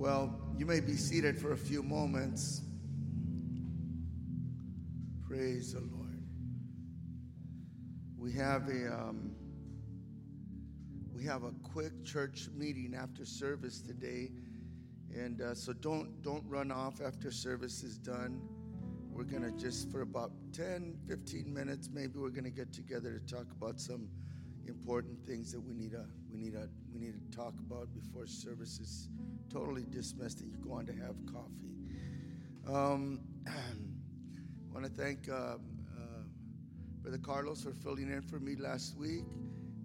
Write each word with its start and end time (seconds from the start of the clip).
Well, 0.00 0.34
you 0.56 0.64
may 0.64 0.80
be 0.80 0.96
seated 0.96 1.38
for 1.38 1.52
a 1.52 1.56
few 1.58 1.82
moments. 1.82 2.62
Praise 5.28 5.74
the 5.74 5.80
Lord. 5.80 6.22
We 8.16 8.32
have 8.32 8.66
a 8.70 8.94
um, 8.94 9.32
we 11.14 11.22
have 11.24 11.42
a 11.42 11.52
quick 11.62 12.02
church 12.02 12.48
meeting 12.56 12.94
after 12.98 13.26
service 13.26 13.82
today, 13.82 14.30
and 15.14 15.42
uh, 15.42 15.54
so 15.54 15.74
don't 15.74 16.22
don't 16.22 16.44
run 16.48 16.72
off 16.72 17.02
after 17.02 17.30
service 17.30 17.82
is 17.82 17.98
done. 17.98 18.40
We're 19.12 19.24
gonna 19.24 19.50
just 19.50 19.92
for 19.92 20.00
about 20.00 20.32
10, 20.54 20.96
15 21.08 21.52
minutes, 21.52 21.90
maybe 21.92 22.18
we're 22.18 22.30
gonna 22.30 22.48
get 22.48 22.72
together 22.72 23.18
to 23.18 23.34
talk 23.34 23.52
about 23.52 23.78
some 23.78 24.08
important 24.66 25.18
things 25.26 25.52
that 25.52 25.60
we 25.60 25.74
need 25.74 25.90
to 25.90 26.06
we 26.32 26.38
need 26.38 26.54
to 26.54 26.70
we 26.90 27.00
need 27.00 27.12
to 27.12 27.36
talk 27.36 27.52
about 27.68 27.92
before 27.92 28.26
service 28.26 28.80
is 28.80 29.10
totally 29.50 29.84
dismissed 29.90 30.40
and 30.40 30.50
you 30.52 30.58
go 30.58 30.72
on 30.72 30.86
to 30.86 30.92
have 30.92 31.16
coffee. 31.26 31.74
Um, 32.68 33.20
I 33.48 34.72
want 34.72 34.84
to 34.86 34.90
thank 34.90 35.28
uh, 35.28 35.34
uh, 35.34 35.58
Brother 37.02 37.18
Carlos 37.18 37.62
for 37.62 37.72
filling 37.72 38.10
in 38.10 38.22
for 38.22 38.38
me 38.38 38.54
last 38.54 38.96
week. 38.96 39.24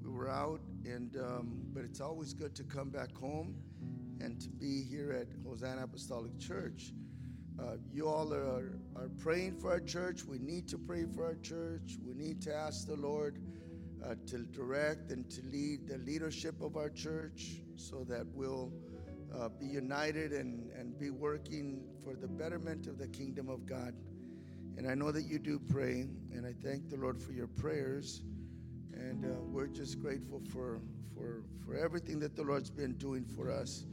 We 0.03 0.11
were 0.11 0.29
out, 0.29 0.61
and 0.85 1.17
um, 1.17 1.61
but 1.73 1.83
it's 1.83 1.99
always 1.99 2.33
good 2.33 2.55
to 2.55 2.63
come 2.63 2.89
back 2.89 3.15
home 3.17 3.55
and 4.21 4.39
to 4.39 4.49
be 4.49 4.83
here 4.83 5.11
at 5.11 5.27
Hosanna 5.43 5.83
Apostolic 5.83 6.37
Church. 6.39 6.93
Uh, 7.59 7.77
you 7.91 8.07
all 8.07 8.33
are, 8.33 8.77
are 8.95 9.09
praying 9.17 9.55
for 9.55 9.71
our 9.71 9.79
church. 9.79 10.25
We 10.25 10.37
need 10.37 10.67
to 10.67 10.77
pray 10.77 11.05
for 11.05 11.25
our 11.25 11.35
church. 11.35 11.97
We 12.05 12.13
need 12.13 12.41
to 12.43 12.53
ask 12.53 12.85
the 12.85 12.97
Lord 12.97 13.39
uh, 14.05 14.15
to 14.27 14.39
direct 14.39 15.11
and 15.11 15.29
to 15.31 15.41
lead 15.51 15.87
the 15.87 15.97
leadership 15.99 16.61
of 16.61 16.75
our 16.75 16.89
church 16.89 17.61
so 17.77 18.03
that 18.09 18.25
we'll 18.33 18.71
uh, 19.39 19.49
be 19.49 19.65
united 19.65 20.31
and, 20.31 20.69
and 20.77 20.97
be 20.97 21.09
working 21.09 21.83
for 22.03 22.15
the 22.15 22.27
betterment 22.27 22.87
of 22.87 22.97
the 22.97 23.07
kingdom 23.07 23.49
of 23.49 23.65
God. 23.65 23.93
And 24.77 24.89
I 24.89 24.95
know 24.95 25.11
that 25.11 25.23
you 25.23 25.39
do 25.39 25.59
pray, 25.59 26.07
and 26.33 26.45
I 26.45 26.53
thank 26.63 26.89
the 26.89 26.97
Lord 26.97 27.21
for 27.21 27.31
your 27.31 27.47
prayers. 27.47 28.21
And 28.93 29.25
uh, 29.25 29.39
we're 29.51 29.67
just 29.67 30.01
grateful 30.01 30.41
for, 30.51 30.79
for, 31.13 31.43
for 31.65 31.75
everything 31.77 32.19
that 32.19 32.35
the 32.35 32.43
Lord's 32.43 32.69
been 32.69 32.93
doing 32.93 33.25
for 33.25 33.51
us 33.51 33.85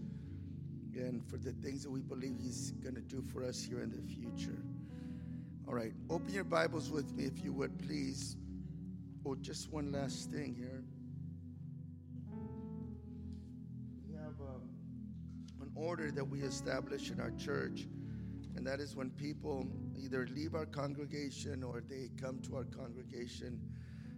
and 0.95 1.25
for 1.29 1.39
the 1.39 1.53
things 1.53 1.83
that 1.83 1.91
we 1.91 2.01
believe 2.01 2.37
He's 2.41 2.73
going 2.83 2.95
to 2.95 3.01
do 3.01 3.23
for 3.33 3.45
us 3.45 3.63
here 3.63 3.81
in 3.81 3.91
the 3.91 4.03
future. 4.03 4.63
All 5.67 5.75
right, 5.75 5.93
open 6.11 6.33
your 6.33 6.45
Bibles 6.45 6.91
with 6.91 7.13
me 7.15 7.25
if 7.25 7.43
you 7.43 7.53
would, 7.53 7.79
please. 7.79 8.37
Oh, 9.25 9.37
just 9.37 9.73
one 9.73 9.93
last 9.93 10.31
thing 10.31 10.55
here. 10.55 10.83
Order 15.75 16.11
that 16.11 16.25
we 16.25 16.41
establish 16.41 17.11
in 17.11 17.21
our 17.21 17.33
church, 17.33 17.87
and 18.57 18.67
that 18.67 18.81
is 18.81 18.95
when 18.95 19.11
people 19.11 19.67
either 19.97 20.27
leave 20.35 20.55
our 20.55 20.67
congregation 20.67 21.63
or 21.63 21.83
they 21.89 22.11
come 22.21 22.41
to 22.43 22.57
our 22.57 22.65
congregation, 22.65 23.61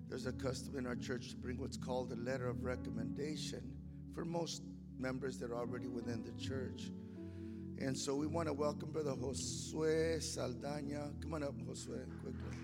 there's 0.09 0.27
a 0.27 0.33
custom 0.33 0.77
in 0.77 0.87
our 0.87 0.97
church 0.97 1.31
to 1.31 1.37
bring 1.37 1.59
what's 1.59 1.77
called 1.77 2.13
a 2.13 2.17
letter 2.17 2.49
of 2.49 2.63
recommendation 2.63 3.73
for 4.15 4.25
most 4.25 4.63
members 4.99 5.39
that 5.39 5.51
are 5.51 5.57
already 5.57 5.89
within 5.89 6.23
the 6.23 6.33
church. 6.43 6.91
And 7.79 7.99
so 7.99 8.15
we 8.15 8.27
want 8.27 8.47
to 8.49 8.55
welcome 8.55 8.91
Brother 8.93 9.15
Josue 9.15 10.23
Saldana. 10.23 11.11
Come 11.21 11.35
on 11.35 11.43
up, 11.43 11.57
Josue, 11.59 12.07
quickly. 12.23 12.59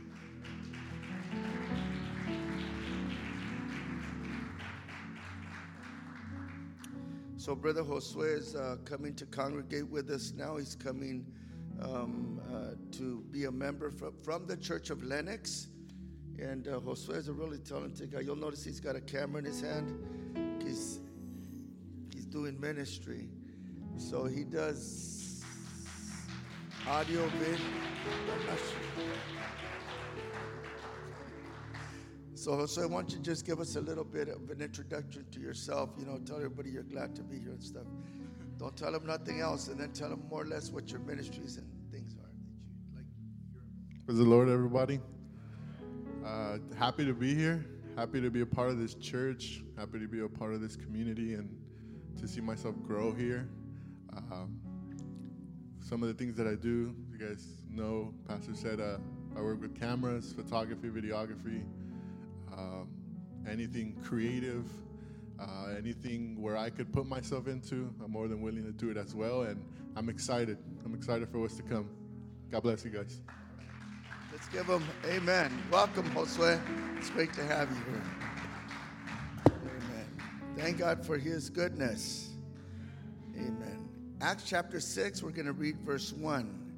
So, 7.41 7.55
Brother 7.55 7.83
Josue 7.83 8.37
is 8.37 8.55
uh, 8.55 8.77
coming 8.85 9.15
to 9.15 9.25
congregate 9.25 9.89
with 9.89 10.11
us 10.11 10.35
now. 10.37 10.59
He's 10.59 10.75
coming 10.75 11.25
um, 11.81 12.39
uh, 12.53 12.75
to 12.99 13.25
be 13.31 13.47
a 13.47 13.51
member 13.51 13.91
from, 13.91 14.13
from 14.23 14.47
the 14.47 14.59
Church 14.59 14.91
of 14.91 15.03
Lenox. 15.03 15.69
And 16.39 16.69
uh, 16.69 16.81
Josue 16.81 17.17
is 17.17 17.29
a 17.29 17.33
really 17.33 17.57
talented 17.57 18.13
guy. 18.13 18.21
You'll 18.21 18.37
notice 18.37 18.63
he's 18.63 18.79
got 18.79 18.95
a 18.95 19.01
camera 19.01 19.39
in 19.39 19.47
his 19.47 19.63
hand. 19.63 20.63
He's, 20.63 21.01
he's 22.13 22.27
doing 22.27 22.61
ministry. 22.61 23.31
So 23.97 24.27
he 24.27 24.45
does 24.45 25.43
audio, 26.87 27.27
vid. 27.39 27.59
So, 32.41 32.53
Josue, 32.53 32.89
why 32.89 33.03
don't 33.03 33.13
you 33.13 33.19
just 33.19 33.45
give 33.45 33.61
us 33.61 33.77
a 33.77 33.83
little 33.83 34.03
bit 34.03 34.29
of 34.29 34.49
an 34.49 34.63
introduction 34.63 35.27
to 35.31 35.41
yourself? 35.41 35.91
You 35.99 36.07
know, 36.07 36.17
tell 36.25 36.37
everybody 36.37 36.71
you're 36.71 36.85
glad 36.85 37.15
to 37.17 37.23
be 37.23 37.39
here 37.39 37.51
and 37.51 37.63
stuff. 37.63 37.85
Don't 38.57 38.75
tell 38.75 38.93
them 38.93 39.07
nothing 39.07 39.43
else, 39.43 39.69
and 39.69 39.79
then 39.79 39.93
tell 39.93 40.09
them 40.09 40.23
more 40.31 40.41
or 40.41 40.47
less 40.47 40.71
what 40.71 40.91
your 40.91 41.01
ministries 41.01 41.59
and 41.59 41.67
things 41.93 42.15
are 42.15 42.31
that 42.95 42.97
like. 42.97 44.07
Praise 44.07 44.17
the 44.17 44.25
Lord, 44.25 44.49
everybody. 44.49 45.01
Uh, 46.25 46.57
happy 46.79 47.05
to 47.05 47.13
be 47.13 47.35
here. 47.35 47.67
Happy 47.95 48.23
to 48.23 48.31
be 48.31 48.41
a 48.41 48.47
part 48.47 48.71
of 48.71 48.79
this 48.79 48.95
church. 48.95 49.63
Happy 49.77 49.99
to 49.99 50.09
be 50.09 50.21
a 50.21 50.29
part 50.29 50.55
of 50.55 50.63
this 50.63 50.77
community 50.77 51.35
and 51.35 51.55
to 52.19 52.27
see 52.27 52.41
myself 52.41 52.75
grow 52.87 53.13
here. 53.13 53.51
Um, 54.17 54.59
some 55.79 56.03
of 56.03 56.09
the 56.09 56.15
things 56.15 56.37
that 56.37 56.47
I 56.47 56.55
do, 56.55 56.95
you 57.13 57.19
guys 57.19 57.47
know, 57.69 58.15
Pastor 58.27 58.55
said 58.55 58.81
uh, 58.81 58.97
I 59.37 59.43
work 59.43 59.61
with 59.61 59.79
cameras, 59.79 60.33
photography, 60.33 60.89
videography, 60.89 61.65
um, 62.57 62.89
anything 63.49 63.97
creative, 64.05 64.65
uh, 65.41 65.75
anything 65.77 66.41
where 66.41 66.57
I 66.57 66.71
could 66.71 66.93
put 66.93 67.07
myself 67.07 67.47
into. 67.47 67.93
I'm 68.05 68.11
more 68.11 68.29
than 68.29 68.41
willing 68.41 68.65
to 68.65 68.73
do 68.73 68.91
it 68.91 68.97
as 68.97 69.15
well, 69.15 69.43
and 69.43 69.63
I'm 69.97 70.09
excited. 70.09 70.59
I'm 70.85 70.95
excited 70.95 71.29
for 71.31 71.39
what's 71.39 71.57
to 71.57 71.63
come. 71.63 71.89
God 72.51 72.63
bless 72.63 72.85
you 72.85 72.91
guys. 72.91 73.21
Let's 74.33 74.49
give 74.49 74.67
them 74.67 74.85
amen. 75.07 75.53
Welcome, 75.71 76.09
Josue. 76.11 76.61
It's 76.99 77.11
great 77.11 77.33
to 77.35 77.45
have 77.45 77.69
you 77.71 77.77
here. 77.93 78.03
Amen. 79.47 80.07
Thank 80.57 80.79
God 80.79 81.05
for 81.05 81.19
his 81.19 81.51
goodness. 81.51 82.31
Amen. 83.37 83.89
Acts 84.21 84.45
chapter 84.45 84.81
6, 84.81 85.23
we're 85.23 85.31
going 85.31 85.47
to 85.47 85.53
read 85.53 85.79
verse 85.81 86.13
1. 86.13 86.73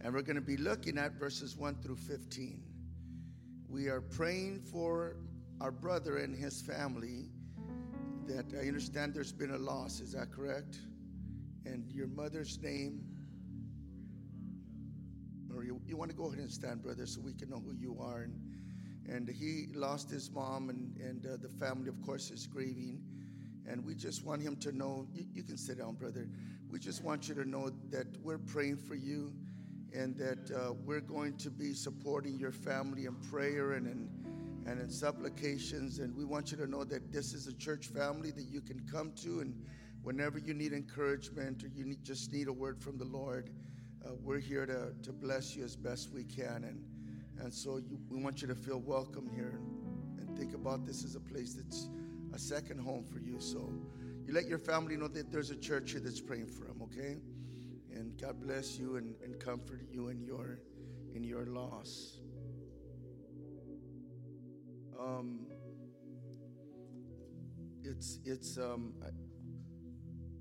And 0.00 0.12
we're 0.14 0.22
going 0.22 0.36
to 0.36 0.42
be 0.42 0.56
looking 0.56 0.98
at 0.98 1.12
verses 1.12 1.56
1 1.56 1.76
through 1.82 1.96
15. 1.96 2.62
We 3.74 3.88
are 3.88 4.00
praying 4.00 4.60
for 4.60 5.16
our 5.60 5.72
brother 5.72 6.18
and 6.18 6.32
his 6.32 6.62
family 6.62 7.24
that 8.28 8.44
I 8.54 8.68
understand 8.68 9.12
there's 9.12 9.32
been 9.32 9.50
a 9.50 9.58
loss. 9.58 9.98
Is 9.98 10.12
that 10.12 10.30
correct? 10.30 10.78
And 11.66 11.90
your 11.90 12.06
mother's 12.06 12.56
name? 12.62 13.04
Or 15.56 15.64
you, 15.64 15.80
you 15.88 15.96
want 15.96 16.12
to 16.12 16.16
go 16.16 16.26
ahead 16.26 16.38
and 16.38 16.52
stand, 16.52 16.84
brother, 16.84 17.04
so 17.04 17.20
we 17.20 17.32
can 17.32 17.50
know 17.50 17.60
who 17.66 17.74
you 17.74 17.98
are. 18.00 18.22
And, 18.22 18.38
and 19.08 19.28
he 19.28 19.66
lost 19.74 20.08
his 20.08 20.30
mom, 20.30 20.70
and, 20.70 20.96
and 20.98 21.26
uh, 21.26 21.36
the 21.42 21.48
family, 21.48 21.88
of 21.88 22.00
course, 22.00 22.30
is 22.30 22.46
grieving. 22.46 23.02
And 23.68 23.84
we 23.84 23.96
just 23.96 24.24
want 24.24 24.40
him 24.40 24.54
to 24.58 24.70
know 24.70 25.08
you, 25.12 25.26
you 25.34 25.42
can 25.42 25.56
sit 25.56 25.78
down, 25.78 25.94
brother. 25.94 26.28
We 26.70 26.78
just 26.78 27.02
want 27.02 27.28
you 27.28 27.34
to 27.34 27.44
know 27.44 27.72
that 27.90 28.06
we're 28.22 28.38
praying 28.38 28.76
for 28.76 28.94
you 28.94 29.32
and 29.94 30.16
that 30.16 30.50
uh, 30.50 30.72
we're 30.84 31.00
going 31.00 31.36
to 31.36 31.50
be 31.50 31.72
supporting 31.72 32.36
your 32.36 32.50
family 32.50 33.04
in 33.04 33.14
prayer 33.14 33.72
and 33.72 33.86
in, 33.86 34.08
and 34.66 34.80
in 34.80 34.90
supplications. 34.90 36.00
And 36.00 36.14
we 36.16 36.24
want 36.24 36.50
you 36.50 36.56
to 36.58 36.66
know 36.66 36.84
that 36.84 37.12
this 37.12 37.32
is 37.32 37.46
a 37.46 37.52
church 37.54 37.86
family 37.86 38.30
that 38.32 38.46
you 38.50 38.60
can 38.60 38.80
come 38.90 39.12
to. 39.22 39.40
And 39.40 39.54
whenever 40.02 40.38
you 40.38 40.52
need 40.52 40.72
encouragement 40.72 41.62
or 41.62 41.68
you 41.68 41.84
need, 41.84 42.02
just 42.02 42.32
need 42.32 42.48
a 42.48 42.52
word 42.52 42.80
from 42.80 42.98
the 42.98 43.04
Lord, 43.04 43.50
uh, 44.04 44.10
we're 44.20 44.40
here 44.40 44.66
to, 44.66 44.92
to 45.02 45.12
bless 45.12 45.54
you 45.54 45.64
as 45.64 45.76
best 45.76 46.10
we 46.12 46.24
can. 46.24 46.64
And, 46.64 46.84
and 47.40 47.54
so 47.54 47.76
you, 47.76 47.98
we 48.10 48.20
want 48.20 48.42
you 48.42 48.48
to 48.48 48.54
feel 48.54 48.80
welcome 48.80 49.30
here 49.32 49.60
and, 49.60 50.28
and 50.28 50.36
think 50.36 50.54
about 50.54 50.84
this 50.84 51.04
as 51.04 51.14
a 51.14 51.20
place 51.20 51.54
that's 51.54 51.88
a 52.32 52.38
second 52.38 52.80
home 52.80 53.04
for 53.04 53.20
you. 53.20 53.38
So 53.38 53.72
you 54.26 54.34
let 54.34 54.48
your 54.48 54.58
family 54.58 54.96
know 54.96 55.08
that 55.08 55.30
there's 55.30 55.50
a 55.50 55.56
church 55.56 55.92
here 55.92 56.00
that's 56.00 56.20
praying 56.20 56.48
for 56.48 56.64
them, 56.64 56.82
okay? 56.82 57.18
And 57.94 58.20
God 58.20 58.40
bless 58.40 58.76
you 58.76 58.96
and, 58.96 59.14
and 59.22 59.38
comfort 59.38 59.82
you 59.90 60.08
in 60.08 60.20
your 60.20 60.58
in 61.14 61.22
your 61.22 61.46
loss. 61.46 62.18
Um, 64.98 65.46
it's 67.84 68.18
it's 68.24 68.58
um, 68.58 68.94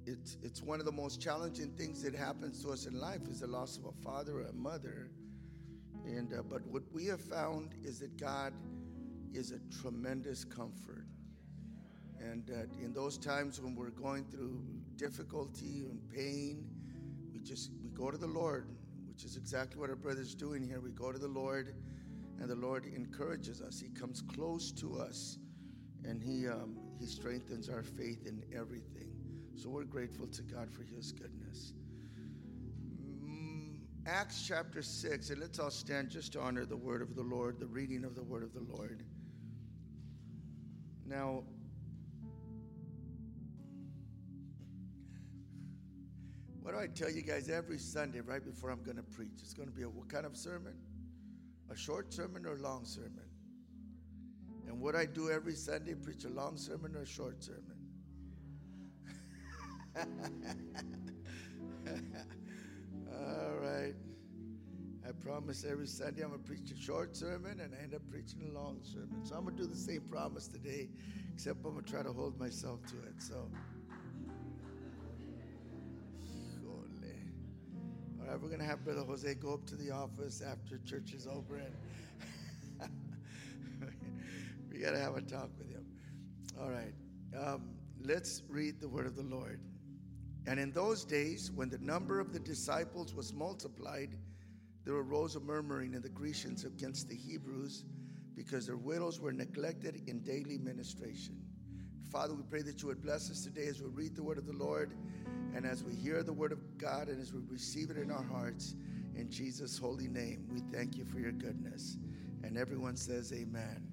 it's 0.06 0.38
it's 0.42 0.62
one 0.62 0.80
of 0.80 0.86
the 0.86 0.92
most 0.92 1.22
challenging 1.22 1.72
things 1.72 2.02
that 2.02 2.16
happens 2.16 2.64
to 2.64 2.72
us 2.72 2.86
in 2.88 3.00
life 3.00 3.22
is 3.30 3.42
the 3.42 3.48
loss 3.48 3.78
of 3.78 3.86
a 3.86 3.92
father 4.04 4.40
or 4.40 4.48
a 4.48 4.54
mother. 4.54 5.12
And 6.06 6.34
uh, 6.34 6.42
but 6.42 6.66
what 6.68 6.84
we 6.92 7.06
have 7.06 7.22
found 7.22 7.76
is 7.84 8.00
that 8.00 8.20
God 8.20 8.54
is 9.34 9.52
a 9.52 9.60
tremendous 9.82 10.44
comfort. 10.44 11.06
And 12.20 12.46
that 12.48 12.70
in 12.82 12.94
those 12.94 13.18
times 13.18 13.60
when 13.60 13.76
we're 13.76 13.90
going 13.90 14.24
through 14.26 14.64
difficulty 14.96 15.88
and 15.90 16.00
pain, 16.10 16.73
just 17.44 17.72
we 17.84 17.90
go 17.90 18.10
to 18.10 18.18
the 18.18 18.28
Lord, 18.28 18.68
which 19.08 19.24
is 19.24 19.36
exactly 19.36 19.80
what 19.80 19.90
our 19.90 19.96
brother's 19.96 20.36
doing 20.36 20.64
here. 20.64 20.80
We 20.80 20.92
go 20.92 21.12
to 21.12 21.20
the 21.20 21.28
Lord, 21.28 21.76
and 22.40 22.50
the 22.50 22.56
Lord 22.56 22.86
encourages 22.86 23.62
us. 23.62 23.80
He 23.80 23.90
comes 23.90 24.22
close 24.22 24.72
to 24.74 25.00
us, 25.00 25.38
and 26.04 26.22
He 26.22 26.48
um, 26.48 26.78
He 27.00 27.06
strengthens 27.06 27.70
our 27.70 27.84
faith 27.84 28.26
in 28.26 28.44
everything. 28.56 29.14
So 29.56 29.70
we're 29.70 29.84
grateful 29.84 30.28
to 30.28 30.42
God 30.42 30.72
for 30.72 30.84
his 30.84 31.12
goodness. 31.12 31.74
Mm, 33.24 33.78
Acts 34.06 34.44
chapter 34.48 34.82
6, 34.82 35.30
and 35.30 35.40
let's 35.40 35.60
all 35.60 35.70
stand 35.70 36.10
just 36.10 36.34
to 36.34 36.42
honor 36.42 36.66
the 36.66 36.76
word 36.76 37.02
of 37.02 37.16
the 37.16 37.22
Lord, 37.22 37.60
the 37.60 37.68
reading 37.68 38.04
of 38.04 38.16
the 38.16 38.24
word 38.24 38.44
of 38.44 38.54
the 38.54 38.66
Lord. 38.76 39.04
Now, 41.06 41.44
do 46.74 46.80
I 46.80 46.88
tell 46.88 47.10
you 47.10 47.22
guys 47.22 47.50
every 47.50 47.78
Sunday 47.78 48.20
right 48.20 48.44
before 48.44 48.72
I'm 48.72 48.82
going 48.84 48.98
to 48.98 49.04
preach? 49.04 49.34
It's 49.40 49.54
going 49.54 49.70
to 49.70 49.76
be 49.76 49.84
a 49.84 49.90
what 49.90 50.10
kind 50.10 50.26
of 50.26 50.36
sermon? 50.36 50.74
A 51.70 51.76
short 51.76 52.12
sermon 52.14 52.46
or 52.46 52.56
a 52.56 52.62
long 52.62 52.84
sermon? 52.84 53.30
And 54.68 54.82
what 54.82 54.96
I 54.96 55.06
do 55.06 55.30
every 55.30 55.54
Sunday, 55.54 55.94
preach 55.94 56.24
a 56.26 56.30
long 56.30 56.58
sermon 56.58 56.96
or 56.96 57.02
a 57.02 57.06
short 57.06 57.44
sermon? 57.44 57.78
All 63.14 63.56
right. 63.62 63.94
I 65.08 65.12
promise 65.24 65.66
every 65.70 65.86
Sunday 65.88 66.24
I'm 66.24 66.30
going 66.30 66.42
to 66.42 66.48
preach 66.48 66.72
a 66.72 66.82
short 66.82 67.16
sermon 67.16 67.60
and 67.60 67.72
I 67.80 67.84
end 67.84 67.94
up 67.94 68.02
preaching 68.10 68.50
a 68.50 68.52
long 68.52 68.80
sermon. 68.82 69.24
So 69.24 69.36
I'm 69.36 69.44
going 69.44 69.58
to 69.58 69.64
do 69.64 69.70
the 69.70 69.76
same 69.76 70.02
promise 70.10 70.48
today, 70.48 70.90
except 71.36 71.58
I'm 71.66 71.74
going 71.74 71.84
to 71.86 71.92
try 71.92 72.02
to 72.02 72.14
hold 72.14 72.40
myself 72.40 72.80
to 72.88 72.96
it. 73.08 73.22
So. 73.22 73.48
Right, 78.34 78.42
we're 78.42 78.48
going 78.48 78.62
to 78.62 78.66
have 78.66 78.84
Brother 78.84 79.04
Jose 79.04 79.32
go 79.36 79.54
up 79.54 79.64
to 79.68 79.76
the 79.76 79.92
office 79.92 80.42
after 80.42 80.80
church 80.80 81.14
is 81.14 81.28
over 81.28 81.58
and 81.58 82.90
we 84.72 84.80
got 84.80 84.94
to 84.94 84.98
have 84.98 85.16
a 85.16 85.22
talk 85.22 85.52
with 85.56 85.70
him. 85.70 85.86
All 86.60 86.72
right, 86.72 86.96
um, 87.40 87.76
let's 88.04 88.42
read 88.50 88.82
the 88.82 88.90
word 88.90 89.06
of 89.06 89.16
the 89.16 89.22
Lord. 89.22 89.60
And 90.48 90.60
in 90.60 90.72
those 90.72 91.06
days, 91.06 91.52
when 91.52 91.70
the 91.70 91.78
number 91.78 92.20
of 92.20 92.34
the 92.34 92.40
disciples 92.40 93.14
was 93.14 93.36
multiplied, 93.36 94.18
there 94.84 94.96
arose 94.96 95.36
a 95.36 95.40
murmuring 95.40 95.94
in 95.94 96.02
the 96.02 96.10
Grecians 96.10 96.66
against 96.66 97.10
the 97.10 97.16
Hebrews 97.16 97.86
because 98.36 98.66
their 98.66 98.78
widows 98.78 99.20
were 99.20 99.32
neglected 99.32 100.02
in 100.08 100.22
daily 100.24 100.58
ministration. 100.58 101.40
Father, 102.14 102.36
we 102.36 102.44
pray 102.44 102.62
that 102.62 102.80
you 102.80 102.90
would 102.90 103.02
bless 103.02 103.32
us 103.32 103.44
today 103.44 103.66
as 103.66 103.82
we 103.82 103.88
read 103.88 104.16
the 104.16 104.22
word 104.22 104.38
of 104.38 104.46
the 104.46 104.54
Lord 104.54 104.94
and 105.56 105.66
as 105.66 105.84
we 105.84 105.96
hear 105.96 106.22
the 106.22 106.32
word 106.32 106.52
of 106.52 106.78
God 106.78 107.08
and 107.08 107.20
as 107.20 107.34
we 107.34 107.42
receive 107.50 107.90
it 107.90 107.98
in 107.98 108.12
our 108.12 108.22
hearts. 108.22 108.76
In 109.16 109.32
Jesus' 109.32 109.80
holy 109.80 110.08
name, 110.08 110.48
we 110.54 110.60
thank 110.60 110.96
you 110.96 111.06
for 111.06 111.18
your 111.18 111.32
goodness. 111.32 111.98
And 112.44 112.56
everyone 112.56 112.98
says, 112.98 113.34
Amen. 113.34 113.88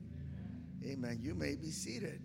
Amen. 0.85 1.19
You 1.23 1.35
may 1.35 1.57
be 1.57 1.71
seated. 1.71 2.21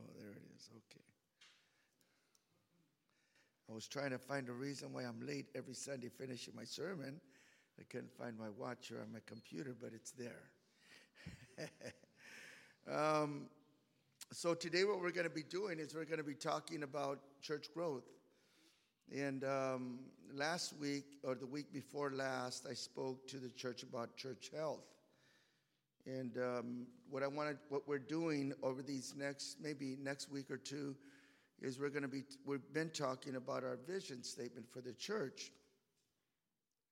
Oh, 0.00 0.08
there 0.18 0.30
it 0.30 0.42
is. 0.56 0.70
Okay. 0.72 1.04
I 3.70 3.74
was 3.74 3.86
trying 3.86 4.12
to 4.12 4.18
find 4.18 4.48
a 4.48 4.52
reason 4.52 4.94
why 4.94 5.02
I'm 5.02 5.20
late 5.26 5.48
every 5.54 5.74
Sunday 5.74 6.08
finishing 6.08 6.54
my 6.56 6.64
sermon. 6.64 7.20
I 7.78 7.82
couldn't 7.90 8.16
find 8.16 8.38
my 8.38 8.48
watch 8.56 8.90
or 8.90 9.00
on 9.00 9.12
my 9.12 9.20
computer, 9.26 9.74
but 9.80 9.90
it's 9.94 10.12
there. 10.12 10.50
um, 12.90 13.46
so, 14.32 14.54
today, 14.54 14.84
what 14.84 15.00
we're 15.00 15.12
going 15.12 15.28
to 15.28 15.34
be 15.34 15.42
doing 15.42 15.78
is 15.78 15.94
we're 15.94 16.04
going 16.04 16.18
to 16.18 16.24
be 16.24 16.34
talking 16.34 16.82
about 16.82 17.20
church 17.42 17.68
growth. 17.72 18.04
And 19.14 19.44
um, 19.44 20.00
last 20.34 20.74
week, 20.80 21.04
or 21.22 21.34
the 21.36 21.46
week 21.46 21.72
before 21.72 22.10
last, 22.10 22.66
I 22.68 22.74
spoke 22.74 23.28
to 23.28 23.36
the 23.36 23.50
church 23.50 23.82
about 23.82 24.16
church 24.16 24.50
health. 24.54 24.84
And 26.06 26.36
um, 26.38 26.86
what 27.10 27.22
I 27.22 27.28
wanted, 27.28 27.58
what 27.68 27.86
we're 27.86 27.98
doing 27.98 28.52
over 28.62 28.82
these 28.82 29.14
next, 29.16 29.58
maybe 29.62 29.96
next 30.00 30.30
week 30.30 30.50
or 30.50 30.56
two, 30.56 30.96
is 31.60 31.78
we're 31.78 31.90
going 31.90 32.02
to 32.02 32.08
be, 32.08 32.24
we've 32.44 32.72
been 32.72 32.90
talking 32.90 33.36
about 33.36 33.64
our 33.64 33.78
vision 33.86 34.22
statement 34.22 34.66
for 34.72 34.80
the 34.80 34.92
church. 34.92 35.52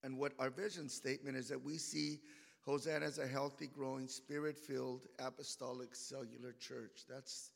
And 0.05 0.19
what 0.19 0.33
our 0.39 0.51
vision 0.51 0.89
statement 0.89 1.37
is 1.37 1.49
that 1.49 1.61
we 1.63 1.79
see 1.79 2.21
Hosanna 2.61 3.05
as 3.05 3.19
a 3.19 3.27
healthy, 3.27 3.67
growing, 3.67 4.07
spirit 4.07 4.57
filled, 4.57 5.09
apostolic, 5.19 5.95
cellular 5.95 6.55
church. 6.61 7.05
That's, 7.09 7.51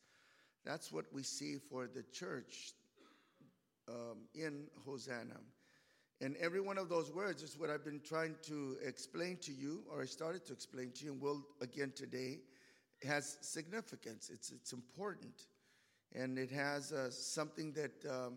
that's 0.64 0.90
what 0.90 1.04
we 1.12 1.22
see 1.22 1.58
for 1.58 1.86
the 1.86 2.02
church 2.12 2.72
um, 3.88 4.18
in 4.34 4.64
Hosanna. 4.84 5.38
And 6.20 6.34
every 6.38 6.60
one 6.60 6.78
of 6.78 6.88
those 6.88 7.12
words 7.12 7.42
is 7.42 7.56
what 7.56 7.70
I've 7.70 7.84
been 7.84 8.00
trying 8.04 8.34
to 8.46 8.76
explain 8.84 9.36
to 9.42 9.52
you, 9.52 9.84
or 9.92 10.02
I 10.02 10.06
started 10.06 10.44
to 10.46 10.52
explain 10.52 10.90
to 10.96 11.04
you, 11.04 11.12
and 11.12 11.20
will 11.20 11.46
again 11.60 11.92
today, 11.94 12.40
has 13.06 13.38
significance. 13.40 14.28
It's, 14.32 14.50
it's 14.50 14.72
important 14.72 15.46
and 16.14 16.38
it 16.38 16.50
has 16.50 16.92
uh, 16.92 17.10
something 17.10 17.72
that 17.72 17.92
um, 18.08 18.34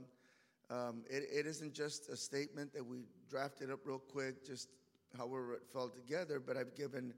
um, 0.71 1.03
it, 1.09 1.23
it 1.31 1.45
isn't 1.45 1.73
just 1.73 2.09
a 2.09 2.15
statement 2.15 2.73
that 2.73 2.85
we 2.85 3.03
drafted 3.29 3.69
up 3.69 3.79
real 3.83 3.99
quick, 3.99 4.45
just 4.45 4.69
however 5.17 5.55
it 5.55 5.63
fell 5.71 5.89
together, 5.89 6.39
but 6.39 6.55
I've 6.55 6.75
given 6.75 7.13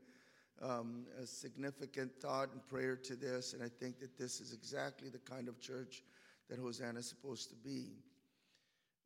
um, 0.61 1.05
a 1.21 1.25
significant 1.27 2.11
thought 2.19 2.49
and 2.51 2.65
prayer 2.67 2.95
to 2.95 3.15
this, 3.15 3.53
and 3.53 3.61
I 3.61 3.67
think 3.67 3.99
that 3.99 4.17
this 4.17 4.39
is 4.39 4.53
exactly 4.53 5.09
the 5.09 5.19
kind 5.19 5.47
of 5.47 5.59
church 5.59 6.03
that 6.49 6.57
Hosanna 6.57 6.99
is 6.99 7.07
supposed 7.07 7.49
to 7.49 7.55
be. 7.55 7.91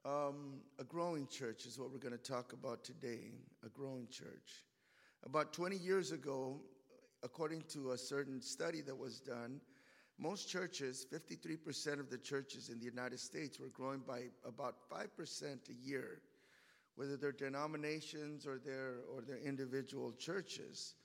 Um, 0.05 0.61
a 0.79 0.85
growing 0.85 1.27
church 1.27 1.65
is 1.65 1.77
what 1.77 1.91
we're 1.91 1.97
going 1.97 2.17
to 2.17 2.31
talk 2.31 2.53
about 2.53 2.85
today, 2.85 3.31
a 3.65 3.69
growing 3.69 4.07
church. 4.09 4.63
About 5.25 5.51
20 5.51 5.75
years 5.75 6.13
ago, 6.13 6.61
according 7.23 7.63
to 7.73 7.91
a 7.91 7.97
certain 7.97 8.41
study 8.41 8.79
that 8.81 8.97
was 8.97 9.19
done, 9.19 9.59
most 10.19 10.49
churches, 10.49 11.05
53% 11.13 11.99
of 11.99 12.09
the 12.09 12.17
churches 12.17 12.69
in 12.69 12.79
the 12.79 12.85
United 12.85 13.19
States, 13.19 13.59
were 13.59 13.69
growing 13.69 13.99
by 13.99 14.23
about 14.45 14.75
5% 14.91 15.69
a 15.69 15.87
year, 15.87 16.21
whether 16.95 17.17
they're 17.17 17.31
denominations 17.31 18.47
or 18.47 18.57
their, 18.57 18.95
or 19.13 19.21
their 19.21 19.37
individual 19.37 20.11
churches. 20.13 20.95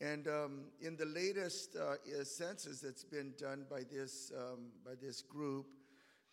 And 0.00 0.26
um, 0.26 0.64
in 0.80 0.96
the 0.96 1.06
latest 1.06 1.76
uh, 1.76 1.94
census 2.24 2.80
that's 2.80 3.04
been 3.04 3.32
done 3.38 3.64
by 3.70 3.82
this, 3.88 4.32
um, 4.36 4.72
by 4.84 4.92
this 5.00 5.22
group 5.22 5.66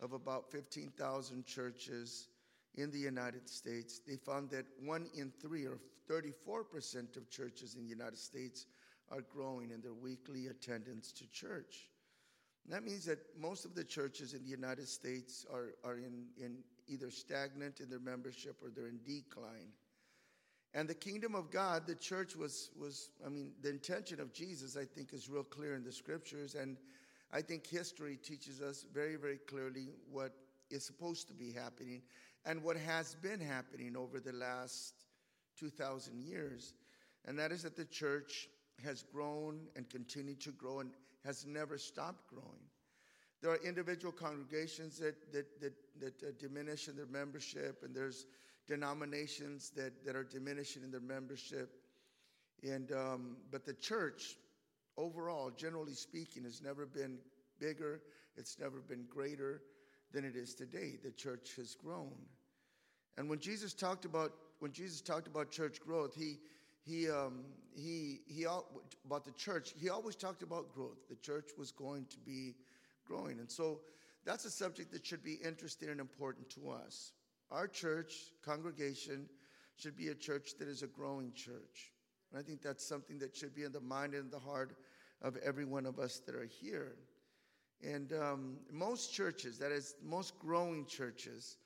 of 0.01 0.13
about 0.13 0.51
15,000 0.51 1.45
churches 1.45 2.29
in 2.73 2.89
the 2.89 2.97
United 2.97 3.47
States, 3.47 4.01
they 4.07 4.15
found 4.15 4.49
that 4.49 4.65
one 4.83 5.07
in 5.15 5.31
three, 5.39 5.65
or 5.65 5.77
34% 6.09 7.17
of 7.17 7.29
churches 7.29 7.75
in 7.75 7.83
the 7.83 7.89
United 7.89 8.17
States, 8.17 8.65
are 9.11 9.21
growing 9.21 9.69
in 9.69 9.81
their 9.81 9.93
weekly 9.93 10.47
attendance 10.47 11.11
to 11.11 11.29
church. 11.29 11.88
That 12.69 12.83
means 12.83 13.05
that 13.05 13.19
most 13.39 13.65
of 13.65 13.73
the 13.73 13.83
churches 13.83 14.33
in 14.33 14.43
the 14.43 14.49
United 14.49 14.87
States 14.87 15.45
are, 15.51 15.73
are 15.83 15.97
in, 15.97 16.27
in 16.37 16.59
either 16.87 17.09
stagnant 17.09 17.79
in 17.79 17.89
their 17.89 17.99
membership 17.99 18.57
or 18.61 18.69
they're 18.69 18.87
in 18.87 18.99
decline. 19.03 19.73
And 20.75 20.87
the 20.87 20.93
kingdom 20.93 21.33
of 21.33 21.49
God, 21.49 21.87
the 21.87 21.95
church 21.95 22.35
was, 22.35 22.69
was, 22.79 23.09
I 23.25 23.29
mean, 23.29 23.53
the 23.61 23.69
intention 23.69 24.19
of 24.19 24.33
Jesus, 24.33 24.77
I 24.77 24.85
think, 24.85 25.13
is 25.13 25.27
real 25.27 25.43
clear 25.43 25.75
in 25.75 25.83
the 25.83 25.91
scriptures. 25.91 26.53
And 26.53 26.77
I 27.33 27.41
think 27.41 27.65
history 27.65 28.17
teaches 28.17 28.61
us 28.61 28.85
very, 28.93 29.15
very 29.15 29.37
clearly 29.37 29.89
what 30.11 30.33
is 30.69 30.85
supposed 30.85 31.27
to 31.29 31.33
be 31.33 31.51
happening 31.51 32.03
and 32.45 32.63
what 32.63 32.77
has 32.77 33.15
been 33.15 33.39
happening 33.39 33.97
over 33.97 34.19
the 34.19 34.33
last 34.33 34.93
2,000 35.59 36.21
years. 36.21 36.73
And 37.25 37.37
that 37.39 37.51
is 37.51 37.63
that 37.63 37.75
the 37.75 37.85
church 37.85 38.47
has 38.83 39.03
grown 39.11 39.61
and 39.75 39.89
continued 39.89 40.39
to 40.41 40.51
grow 40.51 40.79
and 40.81 40.91
has 41.25 41.45
never 41.45 41.77
stopped 41.77 42.27
growing. 42.27 42.69
There 43.41 43.51
are 43.51 43.59
individual 43.63 44.11
congregations 44.11 44.97
that, 44.99 45.31
that, 45.31 45.61
that, 45.61 45.73
that 46.01 46.23
uh, 46.23 46.31
diminish 46.39 46.87
in 46.87 46.95
their 46.95 47.05
membership, 47.05 47.83
and 47.83 47.95
there's 47.95 48.25
denominations 48.67 49.69
that, 49.71 50.05
that 50.05 50.15
are 50.15 50.23
diminishing 50.23 50.83
in 50.83 50.91
their 50.91 50.99
membership. 50.99 51.71
And, 52.63 52.91
um, 52.91 53.37
but 53.51 53.65
the 53.65 53.73
church, 53.73 54.35
overall, 54.97 55.51
generally 55.51 55.93
speaking, 55.93 56.43
has 56.43 56.61
never 56.61 56.85
been 56.85 57.17
bigger, 57.59 58.01
it's 58.35 58.59
never 58.59 58.81
been 58.81 59.05
greater 59.09 59.61
than 60.11 60.25
it 60.25 60.35
is 60.35 60.53
today. 60.53 60.97
The 61.03 61.11
church 61.11 61.51
has 61.57 61.75
grown. 61.75 62.13
And 63.17 63.29
when 63.29 63.39
Jesus 63.39 63.73
talked 63.73 64.05
about 64.05 64.33
when 64.59 64.71
Jesus 64.73 65.01
talked 65.01 65.27
about 65.27 65.51
church 65.51 65.79
growth, 65.79 66.13
he 66.15 66.37
he, 66.89 67.09
um, 67.09 67.45
he, 67.75 68.21
he, 68.27 68.45
about 69.05 69.25
the 69.25 69.31
church, 69.31 69.73
he 69.77 69.89
always 69.89 70.15
talked 70.15 70.41
about 70.41 70.73
growth. 70.73 71.07
The 71.09 71.15
church 71.17 71.51
was 71.57 71.71
going 71.71 72.05
to 72.09 72.17
be 72.17 72.55
growing. 73.05 73.39
And 73.39 73.49
so 73.49 73.81
that's 74.25 74.45
a 74.45 74.49
subject 74.49 74.91
that 74.93 75.05
should 75.05 75.23
be 75.23 75.37
interesting 75.45 75.89
and 75.89 75.99
important 75.99 76.49
to 76.51 76.69
us. 76.71 77.13
Our 77.51 77.67
church, 77.67 78.13
congregation, 78.43 79.27
should 79.75 79.95
be 79.95 80.09
a 80.09 80.15
church 80.15 80.57
that 80.59 80.67
is 80.67 80.83
a 80.83 80.87
growing 80.87 81.31
church. 81.33 81.91
And 82.31 82.39
I 82.39 82.43
think 82.43 82.61
that's 82.61 82.85
something 82.85 83.17
that 83.19 83.35
should 83.35 83.55
be 83.55 83.63
in 83.63 83.71
the 83.71 83.79
mind 83.79 84.13
and 84.13 84.31
the 84.31 84.39
heart 84.39 84.75
of 85.21 85.37
every 85.37 85.65
one 85.65 85.85
of 85.85 85.99
us 85.99 86.19
that 86.25 86.35
are 86.35 86.49
here. 86.61 86.95
And 87.83 88.13
um, 88.13 88.57
most 88.71 89.13
churches, 89.13 89.57
that 89.59 89.71
is, 89.71 89.95
most 90.03 90.37
growing 90.39 90.85
churches, 90.85 91.57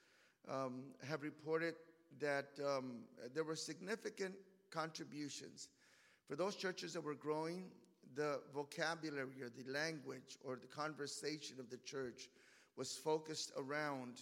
um, 0.49 0.83
have 1.07 1.23
reported 1.23 1.75
that 2.19 2.47
um, 2.63 2.99
there 3.33 3.43
were 3.43 3.55
significant 3.55 4.35
contributions 4.73 5.69
For 6.27 6.35
those 6.35 6.55
churches 6.55 6.93
that 6.93 7.03
were 7.03 7.15
growing, 7.15 7.65
the 8.15 8.41
vocabulary 8.53 9.41
or 9.41 9.49
the 9.49 9.69
language 9.71 10.37
or 10.43 10.55
the 10.55 10.67
conversation 10.67 11.59
of 11.59 11.69
the 11.69 11.77
church 11.77 12.29
was 12.77 12.95
focused 12.95 13.51
around 13.57 14.21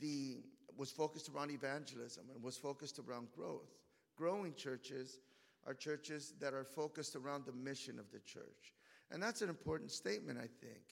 the 0.00 0.38
was 0.76 0.90
focused 0.90 1.30
around 1.34 1.50
evangelism 1.50 2.24
and 2.34 2.42
was 2.42 2.56
focused 2.56 2.98
around 2.98 3.28
growth. 3.34 3.70
Growing 4.16 4.54
churches 4.54 5.20
are 5.66 5.72
churches 5.72 6.34
that 6.38 6.52
are 6.52 6.64
focused 6.64 7.16
around 7.16 7.44
the 7.46 7.52
mission 7.52 7.98
of 7.98 8.10
the 8.12 8.18
church. 8.20 8.74
And 9.10 9.22
that's 9.22 9.40
an 9.40 9.48
important 9.48 9.90
statement, 9.90 10.38
I 10.38 10.48
think. 10.60 10.82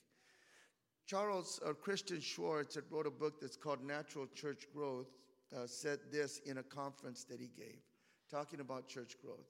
Charles 1.05 1.59
uh, 1.63 1.73
Christian 1.73 2.19
Schwarz 2.19 2.73
had 2.73 2.85
wrote 2.89 3.05
a 3.05 3.11
book 3.11 3.39
that's 3.39 3.57
called 3.57 3.83
Natural 3.83 4.25
Church 4.33 4.65
Growth, 4.73 5.11
uh, 5.55 5.67
said 5.67 5.99
this 6.11 6.39
in 6.47 6.57
a 6.57 6.63
conference 6.63 7.23
that 7.25 7.39
he 7.39 7.51
gave, 7.55 7.81
talking 8.29 8.59
about 8.59 8.87
church 8.87 9.15
growth. 9.21 9.49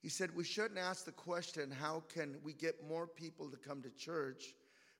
He 0.00 0.08
said, 0.08 0.34
We 0.34 0.44
shouldn't 0.44 0.78
ask 0.78 1.04
the 1.04 1.12
question, 1.12 1.70
how 1.70 2.04
can 2.12 2.36
we 2.44 2.52
get 2.52 2.86
more 2.88 3.06
people 3.06 3.50
to 3.50 3.56
come 3.56 3.82
to 3.82 3.90
church, 3.90 4.54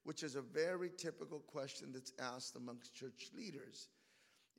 which 0.05 0.23
is 0.23 0.37
a 0.37 0.41
very 0.41 0.91
typical 0.97 1.41
question 1.41 1.91
that's 1.93 2.13
asked 2.21 2.57
amongst 2.57 2.95
church 2.95 3.31
leaders. 3.37 3.89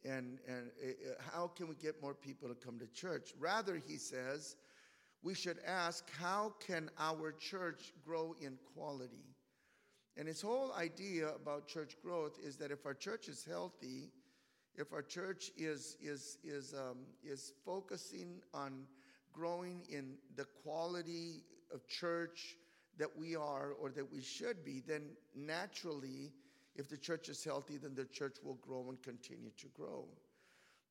And, 0.05 0.39
and 0.47 0.67
uh, 0.83 1.21
how 1.33 1.47
can 1.47 1.67
we 1.67 1.75
get 1.75 2.01
more 2.01 2.13
people 2.13 2.49
to 2.49 2.55
come 2.55 2.77
to 2.79 2.87
church? 2.87 3.33
Rather, 3.39 3.75
he 3.75 3.97
says, 3.97 4.57
we 5.23 5.33
should 5.33 5.57
ask, 5.65 6.09
how 6.19 6.53
can 6.65 6.89
our 6.99 7.31
church 7.31 7.93
grow 8.05 8.35
in 8.41 8.57
quality? 8.73 9.35
And 10.17 10.27
his 10.27 10.41
whole 10.41 10.73
idea 10.73 11.29
about 11.29 11.67
church 11.67 11.95
growth 12.03 12.37
is 12.43 12.57
that 12.57 12.71
if 12.71 12.85
our 12.85 12.93
church 12.93 13.27
is 13.27 13.45
healthy, 13.45 14.11
if 14.77 14.93
our 14.93 15.01
church 15.01 15.51
is, 15.57 15.97
is, 16.01 16.37
is, 16.43 16.73
um, 16.73 16.99
is 17.23 17.53
focusing 17.65 18.41
on 18.53 18.85
growing 19.33 19.81
in 19.89 20.13
the 20.35 20.45
quality 20.63 21.43
of 21.73 21.85
church 21.87 22.55
that 22.97 23.09
we 23.17 23.35
are 23.35 23.73
or 23.81 23.89
that 23.89 24.11
we 24.11 24.21
should 24.21 24.63
be, 24.63 24.81
then 24.87 25.03
naturally, 25.35 26.31
if 26.75 26.87
the 26.87 26.97
church 26.97 27.27
is 27.27 27.43
healthy, 27.43 27.77
then 27.77 27.95
the 27.95 28.05
church 28.05 28.37
will 28.43 28.55
grow 28.55 28.85
and 28.89 29.01
continue 29.01 29.51
to 29.57 29.67
grow. 29.75 30.05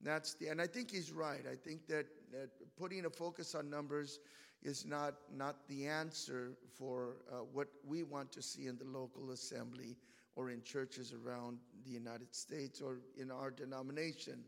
That's 0.03 0.35
the, 0.35 0.49
and 0.49 0.61
I 0.61 0.67
think 0.67 0.91
he's 0.91 1.13
right. 1.13 1.45
I 1.51 1.55
think 1.55 1.87
that, 1.89 2.07
that 2.33 2.51
putting 2.77 3.07
a 3.07 3.11
focus 3.11 3.55
on 3.55 3.71
numbers 3.71 4.19
is 4.63 4.85
not, 4.85 5.15
not 5.35 5.57
the 5.69 5.87
answer 5.87 6.53
for 6.77 7.17
uh, 7.33 7.37
what 7.53 7.69
we 7.87 8.03
want 8.03 8.33
to 8.33 8.43
see 8.43 8.67
in 8.67 8.77
the 8.77 8.85
local 8.85 9.31
assembly 9.31 9.97
or 10.37 10.51
in 10.51 10.63
churches 10.63 11.13
around 11.13 11.59
the 11.85 11.91
United 11.91 12.35
States 12.35 12.81
or 12.81 12.99
in 13.19 13.31
our 13.31 13.51
denomination. 13.51 14.45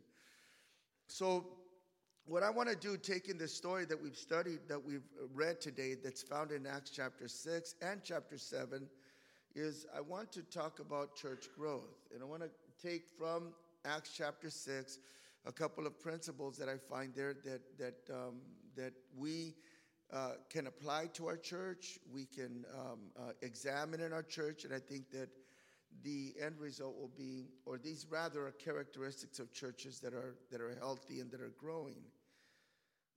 So, 1.07 1.47
what 2.27 2.43
I 2.43 2.51
want 2.51 2.69
to 2.69 2.77
do, 2.77 2.99
taking 2.99 3.39
the 3.39 3.49
story 3.49 3.87
that 3.87 4.01
we've 4.01 4.17
studied, 4.17 4.61
that 4.69 4.85
we've 4.85 5.09
read 5.35 5.63
today, 5.63 5.95
that's 5.95 6.23
found 6.23 6.53
in 6.53 6.67
Acts 6.67 6.91
chapter 6.91 7.27
6 7.27 7.75
and 7.81 8.03
chapter 8.05 8.37
7, 8.37 8.87
is 9.55 9.87
I 9.97 10.03
want 10.03 10.31
to 10.33 10.43
talk 10.43 10.79
about 10.79 11.17
church 11.17 11.47
growth. 11.57 11.97
And 12.13 12.23
I 12.23 12.27
want 12.27 12.43
to 12.43 12.51
take 12.87 13.09
from 13.09 13.55
Acts 13.87 14.11
chapter 14.15 14.51
6 14.51 14.99
a 15.47 15.53
couple 15.53 15.87
of 15.87 15.99
principles 15.99 16.59
that 16.59 16.69
I 16.69 16.77
find 16.77 17.15
there 17.15 17.35
that, 17.47 17.63
that, 17.79 18.15
um, 18.15 18.41
that 18.77 18.93
we 19.17 19.55
uh, 20.13 20.33
can 20.51 20.67
apply 20.67 21.07
to 21.15 21.27
our 21.29 21.37
church, 21.37 21.99
we 22.13 22.27
can 22.27 22.67
um, 22.79 22.99
uh, 23.19 23.31
examine 23.41 24.01
in 24.01 24.13
our 24.13 24.23
church, 24.23 24.65
and 24.65 24.75
I 24.75 24.79
think 24.79 25.11
that 25.13 25.31
the 26.05 26.35
end 26.41 26.59
result 26.59 26.97
will 26.99 27.11
be, 27.17 27.47
or 27.67 27.79
these 27.79 28.07
rather 28.11 28.47
are 28.47 28.53
characteristics 28.53 29.39
of 29.39 29.53
churches 29.53 30.01
that 30.01 30.15
are 30.15 30.37
that 30.51 30.61
are 30.61 30.75
healthy 30.79 31.21
and 31.21 31.31
that 31.31 31.41
are 31.41 31.53
growing. 31.59 32.03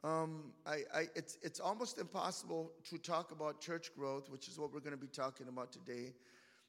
Um, 0.03 0.53
I, 0.65 0.83
I, 0.93 1.07
it's 1.15 1.37
it's 1.43 1.59
almost 1.59 1.99
impossible 1.99 2.71
to 2.89 2.97
talk 2.97 3.31
about 3.31 3.61
church 3.61 3.91
growth, 3.95 4.29
which 4.29 4.47
is 4.47 4.57
what 4.57 4.73
we're 4.73 4.79
going 4.79 4.91
to 4.91 4.97
be 4.97 5.07
talking 5.07 5.47
about 5.47 5.71
today, 5.71 6.13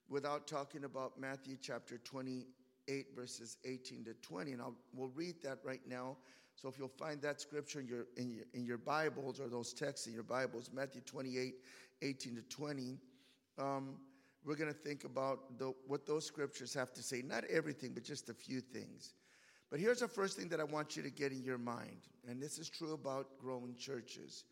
without 0.08 0.46
talking 0.46 0.84
about 0.84 1.18
Matthew 1.18 1.56
chapter 1.60 1.98
28, 1.98 3.06
verses 3.16 3.56
18 3.64 4.04
to 4.04 4.14
20, 4.14 4.52
and 4.52 4.60
I'll, 4.60 4.74
we'll 4.94 5.12
read 5.14 5.36
that 5.42 5.58
right 5.64 5.80
now 5.88 6.16
so 6.56 6.68
if 6.68 6.78
you'll 6.78 6.88
find 6.88 7.20
that 7.22 7.40
scripture 7.40 7.80
in 7.80 7.88
your, 7.88 8.06
in 8.16 8.30
your, 8.30 8.44
in 8.54 8.64
your 8.64 8.78
Bibles 8.78 9.40
or 9.40 9.48
those 9.48 9.72
texts 9.72 10.06
in 10.06 10.12
your 10.12 10.22
Bibles, 10.22 10.70
Matthew 10.72 11.00
28, 11.00 11.54
18 12.02 12.36
to 12.36 12.42
20, 12.42 12.98
um, 13.58 13.94
we're 14.44 14.56
going 14.56 14.72
to 14.72 14.78
think 14.78 15.04
about 15.04 15.58
the, 15.58 15.72
what 15.86 16.06
those 16.06 16.26
scriptures 16.26 16.74
have 16.74 16.92
to 16.94 17.02
say. 17.02 17.22
Not 17.22 17.44
everything, 17.44 17.92
but 17.94 18.04
just 18.04 18.28
a 18.28 18.34
few 18.34 18.60
things. 18.60 19.14
But 19.70 19.80
here's 19.80 20.00
the 20.00 20.08
first 20.08 20.36
thing 20.36 20.48
that 20.48 20.60
I 20.60 20.64
want 20.64 20.96
you 20.96 21.02
to 21.02 21.10
get 21.10 21.32
in 21.32 21.42
your 21.42 21.58
mind, 21.58 22.08
and 22.28 22.42
this 22.42 22.58
is 22.58 22.68
true 22.68 22.92
about 22.92 23.38
growing 23.38 23.74
churches. 23.76 24.44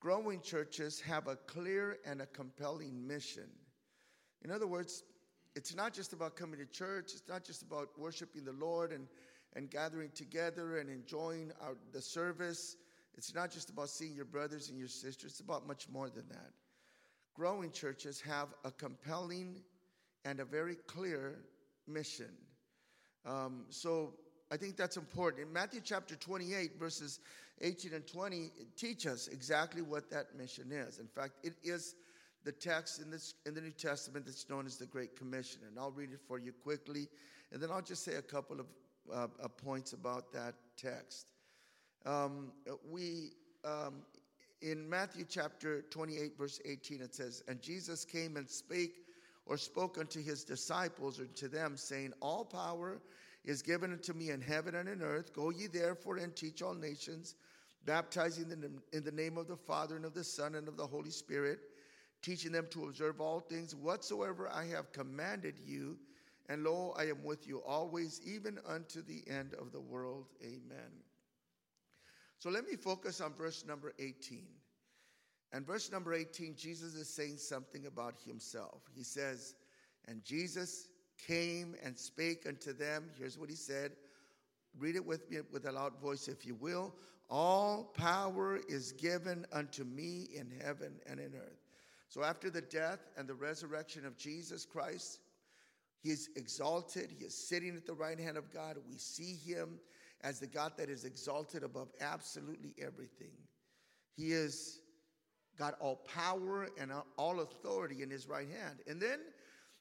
Growing 0.00 0.40
churches 0.40 1.00
have 1.00 1.28
a 1.28 1.36
clear 1.36 1.98
and 2.04 2.20
a 2.20 2.26
compelling 2.26 3.06
mission. 3.06 3.48
In 4.42 4.50
other 4.50 4.66
words, 4.66 5.02
it's 5.56 5.74
not 5.74 5.92
just 5.92 6.12
about 6.12 6.36
coming 6.36 6.58
to 6.58 6.66
church, 6.66 7.12
it's 7.12 7.28
not 7.28 7.44
just 7.44 7.62
about 7.62 7.88
worshiping 7.98 8.44
the 8.44 8.52
Lord 8.52 8.92
and 8.92 9.06
and 9.54 9.70
gathering 9.70 10.10
together 10.14 10.78
and 10.78 10.88
enjoying 10.88 11.52
our, 11.60 11.76
the 11.92 12.00
service. 12.00 12.76
It's 13.16 13.34
not 13.34 13.50
just 13.50 13.70
about 13.70 13.88
seeing 13.88 14.14
your 14.14 14.24
brothers 14.24 14.68
and 14.70 14.78
your 14.78 14.88
sisters, 14.88 15.32
it's 15.32 15.40
about 15.40 15.66
much 15.66 15.88
more 15.88 16.08
than 16.08 16.28
that. 16.28 16.52
Growing 17.34 17.70
churches 17.70 18.20
have 18.20 18.48
a 18.64 18.70
compelling 18.70 19.62
and 20.24 20.40
a 20.40 20.44
very 20.44 20.76
clear 20.86 21.38
mission. 21.86 22.30
Um, 23.24 23.64
so 23.70 24.14
I 24.50 24.56
think 24.56 24.76
that's 24.76 24.96
important. 24.96 25.46
In 25.46 25.52
Matthew 25.52 25.80
chapter 25.82 26.16
28, 26.16 26.78
verses 26.78 27.20
18 27.60 27.94
and 27.94 28.06
20, 28.06 28.50
teach 28.76 29.06
us 29.06 29.28
exactly 29.28 29.82
what 29.82 30.10
that 30.10 30.36
mission 30.36 30.72
is. 30.72 30.98
In 30.98 31.06
fact, 31.06 31.34
it 31.42 31.54
is 31.62 31.94
the 32.44 32.52
text 32.52 33.00
in, 33.00 33.10
this, 33.10 33.34
in 33.46 33.54
the 33.54 33.60
New 33.60 33.70
Testament 33.70 34.24
that's 34.24 34.48
known 34.48 34.66
as 34.66 34.76
the 34.76 34.86
Great 34.86 35.16
Commission. 35.16 35.60
And 35.68 35.78
I'll 35.78 35.90
read 35.90 36.10
it 36.12 36.20
for 36.26 36.38
you 36.38 36.52
quickly, 36.52 37.08
and 37.52 37.62
then 37.62 37.70
I'll 37.70 37.82
just 37.82 38.04
say 38.04 38.14
a 38.14 38.22
couple 38.22 38.60
of 38.60 38.66
uh, 39.12 39.26
uh, 39.42 39.48
points 39.48 39.92
about 39.92 40.32
that 40.32 40.54
text. 40.76 41.26
Um, 42.06 42.52
we, 42.90 43.32
um, 43.64 44.02
in 44.62 44.88
Matthew 44.88 45.24
chapter 45.28 45.82
28, 45.90 46.36
verse 46.36 46.60
18, 46.64 47.00
it 47.00 47.14
says, 47.14 47.42
And 47.48 47.62
Jesus 47.62 48.04
came 48.04 48.36
and 48.36 48.48
spake 48.48 49.04
or 49.46 49.56
spoke 49.56 49.98
unto 49.98 50.22
his 50.22 50.44
disciples 50.44 51.18
or 51.18 51.26
to 51.26 51.48
them, 51.48 51.76
saying, 51.76 52.12
All 52.20 52.44
power 52.44 53.00
is 53.44 53.62
given 53.62 53.92
unto 53.92 54.12
me 54.12 54.30
in 54.30 54.40
heaven 54.40 54.74
and 54.74 54.88
in 54.88 55.02
earth. 55.02 55.32
Go 55.32 55.50
ye 55.50 55.66
therefore 55.66 56.18
and 56.18 56.34
teach 56.36 56.62
all 56.62 56.74
nations, 56.74 57.36
baptizing 57.86 58.48
them 58.48 58.82
in 58.92 59.02
the 59.02 59.12
name 59.12 59.38
of 59.38 59.48
the 59.48 59.56
Father 59.56 59.96
and 59.96 60.04
of 60.04 60.14
the 60.14 60.24
Son 60.24 60.54
and 60.54 60.68
of 60.68 60.76
the 60.76 60.86
Holy 60.86 61.10
Spirit, 61.10 61.60
teaching 62.22 62.52
them 62.52 62.66
to 62.70 62.84
observe 62.84 63.20
all 63.20 63.40
things 63.40 63.74
whatsoever 63.74 64.48
I 64.52 64.66
have 64.66 64.92
commanded 64.92 65.54
you. 65.64 65.96
And 66.50 66.64
lo, 66.64 66.94
I 66.98 67.04
am 67.04 67.24
with 67.24 67.46
you 67.46 67.62
always, 67.62 68.20
even 68.26 68.58
unto 68.66 69.02
the 69.02 69.22
end 69.26 69.54
of 69.54 69.72
the 69.72 69.80
world. 69.80 70.26
Amen. 70.42 70.90
So 72.40 72.48
let 72.48 72.66
me 72.66 72.74
focus 72.74 73.20
on 73.20 73.34
verse 73.34 73.66
number 73.66 73.92
18. 73.98 74.46
And 75.52 75.66
verse 75.66 75.92
number 75.92 76.14
18, 76.14 76.56
Jesus 76.56 76.94
is 76.94 77.06
saying 77.06 77.36
something 77.36 77.86
about 77.86 78.14
himself. 78.26 78.80
He 78.96 79.02
says, 79.02 79.54
And 80.08 80.24
Jesus 80.24 80.88
came 81.26 81.74
and 81.84 81.98
spake 81.98 82.46
unto 82.48 82.72
them. 82.72 83.10
Here's 83.18 83.36
what 83.36 83.50
he 83.50 83.56
said. 83.56 83.92
Read 84.78 84.96
it 84.96 85.04
with 85.04 85.30
me 85.30 85.38
with 85.52 85.66
a 85.66 85.72
loud 85.72 86.00
voice, 86.00 86.28
if 86.28 86.46
you 86.46 86.54
will. 86.54 86.94
All 87.28 87.92
power 87.94 88.58
is 88.68 88.92
given 88.92 89.44
unto 89.52 89.84
me 89.84 90.28
in 90.34 90.50
heaven 90.64 90.94
and 91.06 91.20
in 91.20 91.34
earth. 91.34 91.60
So 92.08 92.24
after 92.24 92.48
the 92.48 92.62
death 92.62 93.00
and 93.18 93.28
the 93.28 93.34
resurrection 93.34 94.06
of 94.06 94.16
Jesus 94.16 94.64
Christ, 94.64 95.20
he 96.02 96.08
is 96.08 96.30
exalted. 96.36 97.12
He 97.18 97.26
is 97.26 97.34
sitting 97.34 97.76
at 97.76 97.84
the 97.84 97.92
right 97.92 98.18
hand 98.18 98.38
of 98.38 98.50
God. 98.50 98.78
We 98.88 98.96
see 98.96 99.36
him 99.36 99.78
as 100.22 100.40
the 100.40 100.46
God 100.46 100.72
that 100.76 100.88
is 100.88 101.04
exalted 101.04 101.62
above 101.62 101.88
absolutely 102.00 102.74
everything. 102.78 103.32
He 104.16 104.32
is 104.32 104.80
got 105.58 105.74
all 105.80 105.96
power 105.96 106.68
and 106.78 106.90
all 107.18 107.40
authority 107.40 108.02
in 108.02 108.10
his 108.10 108.26
right 108.26 108.48
hand. 108.48 108.80
And 108.86 109.00
then 109.00 109.20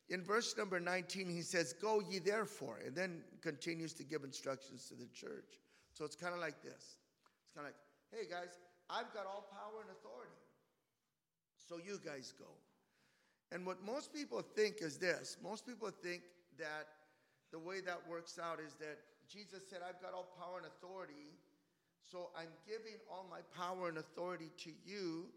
in 0.10 0.24
verse 0.24 0.56
number 0.58 0.80
19, 0.80 1.30
he 1.30 1.42
says, 1.42 1.74
Go 1.74 2.02
ye 2.02 2.20
therefore, 2.20 2.80
and 2.86 2.96
then 2.96 3.22
continues 3.42 3.94
to 3.94 4.04
give 4.04 4.24
instructions 4.24 4.88
to 4.90 4.96
the 4.96 5.08
church. 5.14 5.60
So 5.94 6.06
it's 6.06 6.16
kind 6.16 6.34
of 6.34 6.40
like 6.40 6.62
this. 6.62 6.98
It's 7.44 7.56
kind 7.56 7.68
of 7.68 7.74
like, 7.74 7.76
hey 8.12 8.30
guys, 8.30 8.58
I've 8.90 9.14
got 9.14 9.26
all 9.26 9.48
power 9.52 9.82
and 9.82 9.90
authority. 9.92 10.34
So 11.58 11.78
you 11.78 12.00
guys 12.04 12.34
go. 12.38 12.48
And 13.52 13.66
what 13.66 13.84
most 13.84 14.14
people 14.14 14.42
think 14.42 14.82
is 14.82 14.98
this 14.98 15.38
most 15.44 15.66
people 15.66 15.90
think 15.90 16.22
that 16.58 16.88
the 17.52 17.60
way 17.60 17.82
that 17.82 18.00
works 18.10 18.40
out 18.42 18.60
is 18.60 18.74
that 18.76 18.98
Jesus 19.32 19.62
said, 19.70 19.80
I've 19.88 20.02
got 20.02 20.14
all 20.14 20.36
power 20.40 20.58
and 20.58 20.68
authority, 20.68 21.34
so 22.12 22.30
I'm 22.38 22.50
giving 22.66 22.98
all 23.12 23.26
my 23.30 23.40
power 23.56 23.90
and 23.90 23.98
authority 23.98 24.50
to 24.64 24.72
you 24.84 25.28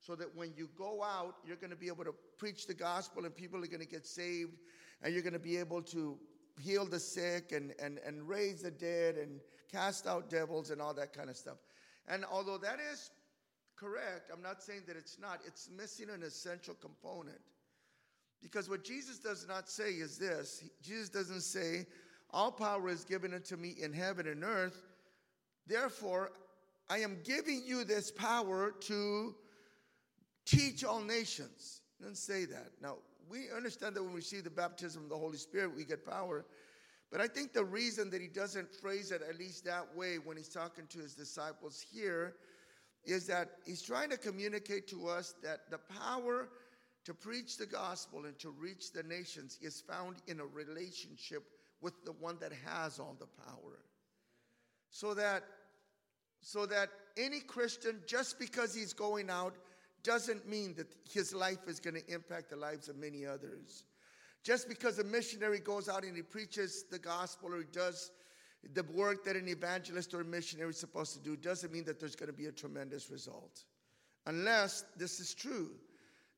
so 0.00 0.14
that 0.16 0.34
when 0.34 0.52
you 0.56 0.68
go 0.76 1.02
out, 1.02 1.36
you're 1.46 1.56
going 1.56 1.70
to 1.70 1.76
be 1.76 1.88
able 1.88 2.04
to 2.04 2.14
preach 2.38 2.66
the 2.66 2.74
gospel 2.74 3.24
and 3.24 3.34
people 3.34 3.62
are 3.62 3.66
going 3.66 3.80
to 3.80 3.86
get 3.86 4.06
saved 4.06 4.58
and 5.02 5.12
you're 5.12 5.22
going 5.22 5.34
to 5.34 5.38
be 5.38 5.56
able 5.56 5.82
to 5.82 6.18
heal 6.60 6.86
the 6.86 7.00
sick 7.00 7.52
and, 7.52 7.74
and, 7.82 7.98
and 8.06 8.26
raise 8.28 8.62
the 8.62 8.70
dead 8.70 9.16
and 9.16 9.40
cast 9.70 10.06
out 10.06 10.30
devils 10.30 10.70
and 10.70 10.80
all 10.80 10.94
that 10.94 11.12
kind 11.12 11.28
of 11.28 11.36
stuff. 11.36 11.56
And 12.08 12.24
although 12.24 12.58
that 12.58 12.78
is 12.92 13.10
correct. 13.76 14.30
I'm 14.32 14.42
not 14.42 14.62
saying 14.62 14.82
that 14.86 14.96
it's 14.96 15.18
not. 15.18 15.40
It's 15.46 15.68
missing 15.76 16.10
an 16.10 16.22
essential 16.22 16.74
component. 16.74 17.40
Because 18.42 18.68
what 18.68 18.84
Jesus 18.84 19.18
does 19.18 19.46
not 19.48 19.70
say 19.70 19.92
is 19.92 20.18
this 20.18 20.64
Jesus 20.82 21.08
doesn't 21.08 21.42
say, 21.42 21.86
All 22.34 22.50
power 22.50 22.88
is 22.88 23.04
given 23.04 23.32
unto 23.32 23.54
me 23.54 23.76
in 23.80 23.92
heaven 23.92 24.26
and 24.26 24.42
earth. 24.42 24.82
Therefore, 25.68 26.32
I 26.90 26.98
am 26.98 27.18
giving 27.22 27.62
you 27.64 27.84
this 27.84 28.10
power 28.10 28.74
to 28.80 29.36
teach 30.44 30.84
all 30.84 31.00
nations. 31.00 31.82
He 31.96 32.02
doesn't 32.02 32.16
say 32.16 32.44
that. 32.46 32.72
Now, 32.82 32.96
we 33.30 33.52
understand 33.54 33.94
that 33.94 34.02
when 34.02 34.10
we 34.10 34.16
receive 34.16 34.42
the 34.42 34.50
baptism 34.50 35.04
of 35.04 35.10
the 35.10 35.16
Holy 35.16 35.38
Spirit, 35.38 35.76
we 35.76 35.84
get 35.84 36.04
power. 36.04 36.44
But 37.12 37.20
I 37.20 37.28
think 37.28 37.52
the 37.52 37.64
reason 37.64 38.10
that 38.10 38.20
he 38.20 38.26
doesn't 38.26 38.74
phrase 38.74 39.12
it 39.12 39.22
at 39.22 39.38
least 39.38 39.64
that 39.66 39.96
way 39.96 40.16
when 40.16 40.36
he's 40.36 40.48
talking 40.48 40.88
to 40.88 40.98
his 40.98 41.14
disciples 41.14 41.86
here 41.88 42.34
is 43.04 43.28
that 43.28 43.58
he's 43.64 43.80
trying 43.80 44.10
to 44.10 44.16
communicate 44.16 44.88
to 44.88 45.06
us 45.06 45.36
that 45.44 45.70
the 45.70 45.78
power 45.78 46.48
to 47.04 47.14
preach 47.14 47.58
the 47.58 47.66
gospel 47.66 48.24
and 48.24 48.36
to 48.40 48.50
reach 48.50 48.92
the 48.92 49.04
nations 49.04 49.56
is 49.62 49.80
found 49.80 50.16
in 50.26 50.40
a 50.40 50.46
relationship 50.46 51.44
with 51.80 52.04
the 52.04 52.12
one 52.12 52.38
that 52.40 52.52
has 52.66 52.98
all 52.98 53.16
the 53.18 53.26
power. 53.26 53.78
So 54.90 55.14
that 55.14 55.42
so 56.40 56.66
that 56.66 56.90
any 57.16 57.40
Christian 57.40 58.00
just 58.06 58.38
because 58.38 58.74
he's 58.74 58.92
going 58.92 59.30
out 59.30 59.54
doesn't 60.02 60.46
mean 60.46 60.74
that 60.74 60.94
his 61.10 61.34
life 61.34 61.66
is 61.66 61.80
going 61.80 61.94
to 61.94 62.12
impact 62.12 62.50
the 62.50 62.56
lives 62.56 62.88
of 62.88 62.96
many 62.96 63.24
others. 63.24 63.84
Just 64.42 64.68
because 64.68 64.98
a 64.98 65.04
missionary 65.04 65.58
goes 65.58 65.88
out 65.88 66.04
and 66.04 66.14
he 66.14 66.22
preaches 66.22 66.84
the 66.90 66.98
gospel 66.98 67.54
or 67.54 67.58
he 67.58 67.64
does 67.72 68.10
the 68.74 68.82
work 68.94 69.24
that 69.24 69.36
an 69.36 69.48
evangelist 69.48 70.14
or 70.14 70.20
a 70.20 70.24
missionary 70.24 70.70
is 70.70 70.78
supposed 70.78 71.14
to 71.14 71.20
do 71.20 71.36
doesn't 71.36 71.72
mean 71.72 71.84
that 71.84 71.98
there's 71.98 72.16
going 72.16 72.30
to 72.30 72.36
be 72.36 72.46
a 72.46 72.52
tremendous 72.52 73.10
result. 73.10 73.64
Unless 74.26 74.84
this 74.96 75.20
is 75.20 75.34
true 75.34 75.70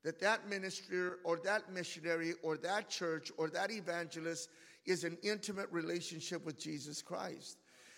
that 0.03 0.19
that 0.21 0.47
minister 0.47 1.19
or 1.23 1.37
that 1.43 1.71
missionary 1.73 2.33
or 2.43 2.55
that 2.57 2.89
church 2.89 3.31
or 3.37 3.49
that 3.49 3.71
evangelist 3.71 4.49
is 4.87 5.03
an 5.03 5.17
intimate 5.21 5.67
relationship 5.71 6.43
with 6.45 6.57
Jesus 6.57 7.01
Christ. 7.01 7.57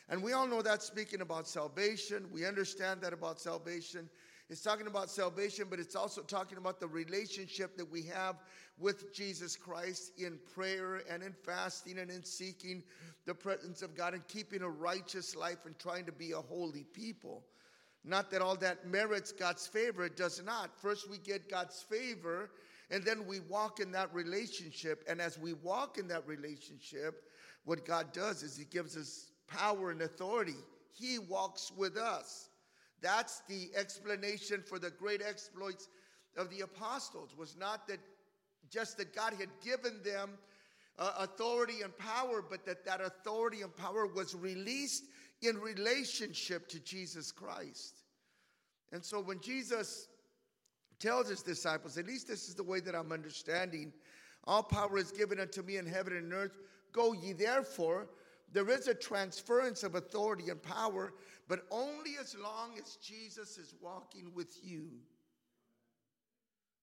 And 0.09 0.23
we 0.23 0.33
all 0.33 0.47
know 0.47 0.61
that 0.63 0.81
speaking 0.81 1.21
about 1.21 1.47
salvation. 1.47 2.25
We 2.33 2.45
understand 2.45 3.01
that 3.01 3.13
about 3.13 3.39
salvation. 3.39 4.09
It's 4.49 4.63
talking 4.63 4.87
about 4.87 5.11
salvation, 5.11 5.67
but 5.69 5.79
it's 5.79 5.95
also 5.95 6.21
talking 6.21 6.57
about 6.57 6.79
the 6.79 6.87
relationship 6.87 7.77
that 7.77 7.89
we 7.89 8.01
have 8.03 8.37
with 8.79 9.13
Jesus 9.13 9.55
Christ 9.55 10.13
in 10.17 10.39
prayer 10.55 11.03
and 11.07 11.21
in 11.21 11.33
fasting 11.33 11.99
and 11.99 12.09
in 12.09 12.23
seeking 12.23 12.81
the 13.27 13.35
presence 13.35 13.83
of 13.83 13.95
God 13.95 14.15
and 14.15 14.27
keeping 14.27 14.63
a 14.63 14.69
righteous 14.69 15.35
life 15.35 15.67
and 15.67 15.77
trying 15.77 16.05
to 16.05 16.11
be 16.11 16.31
a 16.31 16.37
holy 16.37 16.83
people. 16.83 17.43
Not 18.03 18.31
that 18.31 18.41
all 18.41 18.55
that 18.55 18.87
merits 18.87 19.31
God's 19.31 19.67
favor, 19.67 20.05
it 20.05 20.17
does 20.17 20.41
not. 20.43 20.75
First, 20.81 21.09
we 21.11 21.19
get 21.19 21.49
God's 21.49 21.83
favor, 21.83 22.49
and 22.91 23.03
then 23.03 23.27
we 23.27 23.39
walk 23.41 23.79
in 23.79 23.91
that 23.91 24.13
relationship. 24.13 25.03
And 25.07 25.21
as 25.21 25.37
we 25.37 25.53
walk 25.53 25.97
in 25.97 26.07
that 26.07 26.27
relationship, 26.27 27.23
what 27.65 27.85
God 27.85 28.11
does 28.13 28.41
is 28.43 28.57
He 28.57 28.65
gives 28.65 28.97
us 28.97 29.31
power 29.47 29.91
and 29.91 30.01
authority. 30.01 30.55
He 30.91 31.19
walks 31.19 31.71
with 31.75 31.97
us. 31.97 32.49
That's 33.01 33.41
the 33.47 33.69
explanation 33.75 34.63
for 34.65 34.79
the 34.79 34.89
great 34.89 35.21
exploits 35.21 35.87
of 36.35 36.49
the 36.49 36.61
apostles, 36.61 37.35
was 37.37 37.55
not 37.57 37.87
that 37.87 37.99
just 38.69 38.97
that 38.97 39.15
God 39.15 39.33
had 39.33 39.49
given 39.63 40.01
them 40.03 40.31
uh, 40.97 41.13
authority 41.19 41.81
and 41.81 41.97
power, 41.97 42.43
but 42.47 42.65
that 42.65 42.85
that 42.85 43.01
authority 43.01 43.61
and 43.61 43.75
power 43.75 44.05
was 44.05 44.35
released 44.35 45.05
in 45.41 45.57
relationship 45.57 46.67
to 46.67 46.79
Jesus 46.79 47.31
Christ. 47.31 48.03
And 48.91 49.03
so 49.03 49.21
when 49.21 49.39
Jesus 49.39 50.07
tells 50.99 51.29
his 51.29 51.41
disciples, 51.41 51.97
at 51.97 52.07
least 52.07 52.27
this 52.27 52.49
is 52.49 52.55
the 52.55 52.63
way 52.63 52.79
that 52.81 52.95
I'm 52.95 53.11
understanding, 53.11 53.93
all 54.45 54.63
power 54.63 54.97
is 54.97 55.11
given 55.11 55.39
unto 55.39 55.61
me 55.61 55.77
in 55.77 55.85
heaven 55.85 56.15
and 56.15 56.33
earth. 56.33 56.57
Go 56.91 57.13
ye 57.13 57.33
therefore. 57.33 58.07
There 58.51 58.69
is 58.69 58.87
a 58.87 58.95
transference 58.95 59.83
of 59.83 59.95
authority 59.95 60.49
and 60.49 60.61
power, 60.61 61.13
but 61.47 61.65
only 61.69 62.11
as 62.19 62.35
long 62.35 62.71
as 62.81 62.95
Jesus 62.95 63.57
is 63.57 63.75
walking 63.79 64.31
with 64.33 64.57
you. 64.63 64.87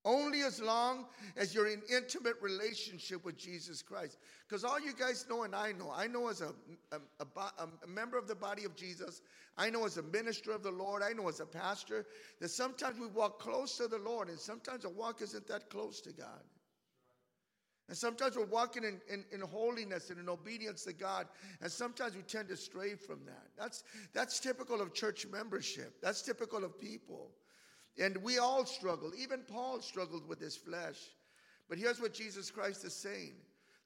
Only 0.06 0.42
as 0.42 0.62
long 0.62 1.06
as 1.36 1.52
you're 1.52 1.66
in 1.66 1.82
intimate 1.92 2.36
relationship 2.40 3.24
with 3.24 3.36
Jesus 3.36 3.82
Christ. 3.82 4.18
Because 4.48 4.62
all 4.62 4.78
you 4.78 4.92
guys 4.96 5.26
know, 5.28 5.42
and 5.42 5.52
I 5.52 5.72
know, 5.72 5.92
I 5.92 6.06
know 6.06 6.28
as 6.28 6.42
a, 6.42 6.52
a, 6.92 7.00
a, 7.18 7.68
a, 7.82 7.86
member 7.88 8.16
of 8.16 8.28
the 8.28 8.34
body 8.36 8.64
of 8.64 8.76
Jesus, 8.76 9.20
I 9.58 9.68
know 9.68 9.84
as 9.84 9.96
a 9.96 10.04
minister 10.04 10.52
of 10.52 10.62
the 10.62 10.70
Lord, 10.70 11.02
I 11.02 11.12
know 11.12 11.28
as 11.28 11.40
a 11.40 11.44
pastor, 11.44 12.06
that 12.40 12.50
sometimes 12.50 13.00
we 13.00 13.08
walk 13.08 13.40
close 13.40 13.76
to 13.78 13.88
the 13.88 13.98
Lord, 13.98 14.28
and 14.28 14.38
sometimes 14.38 14.84
a 14.84 14.88
walk 14.88 15.22
isn't 15.22 15.48
that 15.48 15.70
close 15.70 16.00
to 16.02 16.12
God. 16.12 16.44
And 17.88 17.96
sometimes 17.96 18.36
we're 18.36 18.44
walking 18.44 18.84
in, 18.84 19.00
in, 19.12 19.24
in, 19.32 19.40
holiness 19.40 20.10
and 20.10 20.20
in 20.20 20.28
obedience 20.28 20.84
to 20.84 20.92
God, 20.92 21.26
and 21.60 21.70
sometimes 21.70 22.14
we 22.14 22.22
tend 22.22 22.46
to 22.48 22.56
stray 22.56 22.94
from 22.94 23.24
that. 23.26 23.48
That's, 23.58 23.82
that's 24.12 24.38
typical 24.38 24.80
of 24.80 24.94
church 24.94 25.26
membership, 25.26 26.00
that's 26.00 26.22
typical 26.22 26.62
of 26.62 26.78
people. 26.78 27.32
And 27.98 28.16
we 28.18 28.38
all 28.38 28.66
struggle. 28.66 29.12
Even 29.18 29.40
Paul 29.40 29.80
struggled 29.80 30.28
with 30.28 30.40
his 30.40 30.56
flesh. 30.56 30.98
But 31.68 31.78
here's 31.78 32.00
what 32.00 32.14
Jesus 32.14 32.50
Christ 32.50 32.84
is 32.84 32.94
saying 32.94 33.32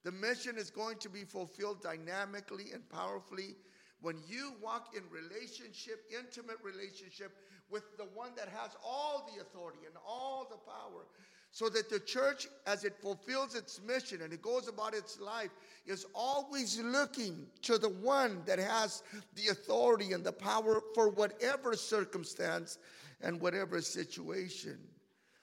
the 0.03 0.13
mission 0.13 0.57
is 0.57 0.71
going 0.71 0.99
to 0.99 1.09
be 1.09 1.25
fulfilled 1.25 1.83
dynamically 1.83 2.67
and 2.73 2.89
powerfully 2.89 3.57
when 4.01 4.17
you 4.27 4.55
walk 4.63 4.95
in 4.97 5.03
relationship, 5.11 6.05
intimate 6.11 6.57
relationship 6.63 7.33
with 7.71 7.97
the 7.99 8.07
one 8.15 8.31
that 8.37 8.49
has 8.49 8.71
all 8.85 9.31
the 9.33 9.43
authority 9.43 9.81
and 9.87 9.95
all 10.07 10.47
the 10.51 10.57
power. 10.57 11.05
So 11.53 11.69
that 11.71 11.91
the 11.91 11.99
church, 11.99 12.47
as 12.67 12.85
it 12.85 12.95
fulfills 13.03 13.57
its 13.57 13.81
mission 13.85 14.23
and 14.23 14.33
it 14.33 14.41
goes 14.41 14.69
about 14.69 14.95
its 14.95 15.19
life, 15.21 15.51
is 15.85 16.07
always 16.15 16.79
looking 16.79 17.47
to 17.63 17.77
the 17.77 17.89
one 17.89 18.43
that 18.47 18.61
has 18.61 19.03
the 19.35 19.49
authority 19.49 20.13
and 20.13 20.23
the 20.23 20.33
power 20.33 20.81
for 20.95 21.09
whatever 21.09 21.75
circumstance 21.75 22.79
and 23.23 23.41
whatever 23.41 23.81
situation. 23.81 24.79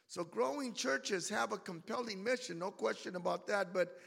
So, 0.07 0.23
growing 0.23 0.73
churches 0.73 1.27
have 1.29 1.51
a 1.51 1.57
compelling 1.57 2.23
mission, 2.23 2.59
no 2.59 2.71
question 2.71 3.15
about 3.15 3.45
that. 3.47 3.73
But 3.73 3.97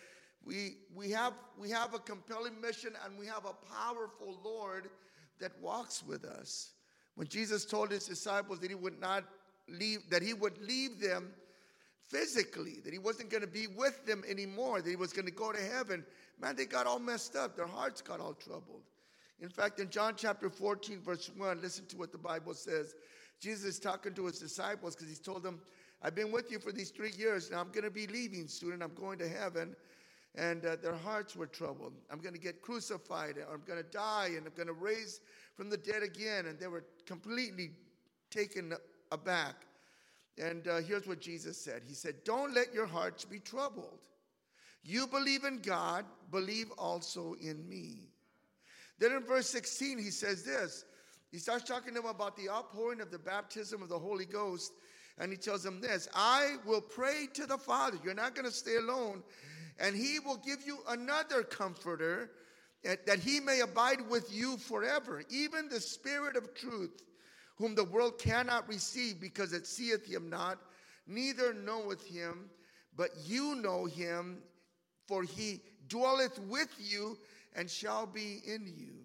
we, 0.45 0.77
we, 0.95 1.11
have, 1.11 1.35
we 1.59 1.71
have 1.71 1.95
a 1.95 1.99
compelling 1.99 2.61
mission 2.61 2.93
and 3.05 3.19
we 3.19 3.27
have 3.27 3.45
a 3.45 3.55
powerful 3.73 4.41
Lord 4.43 4.89
that 5.41 5.53
walks 5.61 6.03
with 6.07 6.25
us. 6.25 6.73
When 7.17 7.29
Jesus 7.29 7.65
told 7.65 7.91
his 7.91 8.07
disciples 8.07 8.61
that 8.61 8.71
he 8.71 8.75
would 8.75 8.99
not 8.99 9.25
leave, 9.69 10.09
that 10.11 10.23
he 10.23 10.33
would 10.33 10.57
leave 10.59 11.01
them 11.01 11.33
physically, 12.09 12.81
that 12.85 12.93
he 12.93 12.99
wasn't 12.99 13.31
going 13.31 13.43
to 13.43 13.47
be 13.47 13.67
with 13.67 14.05
them 14.07 14.23
anymore, 14.29 14.81
that 14.81 14.89
he 14.89 14.97
was 14.97 15.13
going 15.13 15.27
to 15.27 15.33
go 15.33 15.53
to 15.53 15.61
heaven, 15.61 16.05
man, 16.41 16.57
they 16.57 16.65
got 16.65 16.87
all 16.87 16.99
messed 16.99 17.37
up. 17.37 17.57
Their 17.57 17.67
hearts 17.67 18.01
got 18.01 18.21
all 18.21 18.35
troubled. 18.35 18.83
In 19.41 19.49
fact, 19.49 19.81
in 19.81 19.91
John 19.91 20.15
chapter 20.17 20.51
14, 20.51 21.01
verse 21.01 21.31
1, 21.35 21.61
listen 21.61 21.87
to 21.87 21.97
what 21.97 22.13
the 22.13 22.19
Bible 22.19 22.55
says. 22.55 22.95
Jesus 23.41 23.65
is 23.65 23.79
talking 23.79 24.13
to 24.15 24.27
his 24.27 24.39
disciples 24.39 24.95
because 24.95 25.09
he's 25.09 25.19
told 25.19 25.43
them, 25.43 25.61
I've 26.03 26.15
been 26.15 26.31
with 26.31 26.51
you 26.51 26.59
for 26.59 26.73
these 26.73 26.91
three 26.91 27.13
years. 27.17 27.51
Now 27.51 27.61
I'm 27.61 27.71
going 27.71 27.85
to 27.85 27.91
be 27.91 28.07
leaving 28.07 28.47
soon 28.47 28.75
and 28.75 28.83
I'm 28.83 28.95
going 28.95 29.19
to 29.19 29.29
heaven. 29.29 29.75
And 30.37 30.65
uh, 30.65 30.77
their 30.81 30.95
hearts 30.95 31.35
were 31.35 31.47
troubled. 31.47 31.95
I'm 32.11 32.21
going 32.21 32.35
to 32.35 32.41
get 32.41 32.63
crucified 32.63 33.37
or 33.37 33.55
I'm 33.55 33.63
going 33.67 33.83
to 33.83 33.91
die 33.91 34.31
and 34.37 34.47
I'm 34.47 34.53
going 34.55 34.69
to 34.69 34.73
raise 34.75 35.21
from 35.57 35.71
the 35.71 35.77
dead 35.77 36.03
again. 36.03 36.47
And 36.47 36.59
they 36.59 36.69
were 36.69 36.85
completely 37.07 37.73
taken 38.31 38.75
aback. 39.11 39.67
And 40.39 40.69
uh, 40.69 40.79
here's 40.79 41.07
what 41.07 41.21
Jesus 41.21 41.59
said 41.59 41.83
He 41.87 41.95
said, 41.95 42.17
Don't 42.25 42.55
let 42.55 42.73
your 42.73 42.87
hearts 42.87 43.25
be 43.25 43.41
troubled. 43.41 43.99
You 44.83 45.07
believe 45.07 45.45
in 45.45 45.61
God, 45.61 46.05
believe 46.31 46.71
also 46.79 47.35
in 47.41 47.69
me. 47.69 48.09
Then 48.99 49.13
in 49.13 49.25
verse 49.25 49.49
16, 49.51 49.99
he 49.99 50.11
says 50.11 50.45
this 50.45 50.85
he 51.31 51.39
starts 51.39 51.65
talking 51.65 51.95
to 51.95 52.01
them 52.01 52.11
about 52.11 52.37
the 52.37 52.51
outpouring 52.51 53.01
of 53.01 53.11
the 53.11 53.19
baptism 53.19 53.83
of 53.83 53.89
the 53.89 53.99
Holy 53.99 54.27
Ghost. 54.27 54.73
And 55.19 55.31
he 55.31 55.39
tells 55.39 55.63
them 55.63 55.81
this 55.81 56.09
I 56.15 56.57
will 56.67 56.81
pray 56.81 57.29
to 57.35 57.47
the 57.47 57.59
Father. 57.59 57.99
You're 58.03 58.15
not 58.15 58.35
going 58.35 58.47
to 58.47 58.53
stay 58.53 58.77
alone. 58.77 59.23
And 59.79 59.95
he 59.97 60.19
will 60.19 60.37
give 60.37 60.67
you 60.67 60.79
another 60.89 61.43
comforter 61.43 62.33
eh, 62.85 62.97
that 63.07 63.19
he 63.19 63.41
may 63.41 63.61
abide 63.61 64.09
with 64.09 64.33
you 64.33 64.57
forever, 64.59 65.23
even 65.31 65.69
the 65.69 65.81
Spirit 65.81 66.37
of 66.37 66.55
truth, 66.55 67.03
whom 67.57 67.75
the 67.75 67.85
world 67.85 68.19
cannot 68.19 68.69
receive 68.69 69.21
because 69.21 69.53
it 69.53 69.67
seeth 69.67 70.05
him 70.05 70.29
not, 70.29 70.59
neither 71.07 71.55
knoweth 71.55 72.07
him, 72.07 72.51
but 72.97 73.11
you 73.25 73.55
know 73.55 73.87
him, 73.87 74.39
for 75.07 75.23
he 75.23 75.63
dwelleth 75.89 76.39
with 76.41 76.71
you 76.79 77.17
and 77.57 77.71
shall 77.71 78.07
be 78.07 78.43
in 78.47 78.71
you. 78.77 79.00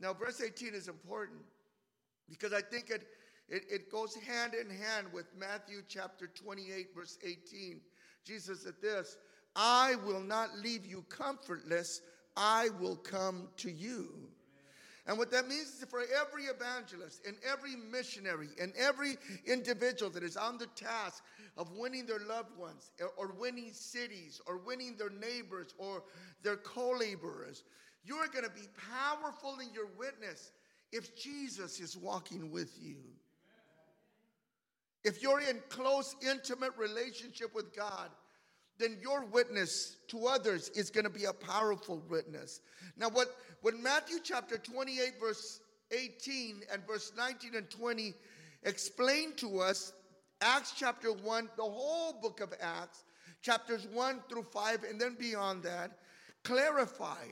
Now, 0.00 0.12
verse 0.12 0.40
18 0.40 0.74
is 0.74 0.88
important 0.88 1.40
because 2.28 2.52
I 2.52 2.60
think 2.60 2.90
it, 2.90 3.06
it, 3.48 3.64
it, 3.70 3.90
goes 3.90 4.14
hand 4.14 4.54
in 4.54 4.68
hand 4.68 5.08
with 5.12 5.26
Matthew 5.38 5.82
chapter 5.88 6.26
28, 6.26 6.88
verse 6.94 7.18
18. 7.22 7.80
Jesus 8.24 8.62
said 8.62 8.74
this 8.82 9.16
I 9.54 9.96
will 10.04 10.22
not 10.22 10.58
leave 10.58 10.84
you 10.84 11.04
comfortless, 11.08 12.00
I 12.36 12.70
will 12.80 12.96
come 12.96 13.48
to 13.58 13.70
you. 13.70 14.28
And 15.06 15.18
what 15.18 15.30
that 15.32 15.46
means 15.48 15.68
is 15.68 15.84
for 15.90 16.00
every 16.00 16.44
evangelist 16.44 17.26
and 17.26 17.36
every 17.46 17.76
missionary 17.76 18.48
and 18.58 18.72
every 18.74 19.16
individual 19.46 20.10
that 20.12 20.22
is 20.22 20.38
on 20.38 20.56
the 20.56 20.66
task 20.68 21.22
of 21.58 21.70
winning 21.72 22.06
their 22.06 22.20
loved 22.26 22.56
ones 22.56 22.90
or 23.18 23.32
winning 23.38 23.72
cities 23.74 24.40
or 24.46 24.56
winning 24.56 24.96
their 24.96 25.10
neighbors 25.10 25.74
or 25.76 26.04
their 26.42 26.56
co 26.56 26.92
laborers, 26.98 27.64
you 28.04 28.16
are 28.16 28.28
going 28.28 28.44
to 28.44 28.50
be 28.50 28.68
powerful 28.92 29.58
in 29.60 29.72
your 29.72 29.88
witness 29.98 30.52
if 30.92 31.16
Jesus 31.16 31.80
is 31.80 31.96
walking 31.96 32.50
with 32.50 32.72
you. 32.80 32.96
If 35.04 35.22
you're 35.22 35.40
in 35.40 35.60
close, 35.68 36.16
intimate 36.26 36.72
relationship 36.78 37.54
with 37.54 37.74
God, 37.76 38.10
then 38.78 38.96
your 39.00 39.24
witness 39.26 39.96
to 40.08 40.26
others 40.26 40.70
is 40.70 40.90
going 40.90 41.04
to 41.04 41.10
be 41.10 41.24
a 41.24 41.32
powerful 41.32 42.02
witness. 42.08 42.60
Now, 42.96 43.10
what 43.10 43.28
when 43.60 43.82
Matthew 43.82 44.18
chapter 44.22 44.58
28, 44.58 45.14
verse 45.20 45.60
18 45.90 46.62
and 46.72 46.86
verse 46.86 47.12
19 47.16 47.54
and 47.54 47.70
20 47.70 48.14
explain 48.64 49.34
to 49.36 49.60
us 49.60 49.92
Acts 50.40 50.74
chapter 50.76 51.12
1, 51.12 51.48
the 51.56 51.62
whole 51.62 52.20
book 52.20 52.40
of 52.40 52.52
Acts, 52.60 53.04
chapters 53.40 53.86
1 53.92 54.20
through 54.28 54.42
5, 54.42 54.84
and 54.84 55.00
then 55.00 55.16
beyond 55.18 55.62
that, 55.62 55.98
clarify 56.42 57.24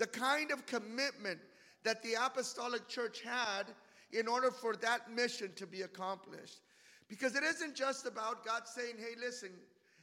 the 0.00 0.06
kind 0.06 0.50
of 0.50 0.64
commitment 0.64 1.38
that 1.84 2.02
the 2.02 2.14
apostolic 2.14 2.88
church 2.88 3.20
had 3.20 3.64
in 4.12 4.26
order 4.26 4.50
for 4.50 4.74
that 4.76 5.12
mission 5.12 5.52
to 5.56 5.66
be 5.66 5.82
accomplished. 5.82 6.62
Because 7.06 7.36
it 7.36 7.44
isn't 7.44 7.76
just 7.76 8.06
about 8.06 8.44
God 8.44 8.62
saying, 8.64 8.94
hey, 8.98 9.14
listen, 9.20 9.50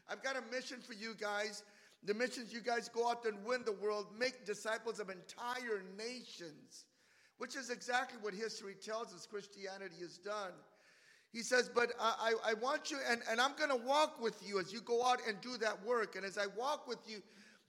I've 0.08 0.22
got 0.22 0.36
a 0.38 0.42
mission 0.54 0.82
for 0.82 0.94
you 0.94 1.16
guys. 1.20 1.64
The 2.04 2.14
missions 2.14 2.54
you 2.54 2.62
guys 2.62 2.90
go 2.90 3.10
out 3.10 3.26
and 3.26 3.44
win 3.44 3.64
the 3.66 3.74
world, 3.74 4.06
make 4.18 4.46
disciples 4.46 5.00
of 5.00 5.10
entire 5.10 5.82
nations, 5.98 6.86
which 7.40 7.56
is 7.56 7.72
exactly 7.72 8.20
what 8.22 8.36
history 8.36 8.76
tells 8.76 9.16
us 9.16 9.26
Christianity 9.26 9.96
has 10.02 10.20
done. 10.20 10.52
He 11.34 11.42
says, 11.42 11.72
But 11.74 11.94
I, 12.00 12.34
I, 12.46 12.54
want 12.54 12.92
you, 12.92 12.98
and, 13.10 13.22
and 13.32 13.42
I'm 13.42 13.56
going 13.58 13.72
to 13.72 13.88
walk 13.88 14.22
with 14.22 14.36
you 14.48 14.60
as 14.60 14.72
you 14.72 14.80
go 14.82 15.04
out 15.04 15.20
and 15.28 15.42
do 15.42 15.58
that 15.58 15.84
work. 15.84 16.16
And 16.16 16.24
as 16.24 16.38
I 16.38 16.46
walk 16.56 16.88
with 16.88 17.00
you, 17.08 17.22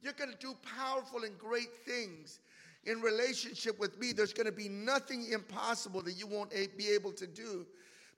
you're 0.03 0.13
going 0.13 0.31
to 0.31 0.37
do 0.39 0.55
powerful 0.77 1.25
and 1.25 1.37
great 1.39 1.77
things 1.85 2.41
in 2.85 3.01
relationship 3.01 3.79
with 3.79 3.99
me. 3.99 4.13
There's 4.13 4.33
going 4.33 4.47
to 4.47 4.53
be 4.53 4.69
nothing 4.69 5.31
impossible 5.33 6.03
that 6.03 6.13
you 6.13 6.27
won't 6.27 6.53
be 6.77 6.89
able 6.89 7.13
to 7.13 7.27
do. 7.27 7.67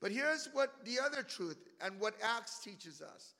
But 0.00 0.12
here's 0.12 0.48
what 0.52 0.84
the 0.84 0.98
other 1.04 1.22
truth 1.22 1.58
and 1.84 1.98
what 2.00 2.14
Acts 2.22 2.60
teaches 2.60 3.02
us 3.02 3.34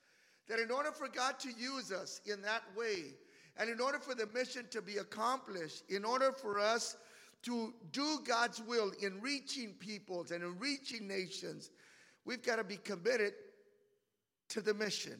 that 0.47 0.59
in 0.59 0.69
order 0.69 0.91
for 0.91 1.07
God 1.07 1.39
to 1.39 1.49
use 1.57 1.91
us 1.91 2.19
in 2.25 2.41
that 2.41 2.63
way, 2.75 3.13
and 3.57 3.69
in 3.69 3.79
order 3.79 3.99
for 3.99 4.15
the 4.15 4.27
mission 4.33 4.65
to 4.71 4.81
be 4.81 4.97
accomplished, 4.97 5.83
in 5.89 6.03
order 6.03 6.31
for 6.31 6.59
us 6.59 6.97
to 7.43 7.73
do 7.91 8.19
God's 8.25 8.61
will 8.61 8.91
in 9.01 9.21
reaching 9.21 9.73
peoples 9.73 10.31
and 10.31 10.43
in 10.43 10.59
reaching 10.59 11.07
nations, 11.07 11.69
we've 12.25 12.43
got 12.43 12.57
to 12.57 12.63
be 12.63 12.77
committed 12.77 13.33
to 14.49 14.61
the 14.61 14.73
mission. 14.73 15.19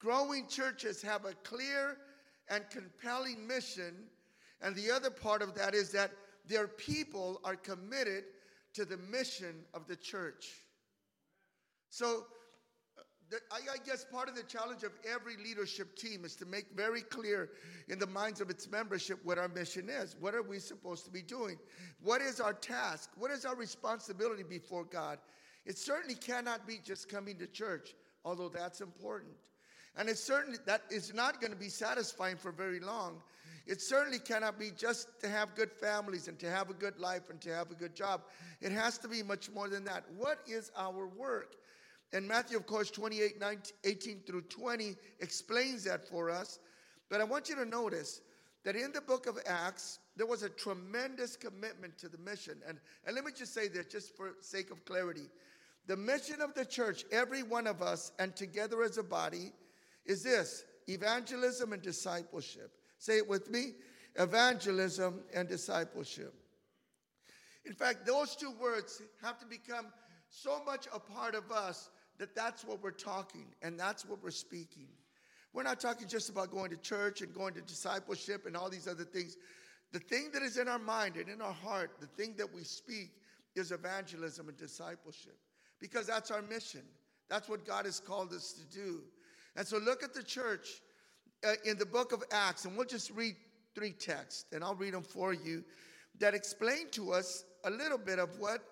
Growing 0.00 0.46
churches 0.48 1.02
have 1.02 1.26
a 1.26 1.34
clear 1.44 1.98
and 2.48 2.64
compelling 2.70 3.46
mission, 3.46 3.94
and 4.62 4.74
the 4.74 4.90
other 4.90 5.10
part 5.10 5.42
of 5.42 5.54
that 5.54 5.74
is 5.74 5.92
that 5.92 6.10
their 6.46 6.66
people 6.66 7.40
are 7.44 7.54
committed 7.54 8.24
to 8.72 8.84
the 8.86 8.96
mission 8.96 9.54
of 9.74 9.86
the 9.86 9.94
church. 9.94 10.54
So, 11.90 12.24
uh, 12.98 13.36
I 13.52 13.76
guess 13.84 14.06
part 14.10 14.28
of 14.28 14.34
the 14.34 14.42
challenge 14.42 14.84
of 14.84 14.92
every 15.06 15.36
leadership 15.36 15.96
team 15.96 16.24
is 16.24 16.34
to 16.36 16.46
make 16.46 16.66
very 16.74 17.02
clear 17.02 17.50
in 17.88 17.98
the 17.98 18.06
minds 18.06 18.40
of 18.40 18.48
its 18.48 18.70
membership 18.70 19.18
what 19.22 19.38
our 19.38 19.48
mission 19.48 19.90
is. 19.90 20.16
What 20.18 20.34
are 20.34 20.42
we 20.42 20.60
supposed 20.60 21.04
to 21.04 21.10
be 21.10 21.22
doing? 21.22 21.58
What 22.02 22.22
is 22.22 22.40
our 22.40 22.54
task? 22.54 23.10
What 23.16 23.30
is 23.30 23.44
our 23.44 23.54
responsibility 23.54 24.44
before 24.44 24.84
God? 24.84 25.18
It 25.66 25.76
certainly 25.76 26.14
cannot 26.14 26.66
be 26.66 26.80
just 26.82 27.08
coming 27.08 27.36
to 27.38 27.46
church, 27.46 27.94
although 28.24 28.48
that's 28.48 28.80
important. 28.80 29.34
And 29.96 30.08
it's 30.08 30.22
certainly 30.22 30.58
that 30.66 30.82
is 30.90 31.12
not 31.12 31.40
going 31.40 31.52
to 31.52 31.58
be 31.58 31.68
satisfying 31.68 32.36
for 32.36 32.52
very 32.52 32.80
long. 32.80 33.20
It 33.66 33.80
certainly 33.80 34.18
cannot 34.18 34.58
be 34.58 34.70
just 34.76 35.20
to 35.20 35.28
have 35.28 35.54
good 35.54 35.70
families 35.70 36.28
and 36.28 36.38
to 36.40 36.50
have 36.50 36.70
a 36.70 36.74
good 36.74 36.98
life 36.98 37.30
and 37.30 37.40
to 37.42 37.54
have 37.54 37.70
a 37.70 37.74
good 37.74 37.94
job. 37.94 38.22
It 38.60 38.72
has 38.72 38.98
to 38.98 39.08
be 39.08 39.22
much 39.22 39.50
more 39.50 39.68
than 39.68 39.84
that. 39.84 40.04
What 40.16 40.40
is 40.46 40.72
our 40.76 41.06
work? 41.06 41.56
And 42.12 42.26
Matthew, 42.26 42.56
of 42.56 42.66
course, 42.66 42.90
28, 42.90 43.38
19, 43.38 43.72
18 43.84 44.20
through 44.26 44.42
20 44.42 44.96
explains 45.20 45.84
that 45.84 46.08
for 46.08 46.30
us. 46.30 46.58
But 47.08 47.20
I 47.20 47.24
want 47.24 47.48
you 47.48 47.54
to 47.56 47.64
notice 47.64 48.20
that 48.64 48.76
in 48.76 48.92
the 48.92 49.00
book 49.00 49.26
of 49.26 49.38
Acts, 49.46 50.00
there 50.16 50.26
was 50.26 50.42
a 50.42 50.48
tremendous 50.48 51.36
commitment 51.36 51.96
to 51.98 52.08
the 52.08 52.18
mission. 52.18 52.58
And, 52.66 52.78
and 53.06 53.14
let 53.14 53.24
me 53.24 53.32
just 53.36 53.54
say 53.54 53.68
this, 53.68 53.86
just 53.86 54.16
for 54.16 54.32
sake 54.40 54.70
of 54.70 54.84
clarity. 54.84 55.28
The 55.86 55.96
mission 55.96 56.40
of 56.40 56.54
the 56.54 56.64
church, 56.64 57.04
every 57.10 57.42
one 57.42 57.66
of 57.66 57.82
us, 57.82 58.12
and 58.18 58.34
together 58.36 58.82
as 58.82 58.98
a 58.98 59.02
body, 59.02 59.52
is 60.04 60.22
this 60.22 60.64
evangelism 60.88 61.72
and 61.72 61.82
discipleship. 61.82 62.72
Say 62.98 63.18
it 63.18 63.28
with 63.28 63.50
me 63.50 63.72
evangelism 64.16 65.20
and 65.34 65.48
discipleship. 65.48 66.34
In 67.64 67.72
fact, 67.72 68.06
those 68.06 68.34
two 68.34 68.52
words 68.60 69.02
have 69.22 69.38
to 69.38 69.46
become 69.46 69.86
so 70.28 70.62
much 70.64 70.86
a 70.92 70.98
part 70.98 71.34
of 71.34 71.50
us 71.52 71.90
that 72.18 72.34
that's 72.34 72.64
what 72.64 72.82
we're 72.82 72.90
talking 72.90 73.46
and 73.62 73.78
that's 73.78 74.04
what 74.04 74.22
we're 74.22 74.30
speaking. 74.30 74.88
We're 75.52 75.62
not 75.62 75.80
talking 75.80 76.06
just 76.06 76.28
about 76.28 76.50
going 76.50 76.70
to 76.70 76.76
church 76.76 77.22
and 77.22 77.34
going 77.34 77.54
to 77.54 77.60
discipleship 77.60 78.46
and 78.46 78.56
all 78.56 78.70
these 78.70 78.86
other 78.86 79.04
things. 79.04 79.36
The 79.92 79.98
thing 79.98 80.30
that 80.32 80.42
is 80.42 80.56
in 80.56 80.68
our 80.68 80.78
mind 80.78 81.16
and 81.16 81.28
in 81.28 81.40
our 81.40 81.52
heart, 81.52 81.92
the 82.00 82.06
thing 82.06 82.34
that 82.38 82.52
we 82.52 82.62
speak, 82.62 83.10
is 83.56 83.72
evangelism 83.72 84.48
and 84.48 84.56
discipleship 84.56 85.36
because 85.80 86.06
that's 86.06 86.30
our 86.30 86.42
mission. 86.42 86.82
That's 87.28 87.48
what 87.48 87.66
God 87.66 87.84
has 87.84 87.98
called 87.98 88.32
us 88.32 88.52
to 88.52 88.64
do. 88.64 89.02
And 89.60 89.68
so 89.68 89.76
look 89.76 90.02
at 90.02 90.14
the 90.14 90.22
church 90.22 90.80
uh, 91.46 91.52
in 91.66 91.76
the 91.76 91.84
book 91.84 92.12
of 92.12 92.24
Acts, 92.32 92.64
and 92.64 92.74
we'll 92.78 92.86
just 92.86 93.10
read 93.10 93.36
three 93.74 93.90
texts, 93.90 94.46
and 94.52 94.64
I'll 94.64 94.74
read 94.74 94.94
them 94.94 95.02
for 95.02 95.34
you 95.34 95.62
that 96.18 96.32
explain 96.32 96.88
to 96.92 97.12
us 97.12 97.44
a 97.64 97.70
little 97.70 97.98
bit 97.98 98.18
of 98.18 98.30
what 98.38 98.62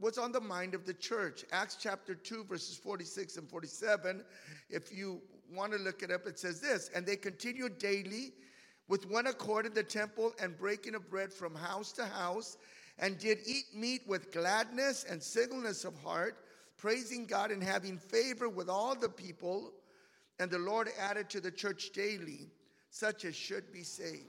was 0.00 0.18
on 0.18 0.30
the 0.30 0.38
mind 0.38 0.74
of 0.74 0.84
the 0.84 0.92
church. 0.92 1.46
Acts 1.50 1.78
chapter 1.80 2.14
2, 2.14 2.44
verses 2.44 2.76
46 2.76 3.38
and 3.38 3.48
47. 3.48 4.22
If 4.68 4.94
you 4.94 5.22
want 5.50 5.72
to 5.72 5.78
look 5.78 6.02
it 6.02 6.10
up, 6.10 6.26
it 6.26 6.38
says 6.38 6.60
this 6.60 6.90
And 6.94 7.06
they 7.06 7.16
continued 7.16 7.78
daily 7.78 8.34
with 8.88 9.10
one 9.10 9.28
accord 9.28 9.64
in 9.64 9.72
the 9.72 9.82
temple 9.82 10.34
and 10.42 10.58
breaking 10.58 10.94
of 10.94 11.08
bread 11.08 11.32
from 11.32 11.54
house 11.54 11.90
to 11.92 12.04
house, 12.04 12.58
and 12.98 13.18
did 13.18 13.38
eat 13.46 13.64
meat 13.74 14.02
with 14.06 14.30
gladness 14.30 15.06
and 15.08 15.22
singleness 15.22 15.86
of 15.86 15.96
heart, 16.02 16.36
praising 16.76 17.24
God 17.24 17.50
and 17.50 17.64
having 17.64 17.96
favor 17.96 18.50
with 18.50 18.68
all 18.68 18.94
the 18.94 19.08
people. 19.08 19.72
And 20.42 20.50
the 20.50 20.58
Lord 20.58 20.88
added 20.98 21.30
to 21.30 21.40
the 21.40 21.52
church 21.52 21.90
daily 21.90 22.48
such 22.90 23.24
as 23.24 23.36
should 23.36 23.72
be 23.72 23.84
saved. 23.84 24.26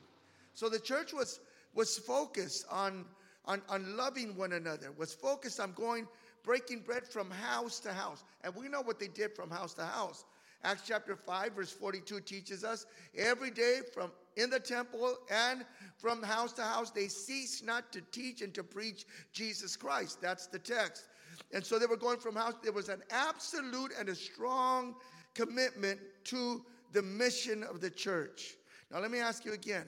So 0.54 0.70
the 0.70 0.80
church 0.80 1.12
was, 1.12 1.40
was 1.74 1.98
focused 1.98 2.68
on, 2.70 3.06
on, 3.46 3.64
on 3.68 3.98
loving 3.98 4.38
one 4.38 4.54
another, 4.54 4.92
was 4.96 5.12
focused 5.12 5.60
on 5.60 5.72
going, 5.72 6.08
breaking 6.44 6.82
bread 6.82 7.08
from 7.08 7.32
house 7.32 7.80
to 7.80 7.92
house. 7.92 8.24
And 8.44 8.54
we 8.56 8.70
know 8.70 8.82
what 8.82 9.00
they 9.00 9.08
did 9.08 9.36
from 9.36 9.50
house 9.50 9.74
to 9.74 9.86
house. 9.86 10.26
Acts 10.64 10.84
chapter 10.86 11.16
5, 11.16 11.54
verse 11.54 11.72
42 11.72 12.20
teaches 12.20 12.64
us 12.64 12.86
every 13.18 13.50
day 13.50 13.80
from 13.92 14.12
in 14.38 14.52
the 14.52 14.60
temple 14.60 15.16
and 15.32 15.66
from 15.98 16.22
house 16.22 16.54
to 16.54 16.62
house, 16.62 16.92
they 16.92 17.08
cease 17.08 17.64
not 17.64 17.92
to 17.92 18.02
teach 18.12 18.44
and 18.44 18.54
to 18.54 18.64
preach 18.64 19.06
Jesus 19.32 19.76
Christ. 19.76 20.22
That's 20.22 20.46
the 20.46 20.60
text. 20.60 21.06
And 21.52 21.66
so 21.66 21.80
they 21.80 21.88
were 21.88 21.98
going 21.98 22.20
from 22.20 22.36
house. 22.36 22.54
There 22.62 22.72
was 22.72 22.90
an 22.90 23.02
absolute 23.10 23.94
and 24.00 24.10
a 24.10 24.16
strong 24.16 24.94
commitment 25.34 26.00
to 26.26 26.64
the 26.92 27.02
mission 27.02 27.64
of 27.64 27.82
the 27.82 27.90
church. 27.90 28.56
Now, 28.92 29.00
let 29.00 29.12
me 29.12 29.20
ask 29.20 29.46
you 29.46 29.54
again 29.54 29.86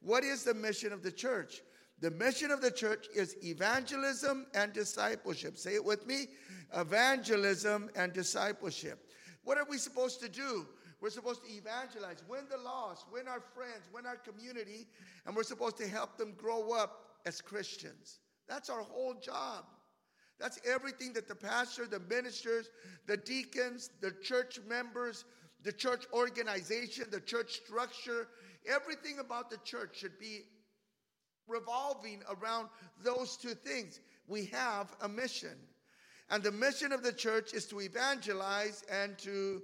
what 0.00 0.24
is 0.24 0.44
the 0.44 0.54
mission 0.54 0.92
of 0.92 1.02
the 1.02 1.12
church? 1.12 1.62
The 2.00 2.10
mission 2.12 2.50
of 2.50 2.60
the 2.60 2.70
church 2.70 3.08
is 3.14 3.36
evangelism 3.42 4.46
and 4.54 4.72
discipleship. 4.72 5.56
Say 5.56 5.74
it 5.74 5.84
with 5.84 6.06
me 6.06 6.28
evangelism 6.76 7.90
and 7.96 8.12
discipleship. 8.12 9.10
What 9.42 9.58
are 9.58 9.66
we 9.68 9.78
supposed 9.78 10.20
to 10.20 10.28
do? 10.28 10.66
We're 11.00 11.10
supposed 11.10 11.42
to 11.44 11.50
evangelize, 11.50 12.22
win 12.28 12.44
the 12.50 12.58
lost, 12.58 13.06
win 13.12 13.28
our 13.28 13.40
friends, 13.40 13.88
win 13.92 14.04
our 14.04 14.16
community, 14.16 14.86
and 15.26 15.34
we're 15.34 15.44
supposed 15.44 15.76
to 15.78 15.88
help 15.88 16.18
them 16.18 16.34
grow 16.36 16.72
up 16.72 17.04
as 17.24 17.40
Christians. 17.40 18.18
That's 18.48 18.68
our 18.68 18.82
whole 18.82 19.14
job. 19.14 19.64
That's 20.38 20.60
everything 20.66 21.12
that 21.14 21.26
the 21.26 21.34
pastor, 21.34 21.86
the 21.86 22.00
ministers, 22.00 22.70
the 23.06 23.16
deacons, 23.16 23.90
the 24.00 24.12
church 24.22 24.60
members, 24.68 25.24
the 25.64 25.72
church 25.72 26.04
organization, 26.12 27.06
the 27.10 27.20
church 27.20 27.60
structure, 27.64 28.28
everything 28.66 29.18
about 29.18 29.50
the 29.50 29.58
church 29.64 29.98
should 29.98 30.18
be 30.18 30.42
revolving 31.48 32.22
around 32.28 32.68
those 33.02 33.36
two 33.36 33.54
things. 33.54 34.00
We 34.28 34.46
have 34.46 34.94
a 35.00 35.08
mission. 35.08 35.56
And 36.30 36.42
the 36.42 36.52
mission 36.52 36.92
of 36.92 37.02
the 37.02 37.12
church 37.12 37.54
is 37.54 37.66
to 37.66 37.80
evangelize 37.80 38.84
and 38.90 39.16
to 39.18 39.62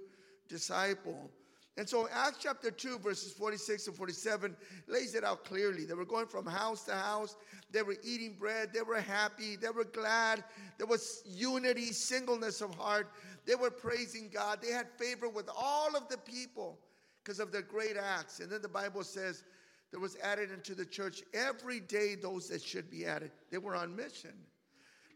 disciple. 0.49 1.29
And 1.77 1.87
so 1.87 2.07
Acts 2.09 2.37
chapter 2.39 2.71
2, 2.71 2.99
verses 2.99 3.33
46 3.33 3.87
and 3.87 3.95
47 3.95 4.55
lays 4.87 5.13
it 5.13 5.25
out 5.25 5.43
clearly. 5.43 5.83
They 5.85 5.93
were 5.93 6.05
going 6.05 6.27
from 6.27 6.45
house 6.45 6.83
to 6.85 6.93
house. 6.93 7.35
They 7.71 7.81
were 7.81 7.97
eating 8.01 8.37
bread. 8.39 8.69
They 8.73 8.81
were 8.81 9.01
happy. 9.01 9.57
They 9.57 9.69
were 9.69 9.83
glad. 9.83 10.43
There 10.77 10.87
was 10.87 11.21
unity, 11.25 11.91
singleness 11.91 12.61
of 12.61 12.73
heart. 12.75 13.11
They 13.45 13.55
were 13.55 13.71
praising 13.71 14.29
God. 14.33 14.59
They 14.61 14.71
had 14.71 14.87
favor 14.97 15.27
with 15.27 15.49
all 15.53 15.97
of 15.97 16.07
the 16.07 16.17
people 16.17 16.79
because 17.21 17.39
of 17.39 17.51
their 17.51 17.61
great 17.61 17.97
acts. 17.97 18.39
And 18.39 18.49
then 18.49 18.61
the 18.61 18.69
Bible 18.69 19.03
says 19.03 19.43
there 19.91 19.99
was 19.99 20.15
added 20.23 20.51
into 20.51 20.75
the 20.75 20.85
church 20.85 21.23
every 21.33 21.81
day 21.81 22.15
those 22.15 22.47
that 22.49 22.61
should 22.61 22.89
be 22.89 23.05
added. 23.05 23.31
They 23.51 23.57
were 23.57 23.75
on 23.75 23.93
mission. 23.93 24.33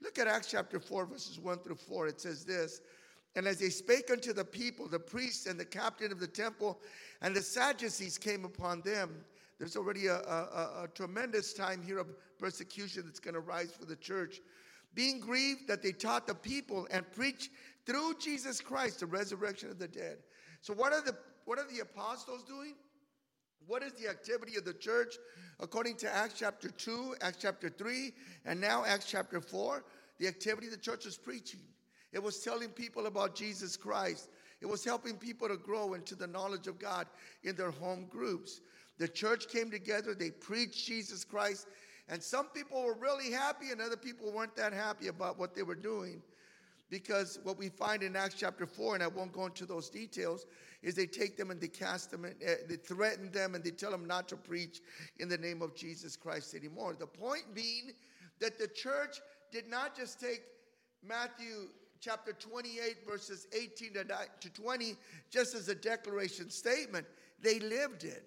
Look 0.01 0.17
at 0.19 0.27
Acts 0.27 0.47
chapter 0.49 0.79
4, 0.79 1.05
verses 1.05 1.39
1 1.39 1.59
through 1.59 1.75
4. 1.75 2.07
It 2.07 2.21
says 2.21 2.43
this 2.43 2.81
and 3.39 3.47
as 3.47 3.57
they 3.57 3.69
spake 3.69 4.11
unto 4.11 4.33
the 4.33 4.43
people, 4.43 4.89
the 4.89 4.99
priests 4.99 5.45
and 5.45 5.57
the 5.57 5.63
captain 5.63 6.11
of 6.11 6.19
the 6.19 6.27
temple 6.27 6.77
and 7.21 7.33
the 7.33 7.41
Sadducees 7.41 8.17
came 8.17 8.43
upon 8.43 8.81
them. 8.81 9.23
There's 9.57 9.77
already 9.77 10.07
a, 10.07 10.17
a, 10.17 10.83
a 10.83 10.87
tremendous 10.93 11.53
time 11.53 11.81
here 11.81 11.99
of 11.99 12.07
persecution 12.37 13.03
that's 13.05 13.21
going 13.21 13.35
to 13.35 13.39
rise 13.39 13.71
for 13.71 13.85
the 13.85 13.95
church. 13.95 14.41
Being 14.93 15.21
grieved 15.21 15.69
that 15.69 15.81
they 15.81 15.93
taught 15.93 16.27
the 16.27 16.35
people 16.35 16.85
and 16.91 17.09
preached 17.13 17.51
through 17.85 18.15
Jesus 18.19 18.59
Christ 18.59 18.99
the 18.99 19.05
resurrection 19.05 19.69
of 19.69 19.79
the 19.79 19.87
dead. 19.87 20.17
So, 20.59 20.73
what 20.73 20.91
are 20.91 21.01
the, 21.01 21.15
what 21.45 21.59
are 21.59 21.67
the 21.73 21.79
apostles 21.79 22.43
doing? 22.43 22.75
What 23.67 23.83
is 23.83 23.93
the 23.93 24.09
activity 24.09 24.57
of 24.57 24.65
the 24.65 24.73
church 24.73 25.15
according 25.61 25.95
to 25.99 26.13
Acts 26.13 26.33
chapter 26.37 26.67
2, 26.67 27.15
Acts 27.21 27.37
chapter 27.39 27.69
3, 27.69 28.11
and 28.43 28.59
now 28.59 28.83
Acts 28.83 29.05
chapter 29.05 29.39
4? 29.39 29.85
The 30.17 30.27
activity 30.27 30.67
of 30.67 30.73
the 30.73 30.79
church 30.79 31.05
is 31.05 31.15
preaching. 31.15 31.61
It 32.11 32.21
was 32.21 32.39
telling 32.39 32.69
people 32.69 33.05
about 33.05 33.35
Jesus 33.35 33.77
Christ. 33.77 34.29
It 34.61 34.65
was 34.65 34.83
helping 34.83 35.15
people 35.15 35.47
to 35.47 35.57
grow 35.57 35.93
into 35.93 36.15
the 36.15 36.27
knowledge 36.27 36.67
of 36.67 36.79
God 36.79 37.07
in 37.43 37.55
their 37.55 37.71
home 37.71 38.07
groups. 38.09 38.61
The 38.97 39.07
church 39.07 39.47
came 39.47 39.71
together, 39.71 40.13
they 40.13 40.31
preached 40.31 40.85
Jesus 40.85 41.23
Christ, 41.23 41.67
and 42.09 42.21
some 42.21 42.47
people 42.47 42.83
were 42.83 42.95
really 42.95 43.31
happy, 43.31 43.71
and 43.71 43.79
other 43.79 43.95
people 43.95 44.31
weren't 44.31 44.55
that 44.55 44.73
happy 44.73 45.07
about 45.07 45.37
what 45.37 45.55
they 45.55 45.63
were 45.63 45.75
doing. 45.75 46.21
Because 46.89 47.39
what 47.43 47.57
we 47.57 47.69
find 47.69 48.01
in 48.01 48.15
Acts 48.15 48.35
chapter 48.37 48.65
4, 48.65 48.95
and 48.95 49.03
I 49.03 49.07
won't 49.07 49.31
go 49.31 49.45
into 49.45 49.67
those 49.67 49.89
details, 49.89 50.47
is 50.81 50.95
they 50.95 51.05
take 51.05 51.37
them 51.37 51.51
and 51.51 51.61
they 51.61 51.67
cast 51.67 52.09
them, 52.09 52.25
and 52.25 52.35
uh, 52.45 52.55
they 52.67 52.77
threaten 52.77 53.31
them, 53.31 53.53
and 53.53 53.63
they 53.63 53.69
tell 53.69 53.91
them 53.91 54.07
not 54.07 54.27
to 54.29 54.35
preach 54.35 54.81
in 55.19 55.29
the 55.29 55.37
name 55.37 55.61
of 55.61 55.75
Jesus 55.75 56.15
Christ 56.15 56.55
anymore. 56.55 56.95
The 56.97 57.05
point 57.05 57.53
being 57.53 57.91
that 58.39 58.57
the 58.57 58.67
church 58.67 59.21
did 59.51 59.67
not 59.67 59.95
just 59.95 60.19
take 60.19 60.41
Matthew 61.07 61.69
chapter 61.99 62.33
28, 62.33 62.97
verses 63.07 63.47
18 63.53 63.93
to 64.41 64.49
20, 64.49 64.95
just 65.29 65.55
as 65.55 65.69
a 65.69 65.75
declaration 65.75 66.49
statement. 66.49 67.05
They 67.41 67.59
lived 67.59 68.03
it. 68.03 68.23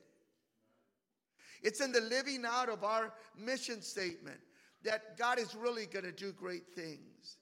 It's 1.63 1.81
in 1.81 1.93
the 1.93 2.01
living 2.01 2.45
out 2.47 2.69
of 2.69 2.85
our 2.85 3.13
mission 3.39 3.83
statement 3.83 4.39
that 4.85 5.17
God 5.17 5.39
is 5.39 5.55
really 5.55 5.87
going 5.87 6.05
to 6.05 6.13
do 6.13 6.33
great 6.33 6.67
things. 6.75 7.37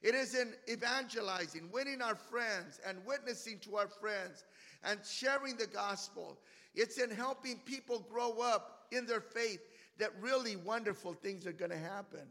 It 0.00 0.14
is 0.14 0.34
in 0.34 0.52
evangelizing, 0.70 1.70
winning 1.72 2.02
our 2.02 2.14
friends, 2.14 2.78
and 2.86 2.98
witnessing 3.06 3.58
to 3.60 3.76
our 3.76 3.88
friends, 3.88 4.44
and 4.84 5.00
sharing 5.04 5.56
the 5.56 5.66
gospel. 5.66 6.38
It's 6.74 6.98
in 6.98 7.10
helping 7.10 7.56
people 7.64 8.06
grow 8.10 8.38
up 8.40 8.86
in 8.92 9.06
their 9.06 9.22
faith 9.22 9.60
that 9.98 10.10
really 10.20 10.56
wonderful 10.56 11.14
things 11.14 11.46
are 11.46 11.52
going 11.52 11.70
to 11.70 11.78
happen. 11.78 12.26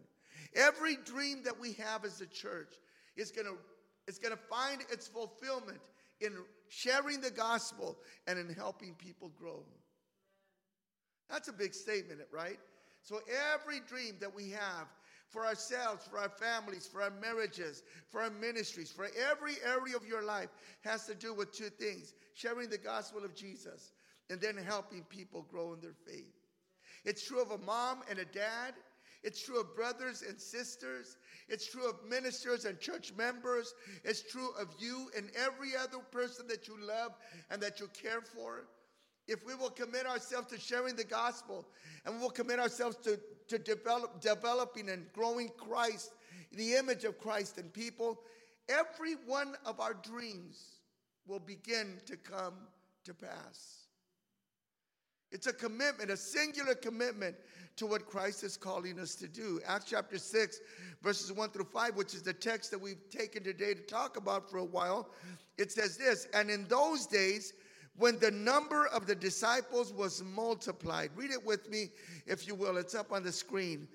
Every 0.56 0.98
dream 0.98 1.42
that 1.44 1.60
we 1.60 1.74
have 1.74 2.06
as 2.06 2.22
a 2.22 2.28
church, 2.28 2.74
is 3.16 3.32
going 3.32 3.48
to 3.48 3.58
it's 4.08 4.20
going 4.20 4.34
to 4.34 4.44
find 4.50 4.82
its 4.92 5.08
fulfillment 5.08 5.80
in 6.20 6.34
sharing 6.68 7.22
the 7.22 7.32
gospel 7.32 7.98
and 8.28 8.38
in 8.38 8.54
helping 8.54 8.96
people 8.96 9.32
grow. 9.40 9.64
That's 11.30 11.48
a 11.48 11.54
big 11.54 11.74
statement, 11.74 12.20
right? 12.32 12.60
So 13.02 13.20
every 13.54 13.80
dream 13.88 14.16
that 14.20 14.34
we 14.34 14.50
have 14.52 14.88
for 15.30 15.46
ourselves, 15.46 16.06
for 16.10 16.20
our 16.20 16.30
families, 16.30 16.86
for 16.86 17.02
our 17.02 17.12
marriages, 17.22 17.84
for 18.10 18.22
our 18.22 18.30
ministries, 18.30 18.92
for 18.92 19.08
every 19.32 19.56
area 19.66 19.96
of 19.96 20.06
your 20.06 20.24
life 20.24 20.50
has 20.82 21.06
to 21.08 21.16
do 21.16 21.34
with 21.34 21.52
two 21.52 21.70
things 21.70 22.14
sharing 22.34 22.70
the 22.70 22.78
gospel 22.78 23.24
of 23.24 23.36
Jesus 23.36 23.94
and 24.30 24.40
then 24.40 24.58
helping 24.58 25.04
people 25.04 25.46
grow 25.50 25.74
in 25.74 25.82
their 25.82 25.96
faith. 26.06 26.34
It's 27.04 27.28
true 27.28 27.42
of 27.42 27.52
a 27.52 27.58
mom 27.58 28.02
and 28.10 28.20
a 28.20 28.26
dad. 28.26 28.74
It's 29.24 29.42
true 29.42 29.60
of 29.60 29.76
brothers 29.76 30.24
and 30.28 30.40
sisters. 30.40 31.18
It's 31.48 31.66
true 31.66 31.90
of 31.90 31.96
ministers 32.08 32.66
and 32.66 32.80
church 32.80 33.14
members. 33.18 33.74
It's 34.04 34.22
true 34.22 34.50
of 34.60 34.68
you 34.80 35.10
and 35.16 35.30
every 35.36 35.76
other 35.76 36.00
person 36.12 36.48
that 36.48 36.68
you 36.68 36.76
love 36.86 37.14
and 37.50 37.62
that 37.62 37.80
you 37.80 37.88
care 37.88 38.22
for. 38.22 38.66
If 39.28 39.46
we 39.46 39.56
will 39.56 39.70
commit 39.70 40.06
ourselves 40.06 40.48
to 40.48 40.60
sharing 40.60 40.98
the 40.98 41.06
gospel 41.06 41.66
and 42.06 42.16
we 42.16 42.22
will 42.22 42.30
commit 42.30 42.60
ourselves 42.60 42.98
to, 43.04 43.18
to 43.48 43.58
develop, 43.58 44.20
developing 44.20 44.90
and 44.90 45.06
growing 45.14 45.50
Christ, 45.58 46.12
the 46.52 46.74
image 46.74 47.06
of 47.06 47.18
Christ 47.18 47.58
in 47.58 47.70
people, 47.70 48.20
every 48.68 49.14
one 49.26 49.56
of 49.66 49.80
our 49.80 49.94
dreams 49.94 50.80
will 51.26 51.40
begin 51.40 52.00
to 52.06 52.18
come 52.18 52.56
to 53.06 53.14
pass. 53.14 53.83
It's 55.34 55.48
a 55.48 55.54
commitment, 55.54 56.12
a 56.12 56.18
singular 56.18 56.76
commitment 56.76 57.36
to 57.78 57.88
what 57.88 58.06
Christ 58.06 58.44
is 58.44 58.56
calling 58.56 59.00
us 59.00 59.16
to 59.16 59.28
do. 59.28 59.60
Acts 59.66 59.86
chapter 59.86 60.20
6, 60.20 60.60
verses 61.02 61.34
1 61.34 61.50
through 61.50 61.66
5, 61.66 61.96
which 61.96 62.14
is 62.14 62.22
the 62.22 62.34
text 62.34 62.70
that 62.70 62.80
we've 62.80 63.10
taken 63.10 63.44
today 63.44 63.74
to 63.74 63.82
talk 63.82 64.16
about 64.16 64.50
for 64.50 64.60
a 64.60 64.64
while, 64.64 65.10
it 65.58 65.72
says 65.72 65.98
this 65.98 66.28
And 66.36 66.52
in 66.52 66.66
those 66.68 67.08
days, 67.08 67.54
when 67.98 68.20
the 68.20 68.30
number 68.30 68.86
of 68.88 69.08
the 69.08 69.16
disciples 69.16 69.92
was 69.92 70.24
multiplied, 70.24 71.10
read 71.16 71.32
it 71.32 71.44
with 71.44 71.68
me 71.68 71.90
if 72.28 72.48
you 72.48 72.54
will, 72.54 72.78
it's 72.78 72.94
up 72.94 73.12
on 73.12 73.24
the 73.24 73.32
screen. 73.32 73.88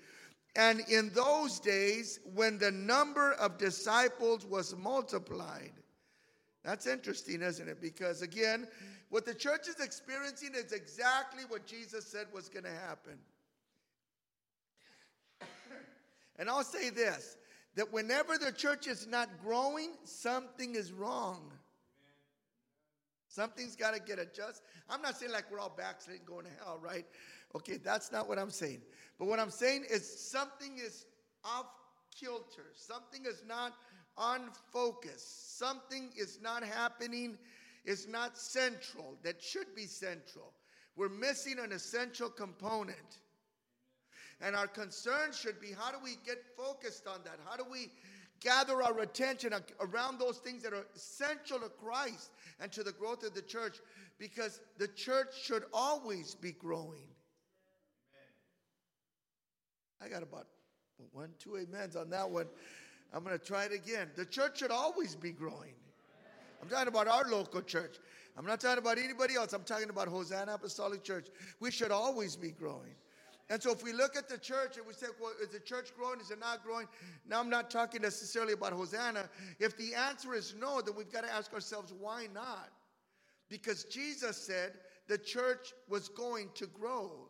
And 0.57 0.81
in 0.89 1.09
those 1.13 1.59
days, 1.59 2.19
when 2.33 2.57
the 2.57 2.71
number 2.71 3.33
of 3.33 3.57
disciples 3.57 4.45
was 4.45 4.75
multiplied, 4.75 5.71
that's 6.63 6.85
interesting, 6.85 7.41
isn't 7.41 7.67
it? 7.67 7.79
Because 7.81 8.21
again, 8.21 8.67
what 9.09 9.25
the 9.25 9.33
church 9.33 9.67
is 9.67 9.79
experiencing 9.79 10.51
is 10.55 10.71
exactly 10.71 11.43
what 11.47 11.65
Jesus 11.65 12.05
said 12.05 12.27
was 12.33 12.47
going 12.49 12.65
to 12.65 12.71
happen. 12.87 13.17
And 16.37 16.49
I'll 16.49 16.63
say 16.63 16.89
this 16.89 17.37
that 17.75 17.93
whenever 17.93 18.37
the 18.37 18.51
church 18.51 18.87
is 18.87 19.07
not 19.07 19.29
growing, 19.43 19.91
something 20.03 20.75
is 20.75 20.91
wrong. 20.91 21.51
Something's 23.27 23.75
got 23.75 23.93
to 23.93 24.01
get 24.01 24.19
adjusted. 24.19 24.63
I'm 24.89 25.01
not 25.01 25.17
saying 25.17 25.31
like 25.31 25.51
we're 25.51 25.59
all 25.59 25.73
backsliding 25.75 26.23
going 26.25 26.45
to 26.45 26.51
hell, 26.63 26.79
right? 26.81 27.05
Okay, 27.55 27.77
that's 27.77 28.11
not 28.11 28.27
what 28.27 28.39
I'm 28.39 28.49
saying. 28.49 28.81
But 29.17 29.27
what 29.27 29.39
I'm 29.39 29.51
saying 29.51 29.85
is 29.89 30.07
something 30.31 30.79
is 30.83 31.05
off 31.43 31.67
kilter. 32.19 32.65
Something 32.75 33.25
is 33.25 33.43
not 33.47 33.73
on 34.17 34.49
focus. 34.73 35.23
Something 35.23 36.09
is 36.17 36.39
not 36.41 36.63
happening, 36.63 37.37
is 37.85 38.07
not 38.07 38.37
central, 38.37 39.17
that 39.23 39.41
should 39.41 39.75
be 39.75 39.85
central. 39.85 40.53
We're 40.95 41.09
missing 41.09 41.59
an 41.59 41.71
essential 41.71 42.29
component. 42.29 43.19
And 44.41 44.55
our 44.55 44.67
concern 44.67 45.31
should 45.33 45.59
be 45.59 45.71
how 45.77 45.91
do 45.91 45.97
we 46.03 46.17
get 46.25 46.43
focused 46.57 47.07
on 47.07 47.19
that? 47.25 47.39
How 47.47 47.57
do 47.57 47.65
we 47.69 47.91
gather 48.39 48.81
our 48.81 48.99
attention 48.99 49.53
around 49.81 50.19
those 50.19 50.37
things 50.37 50.63
that 50.63 50.73
are 50.73 50.85
essential 50.95 51.59
to 51.59 51.69
Christ 51.69 52.31
and 52.59 52.71
to 52.71 52.83
the 52.83 52.93
growth 52.93 53.23
of 53.23 53.33
the 53.33 53.41
church? 53.41 53.77
Because 54.17 54.61
the 54.77 54.87
church 54.87 55.41
should 55.41 55.63
always 55.73 56.35
be 56.35 56.51
growing. 56.51 57.07
I 60.01 60.07
got 60.07 60.23
about 60.23 60.47
one, 61.11 61.29
two 61.39 61.57
amens 61.57 61.95
on 61.95 62.09
that 62.11 62.29
one. 62.29 62.47
I'm 63.13 63.23
going 63.23 63.37
to 63.37 63.43
try 63.43 63.65
it 63.65 63.73
again. 63.73 64.09
The 64.15 64.25
church 64.25 64.59
should 64.59 64.71
always 64.71 65.15
be 65.15 65.31
growing. 65.31 65.73
I'm 66.61 66.69
talking 66.69 66.87
about 66.87 67.07
our 67.07 67.29
local 67.29 67.61
church. 67.61 67.97
I'm 68.37 68.45
not 68.45 68.59
talking 68.59 68.79
about 68.79 68.97
anybody 68.97 69.35
else. 69.35 69.53
I'm 69.53 69.63
talking 69.63 69.89
about 69.89 70.07
Hosanna 70.07 70.53
Apostolic 70.53 71.03
Church. 71.03 71.27
We 71.59 71.71
should 71.71 71.91
always 71.91 72.35
be 72.35 72.51
growing. 72.51 72.95
And 73.49 73.61
so 73.61 73.71
if 73.71 73.83
we 73.83 73.93
look 73.93 74.15
at 74.15 74.29
the 74.29 74.37
church 74.37 74.77
and 74.77 74.85
we 74.85 74.93
say, 74.93 75.07
well, 75.19 75.31
is 75.41 75.49
the 75.49 75.59
church 75.59 75.89
growing? 75.97 76.19
Is 76.19 76.29
it 76.29 76.39
not 76.39 76.63
growing? 76.63 76.87
Now 77.27 77.39
I'm 77.39 77.49
not 77.49 77.71
talking 77.71 78.01
necessarily 78.01 78.53
about 78.53 78.73
Hosanna. 78.73 79.27
If 79.59 79.75
the 79.75 79.95
answer 79.95 80.35
is 80.35 80.53
no, 80.59 80.81
then 80.81 80.95
we've 80.95 81.11
got 81.11 81.23
to 81.23 81.33
ask 81.33 81.51
ourselves, 81.53 81.91
why 81.99 82.27
not? 82.33 82.69
Because 83.49 83.85
Jesus 83.85 84.37
said 84.37 84.73
the 85.07 85.17
church 85.17 85.73
was 85.89 86.09
going 86.09 86.49
to 86.55 86.67
grow. 86.67 87.27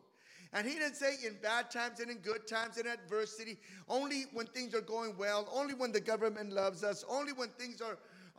And 0.52 0.66
he 0.66 0.74
didn't 0.74 0.96
say 0.96 1.14
in 1.24 1.36
bad 1.42 1.70
times 1.70 2.00
and 2.00 2.10
in 2.10 2.18
good 2.18 2.46
times 2.46 2.76
and 2.76 2.86
adversity, 2.86 3.56
only 3.88 4.24
when 4.32 4.46
things 4.46 4.74
are 4.74 4.80
going 4.80 5.16
well, 5.16 5.48
only 5.52 5.74
when 5.74 5.92
the 5.92 6.00
government 6.00 6.52
loves 6.52 6.82
us, 6.82 7.04
only 7.08 7.32
when 7.32 7.48
things 7.50 7.80
are, 7.80 7.96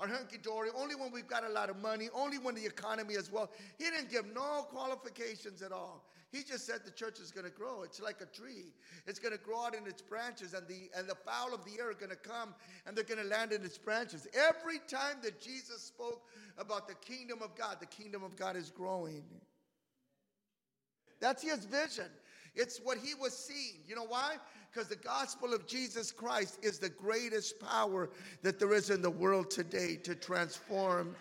hunky 0.07 0.37
dory, 0.37 0.69
only 0.75 0.95
when 0.95 1.11
we've 1.11 1.27
got 1.27 1.43
a 1.43 1.49
lot 1.49 1.69
of 1.69 1.77
money, 1.77 2.09
only 2.13 2.37
when 2.37 2.55
the 2.55 2.65
economy 2.65 3.13
is 3.13 3.31
well. 3.31 3.51
He 3.77 3.85
didn't 3.85 4.09
give 4.09 4.25
no 4.33 4.65
qualifications 4.69 5.61
at 5.61 5.71
all. 5.71 6.05
He 6.31 6.43
just 6.43 6.65
said 6.65 6.79
the 6.85 6.91
church 6.91 7.19
is 7.19 7.29
going 7.29 7.45
to 7.45 7.51
grow. 7.51 7.83
It's 7.83 8.01
like 8.01 8.21
a 8.21 8.25
tree. 8.25 8.73
It's 9.05 9.19
going 9.19 9.33
to 9.33 9.43
grow 9.43 9.65
out 9.65 9.75
in 9.75 9.85
its 9.85 10.01
branches, 10.01 10.53
and 10.53 10.65
the 10.67 10.89
and 10.97 11.07
the 11.07 11.15
fowl 11.15 11.53
of 11.53 11.65
the 11.65 11.71
air 11.79 11.89
are 11.89 11.93
going 11.93 12.09
to 12.09 12.15
come 12.15 12.55
and 12.85 12.95
they're 12.95 13.03
going 13.03 13.21
to 13.21 13.27
land 13.27 13.51
in 13.51 13.63
its 13.65 13.77
branches. 13.77 14.27
Every 14.33 14.79
time 14.87 15.17
that 15.23 15.41
Jesus 15.41 15.81
spoke 15.81 16.21
about 16.57 16.87
the 16.87 16.95
kingdom 16.95 17.39
of 17.41 17.53
God, 17.55 17.77
the 17.81 17.85
kingdom 17.85 18.23
of 18.23 18.37
God 18.37 18.55
is 18.55 18.69
growing. 18.69 19.23
That's 21.19 21.43
his 21.43 21.65
vision. 21.65 22.09
It's 22.55 22.79
what 22.79 22.97
he 22.97 23.13
was 23.13 23.37
seeing. 23.37 23.81
You 23.87 23.95
know 23.95 24.05
why? 24.05 24.35
Because 24.71 24.87
the 24.87 24.95
gospel 24.95 25.53
of 25.53 25.67
Jesus 25.67 26.11
Christ 26.11 26.59
is 26.61 26.79
the 26.79 26.89
greatest 26.89 27.59
power 27.59 28.09
that 28.41 28.57
there 28.57 28.73
is 28.73 28.89
in 28.89 29.01
the 29.01 29.09
world 29.09 29.51
today 29.51 29.97
to 29.97 30.15
transform, 30.15 31.13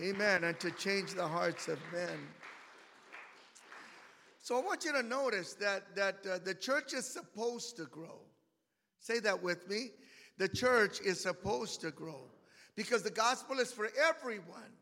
amen, 0.00 0.44
and 0.44 0.58
to 0.60 0.70
change 0.70 1.12
the 1.12 1.26
hearts 1.26 1.68
of 1.68 1.78
men. 1.92 2.18
So 4.42 4.56
I 4.56 4.62
want 4.62 4.84
you 4.84 4.92
to 4.92 5.02
notice 5.02 5.52
that, 5.54 5.94
that 5.94 6.26
uh, 6.26 6.38
the 6.42 6.54
church 6.54 6.94
is 6.94 7.06
supposed 7.06 7.76
to 7.76 7.84
grow. 7.84 8.20
Say 8.98 9.20
that 9.20 9.42
with 9.42 9.68
me. 9.68 9.90
The 10.38 10.48
church 10.48 11.00
is 11.02 11.20
supposed 11.20 11.82
to 11.82 11.90
grow 11.90 12.30
because 12.76 13.02
the 13.02 13.10
gospel 13.10 13.58
is 13.58 13.70
for 13.70 13.90
everyone 14.08 14.72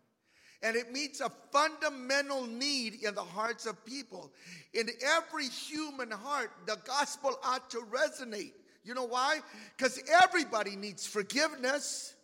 and 0.63 0.77
it 0.77 0.93
meets 0.93 1.21
a 1.21 1.31
fundamental 1.53 2.47
need 2.47 3.03
in 3.03 3.15
the 3.15 3.23
hearts 3.23 3.67
of 3.67 3.85
people. 3.85 4.33
In 4.75 4.89
every 5.05 5.47
human 5.47 6.11
heart, 6.11 6.51
the 6.67 6.77
gospel 6.85 7.39
ought 7.45 7.71
to 7.71 7.79
resonate. 7.91 8.53
You 8.85 8.95
know 8.95 9.05
why? 9.05 9.41
Because 9.77 10.01
everybody 10.23 10.75
needs 10.75 11.07
forgiveness. 11.07 12.15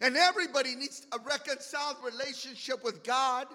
And 0.00 0.16
everybody 0.16 0.74
needs 0.74 1.06
a 1.12 1.18
reconciled 1.18 1.96
relationship 2.04 2.82
with 2.82 3.04
God. 3.04 3.46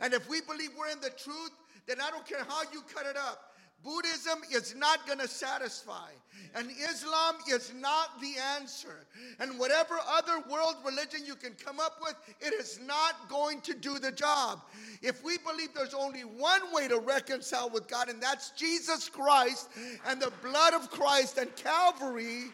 And 0.00 0.14
if 0.14 0.28
we 0.28 0.40
believe 0.40 0.70
we're 0.78 0.90
in 0.90 1.00
the 1.00 1.10
truth, 1.10 1.50
then 1.86 2.00
I 2.00 2.10
don't 2.10 2.26
care 2.26 2.44
how 2.48 2.62
you 2.72 2.82
cut 2.94 3.06
it 3.06 3.16
up. 3.16 3.51
Buddhism 3.84 4.38
is 4.52 4.76
not 4.76 5.06
going 5.06 5.18
to 5.18 5.26
satisfy, 5.26 6.10
and 6.54 6.70
Islam 6.70 7.34
is 7.50 7.72
not 7.74 8.20
the 8.20 8.34
answer. 8.56 9.06
And 9.40 9.58
whatever 9.58 9.94
other 10.08 10.40
world 10.48 10.76
religion 10.84 11.22
you 11.26 11.34
can 11.34 11.54
come 11.54 11.80
up 11.80 11.96
with, 12.00 12.14
it 12.40 12.54
is 12.54 12.78
not 12.86 13.28
going 13.28 13.60
to 13.62 13.74
do 13.74 13.98
the 13.98 14.12
job. 14.12 14.60
If 15.02 15.24
we 15.24 15.38
believe 15.38 15.74
there's 15.74 15.94
only 15.94 16.20
one 16.20 16.60
way 16.72 16.86
to 16.88 16.98
reconcile 16.98 17.70
with 17.70 17.88
God, 17.88 18.08
and 18.08 18.22
that's 18.22 18.50
Jesus 18.50 19.08
Christ 19.08 19.68
and 20.06 20.22
the 20.22 20.32
blood 20.42 20.74
of 20.74 20.88
Christ 20.90 21.38
and 21.38 21.54
Calvary, 21.56 22.44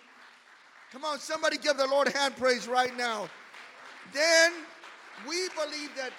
come 0.90 1.04
on, 1.04 1.18
somebody 1.18 1.58
give 1.58 1.76
the 1.76 1.86
Lord 1.86 2.08
hand 2.08 2.36
praise 2.36 2.66
right 2.66 2.96
now. 2.96 3.28
Then 4.14 4.52
we 5.28 5.48
believe 5.50 5.90
that 5.96 6.12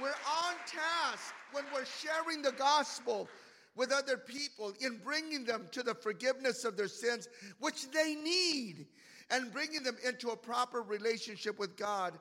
we're 0.00 0.08
on 0.08 0.54
task 0.66 1.34
when 1.52 1.64
we're 1.74 1.84
sharing 1.84 2.42
the 2.42 2.52
gospel 2.52 3.28
with 3.76 3.92
other 3.92 4.16
people 4.16 4.72
in 4.80 4.98
bringing 5.04 5.44
them 5.44 5.66
to 5.70 5.82
the 5.82 5.94
forgiveness 5.94 6.64
of 6.64 6.76
their 6.76 6.88
sins, 6.88 7.28
which 7.60 7.90
they 7.90 8.14
need, 8.16 8.86
and 9.30 9.52
bringing 9.52 9.82
them 9.82 9.96
into 10.06 10.30
a 10.30 10.36
proper 10.36 10.82
relationship 10.82 11.58
with 11.58 11.76
God, 11.76 12.18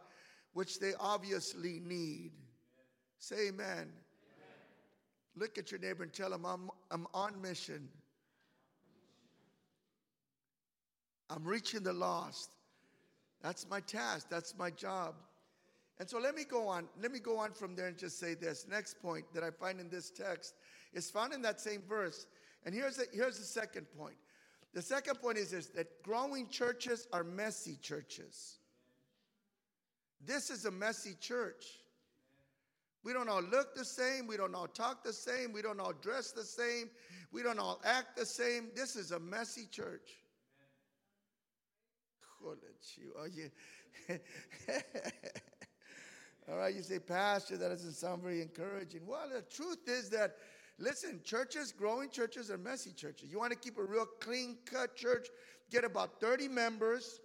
which 0.53 0.79
they 0.79 0.91
obviously 0.99 1.79
need. 1.83 2.31
Say 3.19 3.47
amen. 3.47 3.67
amen. 3.67 3.89
Look 5.35 5.57
at 5.57 5.71
your 5.71 5.79
neighbor 5.79 6.03
and 6.03 6.13
tell 6.13 6.33
him, 6.33 6.45
I'm, 6.45 6.69
I'm 6.91 7.07
on 7.13 7.41
mission. 7.41 7.89
I'm 11.29 11.43
reaching 11.43 11.83
the 11.83 11.93
lost. 11.93 12.51
That's 13.41 13.67
my 13.69 13.79
task, 13.81 14.27
that's 14.29 14.57
my 14.57 14.69
job. 14.69 15.15
And 15.99 16.09
so 16.09 16.19
let 16.19 16.35
me 16.35 16.43
go 16.43 16.67
on. 16.67 16.87
Let 17.01 17.11
me 17.11 17.19
go 17.19 17.37
on 17.37 17.53
from 17.53 17.75
there 17.75 17.87
and 17.87 17.97
just 17.97 18.19
say 18.19 18.35
this. 18.35 18.67
Next 18.69 19.01
point 19.01 19.25
that 19.33 19.43
I 19.43 19.49
find 19.49 19.79
in 19.79 19.89
this 19.89 20.11
text 20.11 20.55
is 20.93 21.09
found 21.09 21.33
in 21.33 21.41
that 21.41 21.59
same 21.59 21.81
verse. 21.87 22.27
And 22.65 22.75
here's 22.75 22.97
the, 22.97 23.05
here's 23.13 23.39
the 23.39 23.45
second 23.45 23.87
point. 23.97 24.15
The 24.73 24.81
second 24.81 25.15
point 25.15 25.37
is 25.37 25.51
this 25.51 25.67
that 25.67 26.03
growing 26.03 26.49
churches 26.49 27.07
are 27.11 27.23
messy 27.23 27.77
churches. 27.81 28.59
This 30.23 30.49
is 30.49 30.65
a 30.65 30.71
messy 30.71 31.15
church. 31.19 31.65
We 33.03 33.13
don't 33.13 33.29
all 33.29 33.41
look 33.41 33.73
the 33.73 33.85
same. 33.85 34.27
We 34.27 34.37
don't 34.37 34.53
all 34.53 34.67
talk 34.67 35.03
the 35.03 35.13
same. 35.13 35.53
We 35.53 35.61
don't 35.61 35.79
all 35.79 35.93
dress 35.93 36.31
the 36.31 36.43
same. 36.43 36.89
We 37.31 37.41
don't 37.41 37.59
all 37.59 37.79
act 37.85 38.17
the 38.17 38.25
same. 38.25 38.67
This 38.75 38.95
is 38.95 39.11
a 39.11 39.19
messy 39.19 39.67
church. 39.71 40.17
Oh, 44.09 44.13
All 46.49 46.57
right, 46.57 46.73
you 46.73 46.81
say, 46.81 46.99
Pastor, 46.99 47.57
that 47.57 47.69
doesn't 47.69 47.93
sound 47.93 48.23
very 48.23 48.41
encouraging. 48.41 49.01
Well, 49.05 49.29
the 49.33 49.41
truth 49.41 49.87
is 49.87 50.09
that, 50.11 50.37
listen, 50.79 51.19
churches, 51.25 51.73
growing 51.73 52.09
churches 52.09 52.49
are 52.49 52.57
messy 52.57 52.93
churches. 52.93 53.29
You 53.29 53.37
want 53.37 53.51
to 53.51 53.59
keep 53.59 53.77
a 53.77 53.83
real 53.83 54.05
clean 54.21 54.57
cut 54.65 54.95
church, 54.95 55.27
get 55.69 55.83
about 55.83 56.21
30 56.21 56.47
members 56.47 57.19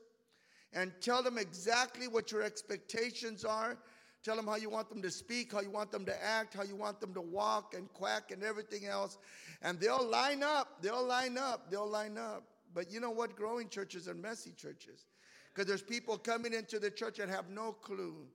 and 0.72 0.92
tell 1.00 1.22
them 1.22 1.38
exactly 1.38 2.08
what 2.08 2.32
your 2.32 2.42
expectations 2.42 3.44
are. 3.44 3.76
Tell 4.24 4.36
them 4.36 4.46
how 4.46 4.56
you 4.56 4.70
want 4.70 4.88
them 4.88 5.02
to 5.02 5.10
speak, 5.10 5.52
how 5.52 5.60
you 5.60 5.70
want 5.70 5.92
them 5.92 6.04
to 6.06 6.24
act, 6.24 6.54
how 6.54 6.62
you 6.62 6.76
want 6.76 7.00
them 7.00 7.12
to 7.14 7.20
walk 7.20 7.74
and 7.74 7.92
quack 7.92 8.30
and 8.30 8.42
everything 8.42 8.86
else. 8.86 9.18
And 9.62 9.78
they'll 9.78 10.08
line 10.08 10.42
up, 10.42 10.80
they'll 10.80 11.04
line 11.04 11.36
up, 11.38 11.70
they'll 11.70 11.88
line 11.88 12.18
up. 12.18 12.44
But 12.74 12.90
you 12.90 13.00
know 13.00 13.10
what? 13.10 13.36
Growing 13.36 13.68
churches 13.68 14.08
are 14.08 14.14
messy 14.14 14.52
churches. 14.52 15.06
Because 15.52 15.68
there's 15.68 15.82
people 15.82 16.16
coming 16.16 16.54
into 16.54 16.78
the 16.78 16.90
church 16.90 17.18
that 17.18 17.28
have 17.28 17.50
no 17.50 17.72
clue 17.72 18.26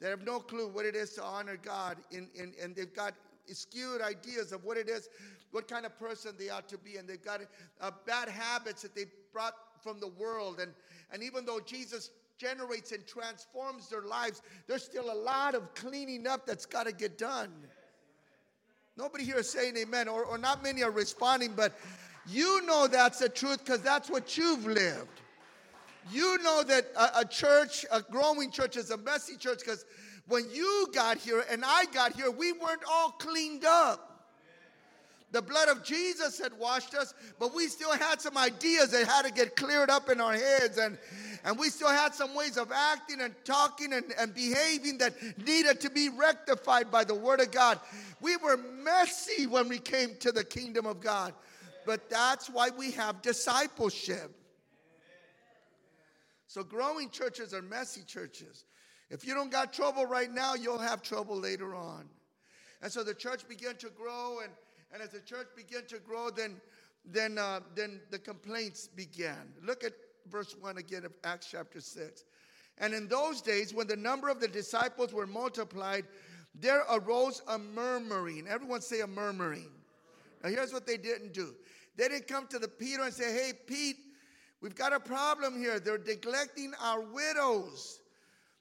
they 0.00 0.08
have 0.08 0.24
no 0.24 0.40
clue 0.40 0.68
what 0.68 0.86
it 0.86 0.96
is 0.96 1.10
to 1.14 1.22
honor 1.22 1.58
God, 1.62 1.98
in, 2.10 2.28
and 2.62 2.74
they've 2.74 2.94
got 2.94 3.14
skewed 3.52 4.00
ideas 4.00 4.52
of 4.52 4.64
what 4.64 4.76
it 4.76 4.88
is, 4.88 5.08
what 5.50 5.68
kind 5.68 5.84
of 5.84 5.98
person 5.98 6.34
they 6.38 6.48
ought 6.48 6.68
to 6.68 6.78
be, 6.78 6.96
and 6.96 7.08
they've 7.08 7.22
got 7.22 7.40
uh, 7.80 7.90
bad 8.06 8.28
habits 8.28 8.82
that 8.82 8.94
they 8.94 9.04
brought 9.32 9.54
from 9.82 10.00
the 10.00 10.08
world. 10.08 10.60
And, 10.60 10.72
and 11.12 11.22
even 11.22 11.44
though 11.44 11.60
Jesus 11.60 12.10
generates 12.38 12.92
and 12.92 13.06
transforms 13.06 13.88
their 13.88 14.02
lives, 14.02 14.42
there's 14.66 14.84
still 14.84 15.12
a 15.12 15.14
lot 15.14 15.54
of 15.54 15.74
cleaning 15.74 16.26
up 16.26 16.46
that's 16.46 16.66
got 16.66 16.86
to 16.86 16.92
get 16.92 17.18
done. 17.18 17.52
Nobody 18.96 19.24
here 19.24 19.38
is 19.38 19.50
saying 19.50 19.76
amen, 19.76 20.08
or, 20.08 20.24
or 20.24 20.38
not 20.38 20.62
many 20.62 20.82
are 20.82 20.90
responding, 20.90 21.52
but 21.54 21.78
you 22.26 22.64
know 22.66 22.86
that's 22.86 23.18
the 23.18 23.28
truth 23.28 23.64
because 23.64 23.82
that's 23.82 24.08
what 24.08 24.36
you've 24.36 24.66
lived. 24.66 25.20
You 26.10 26.38
know 26.42 26.62
that 26.64 26.86
a, 26.96 27.20
a 27.20 27.24
church, 27.24 27.84
a 27.92 28.00
growing 28.02 28.50
church, 28.50 28.76
is 28.76 28.90
a 28.90 28.96
messy 28.96 29.36
church 29.36 29.60
because 29.60 29.84
when 30.26 30.44
you 30.50 30.88
got 30.94 31.18
here 31.18 31.44
and 31.50 31.62
I 31.64 31.84
got 31.86 32.12
here, 32.12 32.30
we 32.30 32.52
weren't 32.52 32.82
all 32.90 33.10
cleaned 33.10 33.64
up. 33.64 34.06
The 35.32 35.42
blood 35.42 35.68
of 35.68 35.84
Jesus 35.84 36.40
had 36.40 36.52
washed 36.58 36.94
us, 36.94 37.14
but 37.38 37.54
we 37.54 37.68
still 37.68 37.92
had 37.92 38.20
some 38.20 38.36
ideas 38.36 38.90
that 38.90 39.06
had 39.06 39.26
to 39.26 39.32
get 39.32 39.54
cleared 39.54 39.88
up 39.88 40.08
in 40.10 40.20
our 40.20 40.32
heads. 40.32 40.76
And, 40.76 40.98
and 41.44 41.56
we 41.56 41.68
still 41.68 41.88
had 41.88 42.14
some 42.14 42.34
ways 42.34 42.56
of 42.56 42.72
acting 42.72 43.20
and 43.20 43.32
talking 43.44 43.92
and, 43.92 44.04
and 44.18 44.34
behaving 44.34 44.98
that 44.98 45.14
needed 45.46 45.80
to 45.82 45.90
be 45.90 46.08
rectified 46.08 46.90
by 46.90 47.04
the 47.04 47.14
Word 47.14 47.40
of 47.40 47.52
God. 47.52 47.78
We 48.20 48.36
were 48.38 48.56
messy 48.56 49.46
when 49.46 49.68
we 49.68 49.78
came 49.78 50.16
to 50.18 50.32
the 50.32 50.42
kingdom 50.42 50.84
of 50.84 51.00
God. 51.00 51.32
But 51.86 52.10
that's 52.10 52.50
why 52.50 52.70
we 52.70 52.90
have 52.92 53.22
discipleship. 53.22 54.34
So 56.50 56.64
growing 56.64 57.10
churches 57.10 57.54
are 57.54 57.62
messy 57.62 58.02
churches. 58.02 58.64
If 59.08 59.24
you 59.24 59.34
don't 59.34 59.52
got 59.52 59.72
trouble 59.72 60.04
right 60.04 60.32
now, 60.32 60.54
you'll 60.54 60.80
have 60.80 61.00
trouble 61.00 61.38
later 61.38 61.76
on. 61.76 62.08
And 62.82 62.90
so 62.90 63.04
the 63.04 63.14
church 63.14 63.46
began 63.46 63.76
to 63.76 63.88
grow, 63.90 64.40
and, 64.42 64.50
and 64.92 65.00
as 65.00 65.10
the 65.10 65.20
church 65.20 65.46
began 65.54 65.86
to 65.86 66.00
grow, 66.00 66.28
then, 66.28 66.60
then, 67.04 67.38
uh, 67.38 67.60
then 67.76 68.00
the 68.10 68.18
complaints 68.18 68.88
began. 68.88 69.52
Look 69.64 69.84
at 69.84 69.92
verse 70.28 70.56
1 70.60 70.78
again 70.78 71.04
of 71.04 71.12
Acts 71.22 71.46
chapter 71.52 71.80
6. 71.80 72.24
And 72.78 72.94
in 72.94 73.06
those 73.06 73.40
days, 73.40 73.72
when 73.72 73.86
the 73.86 73.94
number 73.94 74.28
of 74.28 74.40
the 74.40 74.48
disciples 74.48 75.14
were 75.14 75.28
multiplied, 75.28 76.04
there 76.56 76.82
arose 76.90 77.42
a 77.46 77.60
murmuring. 77.60 78.48
Everyone 78.48 78.80
say 78.80 79.02
a 79.02 79.06
murmuring. 79.06 79.70
Now, 80.42 80.50
here's 80.50 80.72
what 80.72 80.84
they 80.84 80.96
didn't 80.96 81.32
do 81.32 81.54
they 81.96 82.08
didn't 82.08 82.26
come 82.26 82.48
to 82.48 82.58
the 82.58 82.66
Peter 82.66 83.04
and 83.04 83.14
say, 83.14 83.32
Hey, 83.32 83.52
Pete, 83.68 83.98
We've 84.60 84.74
got 84.74 84.92
a 84.92 85.00
problem 85.00 85.58
here. 85.58 85.80
They're 85.80 85.98
neglecting 85.98 86.72
our 86.80 87.00
widows. 87.00 88.00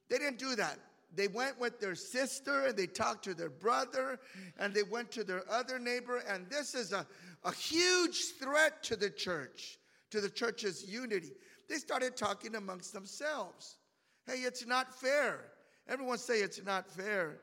They 0.10 0.18
didn't 0.18 0.40
do 0.40 0.56
that. 0.56 0.78
They 1.16 1.28
went 1.28 1.60
with 1.60 1.80
their 1.80 1.96
sister 1.96 2.68
and 2.68 2.78
they 2.78 2.88
talked 2.88 3.24
to 3.26 3.34
their 3.34 3.50
brother 3.50 4.20
and 4.60 4.74
they 4.74 4.84
went 4.84 5.12
to 5.12 5.24
their 5.24 5.44
other 5.52 5.80
neighbor. 5.80 6.24
And 6.28 6.50
this 6.50 6.76
is 6.76 6.94
a, 6.94 7.06
a 7.44 7.54
huge 7.54 8.36
threat 8.40 8.84
to 8.84 8.96
the 8.96 9.10
church, 9.10 9.80
to 10.12 10.22
the 10.22 10.30
church's 10.30 10.88
unity. 10.88 11.32
They 11.68 11.76
started 11.76 12.16
talking 12.16 12.56
amongst 12.56 12.94
themselves. 12.94 13.78
Hey, 14.26 14.40
it's 14.40 14.66
not 14.66 14.94
fair. 14.94 15.46
Everyone 15.88 16.20
say 16.20 16.40
it's 16.40 16.64
not 16.64 16.90
fair. 16.90 17.40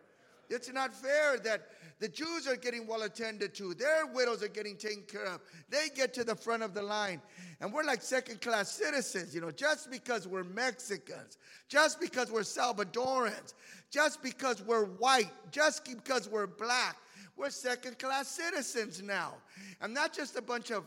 It's 0.49 0.73
not 0.73 0.95
fair 0.95 1.39
that 1.39 1.63
the 1.99 2.09
Jews 2.09 2.47
are 2.47 2.57
getting 2.57 2.87
well 2.87 3.03
attended 3.03 3.55
to. 3.55 3.75
Their 3.75 4.07
widows 4.07 4.43
are 4.43 4.49
getting 4.49 4.77
taken 4.77 5.03
care 5.03 5.27
of. 5.27 5.41
They 5.71 5.89
get 5.95 6.13
to 6.15 6.25
the 6.25 6.35
front 6.35 6.63
of 6.63 6.75
the 6.75 6.83
line. 6.83 7.23
And 7.61 7.73
we're 7.73 7.85
like 7.85 8.03
second 8.03 8.41
class 8.41 8.71
citizens, 8.71 9.35
you 9.35 9.41
know, 9.41 9.51
just 9.51 9.91
because 9.91 10.29
we're 10.29 10.45
Mexicans, 10.45 11.39
just 11.69 12.01
because 12.01 12.31
we're 12.31 12.41
Salvadorans, 12.41 13.55
just 13.91 14.23
because 14.23 14.63
we're 14.63 14.85
white, 14.85 15.31
just 15.51 15.85
because 15.85 16.29
we're 16.29 16.47
black. 16.47 16.97
We're 17.37 17.51
second 17.51 17.99
class 17.99 18.29
citizens 18.29 19.03
now. 19.03 19.35
And 19.81 19.93
not 19.95 20.13
just 20.13 20.37
a 20.37 20.43
bunch 20.43 20.71
of 20.71 20.85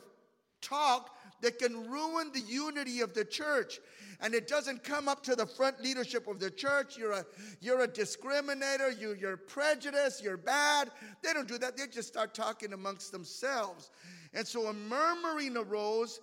talk 0.62 1.16
that 1.41 1.60
can 1.60 1.89
ruin 1.89 2.32
the 2.34 2.41
unity 2.41 3.01
of 3.01 3.14
the 3.14 3.26
church 3.26 3.80
and 4.22 4.34
it 4.34 4.48
doesn't 4.48 4.84
come 4.84 5.08
up 5.08 5.24
to 5.24 5.36
the 5.36 5.46
front 5.46 5.82
leadership 5.82 6.28
of 6.28 6.40
the 6.40 6.52
church. 6.52 6.98
You're 6.98 7.14
a, 7.14 7.26
you're 7.62 7.82
a 7.82 7.88
discriminator, 7.88 9.00
you, 9.00 9.16
you're 9.20 9.38
prejudiced, 9.38 10.24
you're 10.24 10.38
bad. 10.38 10.92
They 11.24 11.34
don't 11.34 11.48
do 11.48 11.58
that. 11.58 11.78
They 11.78 11.88
just 11.88 12.10
start 12.10 12.34
talking 12.34 12.74
amongst 12.74 13.12
themselves. 13.12 13.92
And 14.34 14.46
so 14.46 14.68
a 14.68 14.74
murmuring 14.74 15.56
arose 15.56 16.20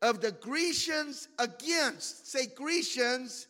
of 0.00 0.20
the 0.20 0.32
Grecians 0.32 1.28
against, 1.38 2.30
say, 2.30 2.46
Grecians 2.54 3.48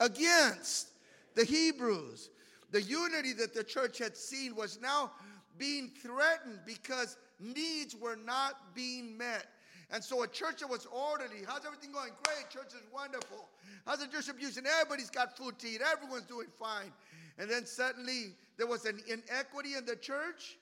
against 0.00 0.92
the 1.34 1.44
Hebrews. 1.44 2.30
The 2.70 2.82
unity 2.82 3.34
that 3.34 3.54
the 3.54 3.62
church 3.62 3.98
had 3.98 4.16
seen 4.16 4.56
was 4.56 4.80
now 4.80 5.12
being 5.58 5.90
threatened 6.02 6.60
because 6.64 7.18
needs 7.38 7.94
were 7.94 8.16
not 8.16 8.74
being 8.74 9.16
met. 9.16 9.46
And 9.92 10.02
so 10.02 10.22
a 10.22 10.26
church 10.26 10.60
that 10.60 10.70
was 10.70 10.86
orderly, 10.86 11.42
how's 11.46 11.66
everything 11.66 11.92
going? 11.92 12.12
Great, 12.24 12.48
church 12.48 12.68
is 12.68 12.80
wonderful. 12.92 13.50
How's 13.86 13.98
the 13.98 14.06
distribution? 14.06 14.64
Everybody's 14.66 15.10
got 15.10 15.36
food 15.36 15.58
to 15.58 15.68
eat, 15.68 15.82
everyone's 15.82 16.24
doing 16.24 16.48
fine. 16.58 16.90
And 17.38 17.50
then 17.50 17.66
suddenly 17.66 18.34
there 18.56 18.66
was 18.66 18.86
an 18.86 19.00
inequity 19.06 19.74
in 19.76 19.84
the 19.84 19.96
church, 19.96 20.56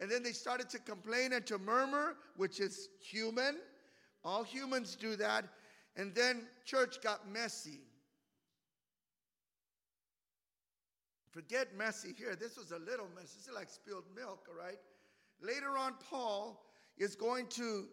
and 0.00 0.10
then 0.10 0.22
they 0.22 0.32
started 0.32 0.68
to 0.70 0.78
complain 0.78 1.32
and 1.32 1.46
to 1.46 1.56
murmur, 1.58 2.16
which 2.36 2.60
is 2.60 2.90
human. 3.00 3.56
All 4.22 4.42
humans 4.42 4.96
do 4.96 5.16
that. 5.16 5.44
And 5.96 6.14
then 6.14 6.42
church 6.64 7.00
got 7.02 7.30
messy. 7.30 7.80
Forget 11.30 11.68
messy 11.76 12.14
here. 12.16 12.36
This 12.36 12.56
was 12.56 12.70
a 12.70 12.78
little 12.78 13.08
mess. 13.14 13.32
This 13.32 13.46
is 13.46 13.54
like 13.54 13.70
spilled 13.70 14.04
milk, 14.14 14.46
all 14.48 14.62
right? 14.62 14.78
Later 15.40 15.78
on, 15.78 15.94
Paul 16.10 16.64
is 16.98 17.14
going 17.14 17.46
to 17.48 17.86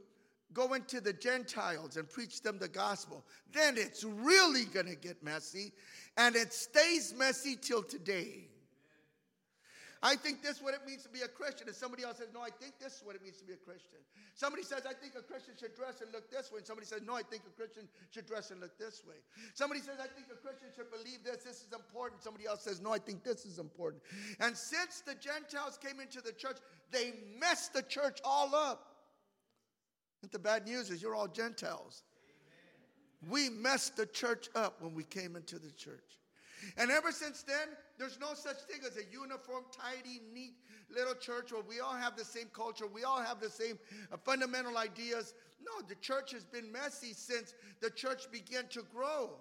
go 0.54 0.74
into 0.74 1.02
the 1.02 1.14
Gentiles 1.14 1.98
and 1.98 2.10
preach 2.10 2.42
them 2.42 2.60
the 2.60 2.68
gospel, 2.68 3.26
then 3.52 3.76
it's 3.78 4.04
really 4.04 4.66
going 4.66 4.88
to 4.88 4.96
get 4.96 5.24
messy, 5.24 5.72
and 6.18 6.36
it 6.36 6.54
stays 6.54 7.14
messy 7.18 7.56
till 7.56 7.84
today. 7.84 8.48
I 10.04 10.16
think 10.16 10.42
this 10.42 10.58
is 10.58 10.64
what 10.64 10.74
it 10.74 10.82
means 10.86 11.04
to 11.04 11.10
be 11.10 11.22
a 11.22 11.28
Christian. 11.28 11.68
And 11.68 11.78
somebody 11.78 12.02
else 12.02 12.18
says, 12.18 12.34
No, 12.34 12.42
I 12.42 12.50
think 12.50 12.80
this 12.82 12.98
is 12.98 13.06
what 13.06 13.16
it 13.16 13.22
means 13.22 13.38
to 13.38 13.46
be 13.46 13.54
a 13.54 13.62
Christian. 13.62 14.02
Somebody 14.34 14.64
says, 14.64 14.82
I 14.90 14.94
think 14.98 15.14
a 15.14 15.22
Christian 15.22 15.54
should 15.60 15.76
dress 15.76 16.02
and 16.02 16.12
look 16.12 16.32
this 16.32 16.52
way. 16.52 16.58
And 16.58 16.66
somebody 16.66 16.88
says, 16.88 17.02
No, 17.06 17.14
I 17.14 17.22
think 17.22 17.44
a 17.46 17.54
Christian 17.54 17.86
should 18.10 18.26
dress 18.26 18.50
and 18.50 18.60
look 18.60 18.78
this 18.80 19.04
way. 19.06 19.22
Somebody 19.54 19.82
says, 19.82 20.02
I 20.02 20.10
think 20.10 20.26
a 20.34 20.42
Christian 20.42 20.70
should 20.76 20.90
believe 20.90 21.22
this. 21.24 21.46
This 21.46 21.62
is 21.62 21.70
important. 21.70 22.24
Somebody 22.24 22.48
else 22.48 22.64
says, 22.64 22.82
No, 22.82 22.92
I 22.92 22.98
think 22.98 23.24
this 23.24 23.46
is 23.46 23.60
important. 23.60 24.02
And 24.40 24.58
since 24.58 25.02
the 25.06 25.14
Gentiles 25.14 25.78
came 25.78 26.00
into 26.00 26.20
the 26.20 26.34
church, 26.34 26.58
they 26.90 27.14
messed 27.40 27.74
the 27.74 27.84
church 27.84 28.20
all 28.26 28.56
up. 28.56 28.91
But 30.22 30.32
the 30.32 30.40
bad 30.40 30.66
news 30.66 30.90
is 30.90 31.02
you're 31.02 31.16
all 31.16 31.28
Gentiles. 31.28 32.04
Amen. 33.24 33.32
We 33.32 33.50
messed 33.50 33.98
the 33.98 34.06
church 34.06 34.50
up 34.56 34.82
when 34.82 34.94
we 34.94 35.04
came 35.04 35.36
into 35.36 35.58
the 35.60 35.72
church. 35.72 36.20
And 36.78 36.92
ever 36.92 37.12
since 37.12 37.44
then, 37.44 37.70
there's 37.98 38.20
no 38.20 38.34
such 38.34 38.58
thing 38.62 38.82
as 38.86 38.98
a 38.98 39.12
uniform, 39.12 39.64
tidy, 39.72 40.22
neat 40.34 40.54
little 40.94 41.16
church 41.16 41.52
where 41.52 41.64
we 41.68 41.80
all 41.80 41.94
have 41.94 42.16
the 42.16 42.26
same 42.26 42.48
culture, 42.54 42.86
we 42.86 43.04
all 43.04 43.22
have 43.22 43.40
the 43.40 43.50
same 43.50 43.80
uh, 44.12 44.18
fundamental 44.18 44.78
ideas. 44.78 45.34
No, 45.64 45.86
the 45.88 45.96
church 45.96 46.32
has 46.34 46.44
been 46.44 46.72
messy 46.72 47.14
since 47.14 47.54
the 47.80 47.90
church 47.90 48.32
began 48.32 48.68
to 48.70 48.84
grow. 48.94 49.32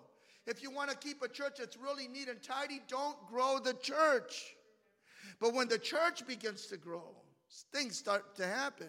If 0.47 0.63
you 0.63 0.71
want 0.71 0.91
to 0.91 0.97
keep 0.97 1.23
a 1.23 1.29
church 1.29 1.57
that's 1.59 1.77
really 1.77 2.09
neat 2.09 2.29
and 2.29 2.43
tidy, 2.43 2.81
don't 2.89 3.17
grow 3.29 3.59
the 3.63 3.75
church. 3.75 4.55
But 5.41 5.55
when 5.55 5.69
the 5.69 5.79
church 5.79 6.27
begins 6.27 6.67
to 6.67 6.77
grow, 6.77 7.15
things 7.73 7.97
start 7.97 8.35
to 8.37 8.47
happen. 8.47 8.89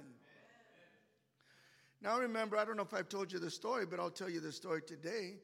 Now, 2.01 2.17
remember, 2.17 2.57
I 2.57 2.65
don't 2.65 2.77
know 2.77 2.83
if 2.83 2.93
I've 2.95 3.09
told 3.09 3.31
you 3.31 3.37
the 3.37 3.51
story, 3.51 3.85
but 3.85 3.99
I'll 3.99 4.09
tell 4.09 4.29
you 4.29 4.39
the 4.39 4.51
story 4.51 4.81
today. 4.81 5.35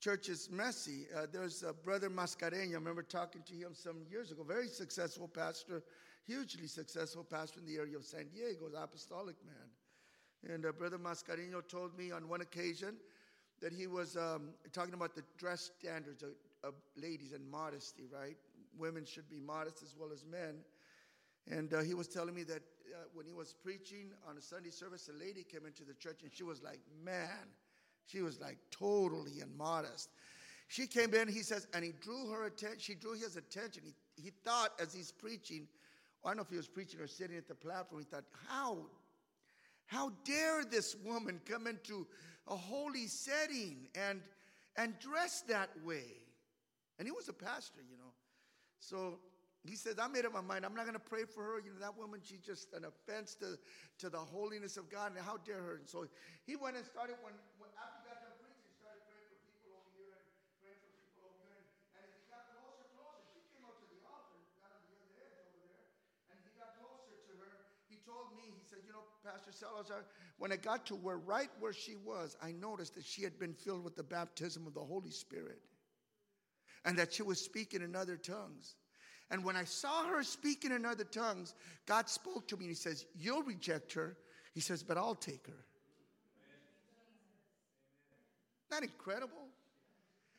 Church 0.00 0.28
is 0.28 0.50
messy. 0.50 1.06
Uh, 1.16 1.26
there's 1.32 1.62
a 1.62 1.72
brother 1.72 2.10
Mascareña. 2.10 2.72
I 2.72 2.74
remember 2.74 3.04
talking 3.04 3.42
to 3.46 3.54
him 3.54 3.74
some 3.74 4.04
years 4.10 4.32
ago. 4.32 4.42
Very 4.42 4.66
successful 4.66 5.28
pastor, 5.28 5.84
hugely 6.26 6.66
successful 6.66 7.22
pastor 7.22 7.60
in 7.60 7.66
the 7.66 7.76
area 7.76 7.96
of 7.96 8.04
San 8.04 8.26
Diego, 8.34 8.66
apostolic 8.76 9.36
man. 9.46 10.52
And 10.52 10.66
uh, 10.66 10.72
brother 10.72 10.98
Mascareño 10.98 11.66
told 11.68 11.96
me 11.96 12.10
on 12.10 12.28
one 12.28 12.40
occasion 12.40 12.96
that 13.62 13.72
he 13.72 13.86
was 13.86 14.16
um, 14.16 14.50
talking 14.72 14.94
about 14.94 15.14
the 15.14 15.22
dress 15.38 15.70
standards 15.78 16.24
of, 16.24 16.30
of 16.64 16.74
ladies 16.96 17.32
and 17.32 17.48
modesty, 17.48 18.08
right? 18.12 18.36
Women 18.76 19.04
should 19.04 19.30
be 19.30 19.38
modest 19.38 19.84
as 19.84 19.94
well 19.96 20.10
as 20.12 20.24
men. 20.24 20.56
And 21.50 21.72
uh, 21.74 21.82
he 21.82 21.94
was 21.94 22.08
telling 22.08 22.34
me 22.34 22.42
that 22.44 22.62
uh, 22.94 23.04
when 23.12 23.26
he 23.26 23.32
was 23.32 23.54
preaching 23.62 24.10
on 24.28 24.36
a 24.36 24.40
Sunday 24.40 24.70
service, 24.70 25.08
a 25.08 25.18
lady 25.18 25.44
came 25.44 25.66
into 25.66 25.84
the 25.84 25.94
church 25.94 26.22
and 26.22 26.32
she 26.32 26.42
was 26.42 26.62
like, 26.62 26.80
man, 27.04 27.48
she 28.06 28.22
was 28.22 28.40
like 28.40 28.58
totally 28.70 29.40
immodest. 29.40 30.10
She 30.68 30.86
came 30.86 31.12
in, 31.14 31.28
he 31.28 31.42
says, 31.42 31.66
and 31.74 31.84
he 31.84 31.92
drew 32.00 32.30
her 32.30 32.46
attention. 32.46 32.78
She 32.78 32.94
drew 32.94 33.12
his 33.12 33.36
attention. 33.36 33.82
He, 33.84 34.22
he 34.22 34.32
thought 34.44 34.70
as 34.80 34.94
he's 34.94 35.12
preaching, 35.12 35.68
I 36.24 36.28
don't 36.28 36.38
know 36.38 36.42
if 36.42 36.50
he 36.50 36.56
was 36.56 36.68
preaching 36.68 37.00
or 37.00 37.06
sitting 37.06 37.36
at 37.36 37.46
the 37.46 37.54
platform, 37.54 38.00
he 38.00 38.06
thought, 38.06 38.24
how, 38.48 38.78
how 39.86 40.12
dare 40.24 40.64
this 40.64 40.96
woman 41.04 41.40
come 41.44 41.66
into 41.66 42.06
a 42.48 42.56
holy 42.56 43.06
setting 43.06 43.88
and, 43.94 44.22
and 44.76 44.98
dress 44.98 45.42
that 45.48 45.68
way? 45.84 46.06
And 46.98 47.06
he 47.06 47.12
was 47.12 47.28
a 47.28 47.34
pastor, 47.34 47.80
you 47.90 47.98
know. 47.98 48.12
So 48.80 49.18
he 49.64 49.80
says, 49.80 49.96
I 49.96 50.12
made 50.12 50.28
up 50.28 50.36
my 50.36 50.44
mind. 50.44 50.68
I'm 50.68 50.76
not 50.76 50.84
going 50.84 50.98
to 50.98 51.08
pray 51.08 51.24
for 51.24 51.40
her. 51.40 51.56
You 51.64 51.72
know, 51.72 51.80
that 51.80 51.96
woman, 51.96 52.20
she's 52.20 52.44
just 52.44 52.76
an 52.76 52.84
offense 52.84 53.32
to, 53.40 53.56
to 54.04 54.12
the 54.12 54.20
holiness 54.20 54.76
of 54.76 54.92
God. 54.92 55.16
And 55.16 55.24
how 55.24 55.40
dare 55.40 55.56
her? 55.56 55.80
And 55.80 55.88
so 55.88 56.04
he 56.44 56.52
went 56.52 56.76
and 56.76 56.84
started, 56.84 57.16
when, 57.24 57.32
when 57.56 57.72
after 57.80 58.04
he 58.04 58.12
got 58.12 58.20
done 58.20 58.36
preaching, 58.44 58.68
started 58.76 59.00
praying 59.08 59.24
for 59.32 59.40
people 59.40 59.72
over 59.72 59.88
here 59.96 60.20
and 60.20 60.28
praying 60.60 60.76
for 60.84 60.92
people 61.00 61.24
over 61.24 61.40
here. 61.48 61.56
And, 61.56 61.64
and 61.96 62.04
as 62.04 62.12
he 62.12 62.28
got 62.28 62.44
closer, 62.52 62.84
closer, 62.92 63.24
she 63.32 63.40
came 63.56 63.64
up 63.64 63.80
to 63.80 63.88
the 63.88 64.04
altar, 64.04 64.36
got 64.60 64.68
on 64.68 64.84
the 64.84 64.92
other 65.00 65.16
edge 65.16 65.48
over 65.48 65.56
there. 65.64 65.88
And 66.28 66.36
he 66.44 66.52
got 66.60 66.76
closer 66.76 67.16
to 67.16 67.32
her. 67.40 67.52
He 67.88 67.96
told 68.04 68.36
me, 68.36 68.52
he 68.52 68.68
said, 68.68 68.84
You 68.84 68.92
know, 68.92 69.08
Pastor 69.24 69.48
Salazar, 69.48 70.04
when 70.36 70.52
I 70.52 70.60
got 70.60 70.84
to 70.92 70.94
where, 71.00 71.16
right 71.16 71.48
where 71.56 71.72
she 71.72 71.96
was, 71.96 72.36
I 72.44 72.52
noticed 72.52 73.00
that 73.00 73.08
she 73.08 73.24
had 73.24 73.40
been 73.40 73.56
filled 73.56 73.80
with 73.80 73.96
the 73.96 74.04
baptism 74.04 74.68
of 74.68 74.76
the 74.76 74.84
Holy 74.84 75.08
Spirit 75.08 75.64
and 76.84 77.00
that 77.00 77.16
she 77.16 77.24
was 77.24 77.40
speaking 77.40 77.80
in 77.80 77.96
other 77.96 78.20
tongues. 78.20 78.76
And 79.30 79.44
when 79.44 79.56
I 79.56 79.64
saw 79.64 80.06
her 80.06 80.22
speaking 80.22 80.72
in 80.72 80.84
other 80.84 81.04
tongues, 81.04 81.54
God 81.86 82.08
spoke 82.08 82.46
to 82.48 82.56
me 82.56 82.64
and 82.64 82.70
He 82.70 82.74
says, 82.74 83.06
You'll 83.18 83.42
reject 83.42 83.92
her. 83.94 84.16
He 84.52 84.60
says, 84.60 84.82
But 84.82 84.96
I'll 84.96 85.14
take 85.14 85.46
her. 85.46 85.64
Isn't 88.70 88.70
that 88.70 88.82
incredible? 88.82 89.43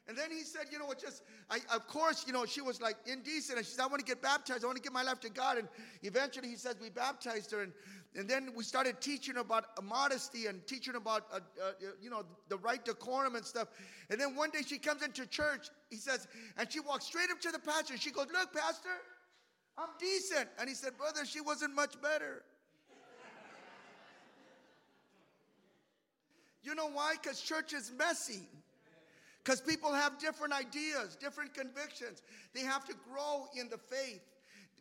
And 0.08 0.16
then 0.16 0.30
he 0.30 0.44
said, 0.44 0.66
you 0.72 0.78
know 0.78 0.86
what, 0.86 1.02
just, 1.02 1.24
I, 1.50 1.58
of 1.74 1.88
course, 1.88 2.26
you 2.28 2.34
know, 2.34 2.46
she 2.46 2.62
was 2.62 2.80
like 2.80 2.96
indecent. 3.08 3.58
And 3.58 3.66
she 3.66 3.74
said, 3.74 3.84
I 3.84 3.88
want 3.88 4.00
to 4.00 4.06
get 4.06 4.22
baptized. 4.22 4.64
I 4.64 4.68
want 4.68 4.78
to 4.78 4.84
give 4.84 4.94
my 4.94 5.02
life 5.02 5.20
to 5.22 5.30
God. 5.30 5.58
And 5.58 5.68
eventually 6.04 6.48
he 6.48 6.56
says, 6.56 6.76
we 6.80 6.92
baptized 6.92 7.52
her. 7.52 7.64
And, 7.64 7.74
and 8.16 8.30
then 8.30 8.52
we 8.56 8.64
started 8.64 9.02
teaching 9.02 9.38
about 9.38 9.66
modesty 9.84 10.46
and 10.46 10.66
teaching 10.68 10.94
about, 10.96 11.24
uh, 11.34 11.38
uh, 11.38 11.72
you 12.00 12.12
know, 12.12 12.24
the 12.50 12.58
right 12.58 12.84
decorum 12.86 13.36
and 13.36 13.44
stuff. 13.44 13.70
And 14.12 14.22
then 14.22 14.36
one 14.36 14.52
day 14.52 14.62
she 14.66 14.78
comes 14.78 15.02
into 15.02 15.26
church, 15.26 15.70
he 15.90 15.98
says, 15.98 16.28
and 16.58 16.72
she 16.72 16.80
walks 16.80 17.06
straight 17.06 17.32
up 17.32 17.42
to 17.42 17.52
the 17.52 17.60
pastor. 17.60 17.98
She 17.98 18.12
goes, 18.12 18.28
look, 18.32 18.54
pastor, 18.54 18.90
I'm 19.76 19.90
decent. 20.00 20.50
And 20.60 20.70
he 20.70 20.76
said, 20.76 20.96
brother, 20.98 21.26
she 21.26 21.42
wasn't 21.42 21.74
much 21.74 22.00
better. 22.00 22.44
you 26.62 26.76
know 26.76 26.90
why? 26.90 27.16
Because 27.20 27.42
church 27.42 27.74
is 27.74 27.92
messy. 27.98 28.48
Because 29.46 29.62
people 29.62 29.94
have 29.94 30.18
different 30.18 30.54
ideas, 30.54 31.16
different 31.22 31.54
convictions. 31.54 32.24
They 32.56 32.62
have 32.62 32.84
to 32.86 32.96
grow 33.08 33.46
in 33.56 33.70
the 33.70 33.78
faith. 33.78 34.22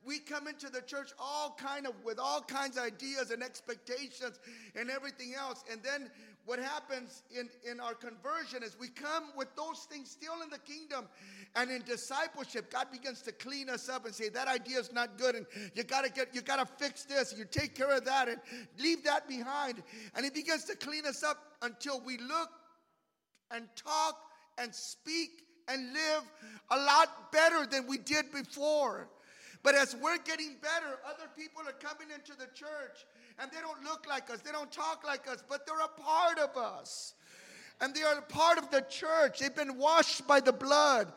We 0.07 0.19
come 0.19 0.49
into 0.49 0.71
the 0.71 0.81
church 0.81 1.13
all 1.19 1.55
kind 1.59 1.87
of 1.87 1.93
with 2.03 2.19
all 2.19 2.41
kinds 2.41 2.79
of 2.79 2.85
ideas 2.85 3.31
and 3.31 3.43
expectations 3.43 4.39
and 4.75 4.91
everything 4.91 5.35
else. 5.35 5.65
And 5.71 5.83
then 5.83 6.11
what 6.47 6.59
happens 6.59 7.23
in, 7.31 7.51
in 7.71 7.79
our 7.79 7.93
conversion 7.93 8.63
is 8.63 8.77
we 8.79 8.89
come 8.89 9.25
with 9.37 9.55
those 9.55 9.87
things 9.91 10.11
still 10.11 10.43
in 10.43 10.49
the 10.49 10.59
kingdom. 10.59 11.09
And 11.57 11.71
in 11.71 11.83
discipleship, 11.83 12.71
God 12.71 12.87
begins 12.91 13.21
to 13.23 13.33
clean 13.33 13.69
us 13.69 13.91
up 13.91 14.07
and 14.07 14.15
say, 14.15 14.31
that 14.31 14.49
idea 14.49 14.79
is 14.79 14.93
not 14.95 15.19
good. 15.19 15.35
And 15.35 15.47
you 15.75 15.85
gotta 15.85 16.11
get, 16.11 16.35
you 16.35 16.41
gotta 16.41 16.67
fix 16.67 17.05
this. 17.05 17.35
You 17.37 17.45
take 17.45 17.75
care 17.75 17.95
of 17.95 18.07
that 18.07 18.29
and 18.29 18.41
leave 18.79 19.05
that 19.05 19.29
behind. 19.29 19.83
And 20.15 20.25
He 20.25 20.31
begins 20.31 20.65
to 20.65 20.77
clean 20.77 21.05
us 21.05 21.23
up 21.23 21.39
until 21.61 22.01
we 22.01 22.17
look 22.17 22.49
and 23.51 23.69
talk 23.77 24.17
and 24.59 24.75
speak 24.75 25.45
and 25.69 25.93
live 25.93 26.23
a 26.71 26.77
lot 26.77 27.33
better 27.33 27.67
than 27.67 27.87
we 27.87 27.99
did 27.99 28.31
before. 28.33 29.09
But 29.63 29.75
as 29.75 29.97
we're 29.97 30.19
getting 30.19 30.57
better, 30.61 30.99
other 31.07 31.29
people 31.37 31.63
are 31.67 31.73
coming 31.73 32.09
into 32.15 32.33
the 32.39 32.47
church 32.55 33.07
and 33.39 33.51
they 33.51 33.61
don't 33.61 33.83
look 33.83 34.07
like 34.09 34.31
us, 34.31 34.41
they 34.41 34.53
don't 34.53 34.71
talk 34.71 35.05
like 35.07 35.27
us, 35.27 35.43
but 35.49 35.67
they're 35.67 35.81
a 35.81 36.01
part 36.01 36.39
of 36.39 36.57
us. 36.57 37.15
And 37.81 37.95
they 37.95 38.03
are 38.03 38.19
a 38.19 38.23
part 38.23 38.59
of 38.59 38.71
the 38.71 38.83
church. 38.83 39.41
They've 39.41 39.55
been 39.55 39.77
washed 39.79 40.27
by 40.29 40.41
the 40.41 40.53
blood. 40.53 41.13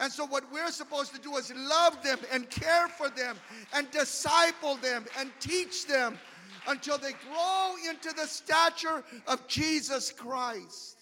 And 0.00 0.10
so, 0.10 0.26
what 0.26 0.50
we're 0.52 0.72
supposed 0.72 1.14
to 1.14 1.20
do 1.20 1.36
is 1.36 1.52
love 1.54 2.02
them 2.02 2.18
and 2.32 2.50
care 2.50 2.88
for 2.88 3.10
them 3.10 3.36
and 3.74 3.88
disciple 3.90 4.74
them 4.76 5.04
and 5.18 5.30
teach 5.38 5.86
them 5.86 6.18
until 6.66 6.98
they 6.98 7.12
grow 7.12 7.74
into 7.88 8.12
the 8.14 8.26
stature 8.26 9.04
of 9.28 9.46
Jesus 9.46 10.10
Christ. 10.10 10.99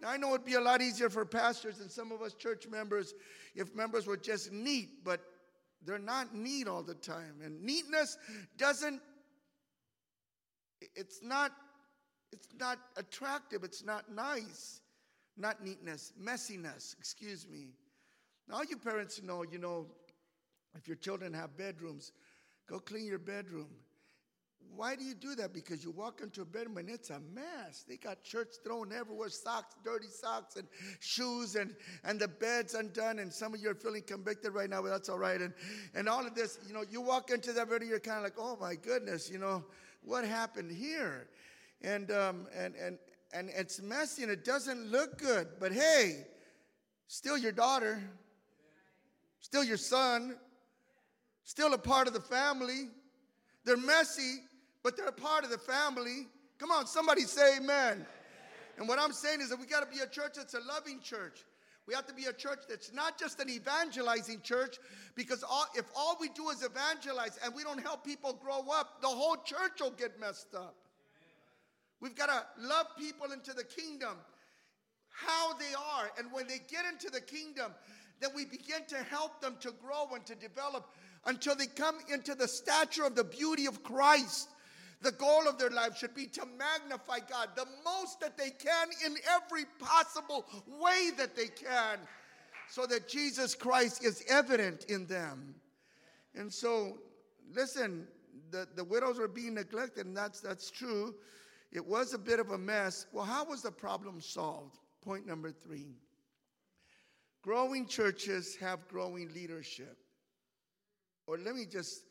Now, 0.00 0.08
I 0.10 0.16
know 0.16 0.34
it'd 0.34 0.44
be 0.44 0.54
a 0.54 0.60
lot 0.60 0.82
easier 0.82 1.08
for 1.08 1.24
pastors 1.24 1.80
and 1.80 1.90
some 1.90 2.12
of 2.12 2.20
us 2.20 2.34
church 2.34 2.66
members 2.68 3.14
if 3.54 3.74
members 3.74 4.06
were 4.06 4.16
just 4.16 4.52
neat, 4.52 5.04
but 5.04 5.20
they're 5.84 5.98
not 5.98 6.34
neat 6.34 6.68
all 6.68 6.82
the 6.82 6.94
time. 6.94 7.36
And 7.42 7.62
neatness 7.62 8.18
doesn't, 8.58 9.00
it's 10.94 11.22
not, 11.22 11.52
it's 12.32 12.48
not 12.58 12.78
attractive, 12.96 13.64
it's 13.64 13.84
not 13.84 14.12
nice. 14.12 14.80
Not 15.38 15.62
neatness, 15.62 16.12
messiness, 16.18 16.96
excuse 16.98 17.46
me. 17.46 17.68
Now, 18.48 18.62
you 18.68 18.78
parents 18.78 19.22
know, 19.22 19.42
you 19.42 19.58
know, 19.58 19.86
if 20.74 20.88
your 20.88 20.96
children 20.96 21.34
have 21.34 21.56
bedrooms, 21.56 22.12
go 22.68 22.78
clean 22.78 23.06
your 23.06 23.18
bedroom. 23.18 23.68
Why 24.74 24.96
do 24.96 25.04
you 25.04 25.14
do 25.14 25.34
that? 25.36 25.52
Because 25.52 25.82
you 25.84 25.90
walk 25.90 26.20
into 26.22 26.42
a 26.42 26.44
bedroom 26.44 26.76
and 26.78 26.88
it's 26.90 27.10
a 27.10 27.20
mess. 27.34 27.84
They 27.88 27.96
got 27.96 28.22
church 28.22 28.54
thrown 28.64 28.92
everywhere, 28.92 29.28
socks, 29.28 29.74
dirty 29.84 30.08
socks, 30.08 30.56
and 30.56 30.66
shoes, 31.00 31.56
and, 31.56 31.74
and 32.04 32.20
the 32.20 32.28
bed's 32.28 32.74
undone. 32.74 33.18
And 33.18 33.32
some 33.32 33.54
of 33.54 33.60
you 33.60 33.70
are 33.70 33.74
feeling 33.74 34.02
convicted 34.02 34.52
right 34.52 34.68
now, 34.68 34.82
but 34.82 34.88
that's 34.88 35.08
all 35.08 35.18
right. 35.18 35.40
And, 35.40 35.54
and 35.94 36.08
all 36.08 36.26
of 36.26 36.34
this, 36.34 36.58
you 36.66 36.74
know, 36.74 36.84
you 36.90 37.00
walk 37.00 37.30
into 37.30 37.52
that 37.52 37.68
bedroom, 37.70 37.88
you're 37.88 38.00
kind 38.00 38.18
of 38.18 38.24
like, 38.24 38.34
oh 38.38 38.56
my 38.60 38.74
goodness, 38.74 39.30
you 39.30 39.38
know, 39.38 39.64
what 40.02 40.24
happened 40.24 40.70
here? 40.70 41.28
And, 41.82 42.10
um, 42.10 42.46
and, 42.56 42.74
and, 42.74 42.98
and 43.32 43.50
it's 43.54 43.80
messy 43.80 44.22
and 44.22 44.32
it 44.32 44.44
doesn't 44.44 44.90
look 44.90 45.18
good. 45.18 45.48
But 45.60 45.72
hey, 45.72 46.26
still 47.06 47.36
your 47.36 47.52
daughter, 47.52 48.02
still 49.40 49.64
your 49.64 49.76
son, 49.76 50.36
still 51.44 51.74
a 51.74 51.78
part 51.78 52.06
of 52.06 52.12
the 52.12 52.20
family. 52.20 52.88
They're 53.64 53.76
messy, 53.76 54.40
but 54.86 54.96
they're 54.96 55.10
part 55.10 55.42
of 55.42 55.50
the 55.50 55.58
family. 55.58 56.28
Come 56.60 56.70
on, 56.70 56.86
somebody 56.86 57.22
say 57.22 57.56
amen. 57.56 58.06
And 58.78 58.86
what 58.86 59.00
I'm 59.00 59.10
saying 59.10 59.40
is 59.40 59.50
that 59.50 59.58
we 59.58 59.66
got 59.66 59.80
to 59.80 59.92
be 59.92 60.00
a 60.00 60.06
church 60.06 60.34
that's 60.36 60.54
a 60.54 60.60
loving 60.60 61.00
church. 61.00 61.44
We 61.88 61.94
have 61.94 62.06
to 62.06 62.14
be 62.14 62.26
a 62.26 62.32
church 62.32 62.60
that's 62.68 62.92
not 62.92 63.18
just 63.18 63.40
an 63.40 63.50
evangelizing 63.50 64.42
church, 64.42 64.76
because 65.16 65.42
all, 65.42 65.66
if 65.74 65.86
all 65.96 66.16
we 66.20 66.28
do 66.28 66.50
is 66.50 66.62
evangelize 66.62 67.36
and 67.44 67.52
we 67.52 67.64
don't 67.64 67.82
help 67.82 68.04
people 68.04 68.38
grow 68.40 68.60
up, 68.72 69.00
the 69.02 69.08
whole 69.08 69.34
church 69.44 69.80
will 69.80 69.90
get 69.90 70.20
messed 70.20 70.54
up. 70.54 70.76
We've 72.00 72.14
got 72.14 72.26
to 72.26 72.64
love 72.64 72.86
people 72.96 73.32
into 73.32 73.54
the 73.54 73.64
kingdom 73.64 74.14
how 75.10 75.54
they 75.54 75.74
are. 75.98 76.12
And 76.16 76.30
when 76.30 76.46
they 76.46 76.60
get 76.70 76.84
into 76.84 77.10
the 77.10 77.20
kingdom, 77.20 77.72
then 78.20 78.30
we 78.36 78.44
begin 78.44 78.84
to 78.90 78.98
help 78.98 79.40
them 79.40 79.56
to 79.62 79.72
grow 79.82 80.14
and 80.14 80.24
to 80.26 80.36
develop 80.36 80.88
until 81.24 81.56
they 81.56 81.66
come 81.66 81.96
into 82.12 82.36
the 82.36 82.46
stature 82.46 83.02
of 83.02 83.16
the 83.16 83.24
beauty 83.24 83.66
of 83.66 83.82
Christ. 83.82 84.50
The 85.06 85.12
goal 85.12 85.46
of 85.46 85.56
their 85.56 85.70
life 85.70 85.96
should 85.96 86.16
be 86.16 86.26
to 86.26 86.44
magnify 86.58 87.20
God 87.30 87.50
the 87.54 87.68
most 87.84 88.18
that 88.18 88.36
they 88.36 88.50
can 88.50 88.88
in 89.04 89.14
every 89.36 89.64
possible 89.78 90.44
way 90.66 91.10
that 91.16 91.36
they 91.36 91.46
can 91.46 92.00
so 92.68 92.86
that 92.86 93.08
Jesus 93.08 93.54
Christ 93.54 94.04
is 94.04 94.24
evident 94.28 94.86
in 94.88 95.06
them. 95.06 95.54
And 96.34 96.52
so, 96.52 96.98
listen, 97.54 98.08
the, 98.50 98.66
the 98.74 98.82
widows 98.82 99.20
were 99.20 99.28
being 99.28 99.54
neglected, 99.54 100.06
and 100.06 100.16
that's, 100.16 100.40
that's 100.40 100.72
true. 100.72 101.14
It 101.70 101.86
was 101.86 102.12
a 102.12 102.18
bit 102.18 102.40
of 102.40 102.50
a 102.50 102.58
mess. 102.58 103.06
Well, 103.12 103.24
how 103.24 103.44
was 103.44 103.62
the 103.62 103.70
problem 103.70 104.20
solved? 104.20 104.76
Point 105.04 105.24
number 105.24 105.52
three 105.52 105.94
growing 107.42 107.86
churches 107.86 108.56
have 108.56 108.88
growing 108.88 109.32
leadership. 109.32 109.98
Or 111.28 111.38
let 111.38 111.54
me 111.54 111.64
just, 111.64 112.02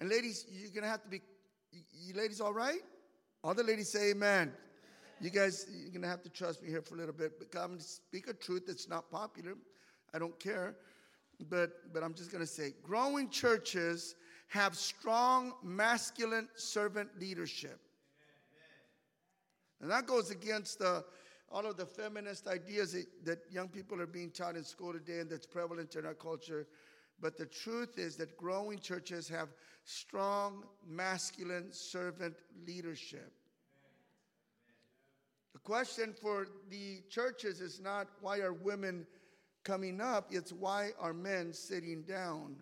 and 0.00 0.08
ladies, 0.08 0.46
you're 0.50 0.70
going 0.70 0.82
to 0.82 0.88
have 0.88 1.04
to 1.04 1.08
be 1.08 1.20
you 1.72 2.14
ladies 2.14 2.40
all 2.40 2.52
right? 2.52 2.80
All 3.42 3.54
the 3.54 3.62
ladies 3.62 3.90
say 3.90 4.10
amen. 4.10 4.52
You 5.20 5.30
guys, 5.30 5.66
you're 5.70 5.90
going 5.90 6.02
to 6.02 6.08
have 6.08 6.22
to 6.22 6.30
trust 6.30 6.62
me 6.62 6.68
here 6.68 6.82
for 6.82 6.94
a 6.94 6.98
little 6.98 7.14
bit. 7.14 7.38
But 7.38 7.50
come 7.52 7.78
speak 7.78 8.28
a 8.28 8.32
truth 8.32 8.66
that's 8.66 8.88
not 8.88 9.10
popular. 9.10 9.54
I 10.14 10.18
don't 10.18 10.38
care. 10.40 10.76
But, 11.48 11.92
but 11.92 12.02
I'm 12.02 12.14
just 12.14 12.30
going 12.30 12.42
to 12.42 12.50
say 12.50 12.74
growing 12.82 13.28
churches 13.28 14.14
have 14.48 14.76
strong 14.76 15.52
masculine 15.62 16.48
servant 16.56 17.08
leadership. 17.18 17.80
And 19.80 19.90
that 19.90 20.06
goes 20.06 20.30
against 20.30 20.82
uh, 20.82 21.02
all 21.50 21.66
of 21.66 21.76
the 21.76 21.86
feminist 21.86 22.46
ideas 22.46 22.92
that, 22.92 23.06
that 23.24 23.38
young 23.50 23.68
people 23.68 24.00
are 24.00 24.06
being 24.06 24.30
taught 24.30 24.56
in 24.56 24.64
school 24.64 24.92
today 24.92 25.20
and 25.20 25.30
that's 25.30 25.46
prevalent 25.46 25.94
in 25.96 26.04
our 26.04 26.14
culture. 26.14 26.66
But 27.20 27.36
the 27.36 27.46
truth 27.46 27.98
is 27.98 28.16
that 28.16 28.36
growing 28.36 28.78
churches 28.78 29.28
have 29.28 29.48
strong 29.84 30.64
masculine 30.86 31.72
servant 31.72 32.34
leadership. 32.66 33.32
The 35.52 35.58
question 35.58 36.14
for 36.20 36.46
the 36.70 37.02
churches 37.10 37.60
is 37.60 37.80
not 37.80 38.08
why 38.20 38.38
are 38.38 38.52
women 38.52 39.06
coming 39.64 40.00
up, 40.00 40.28
it's 40.30 40.52
why 40.52 40.90
are 40.98 41.12
men 41.12 41.52
sitting 41.52 42.02
down. 42.02 42.56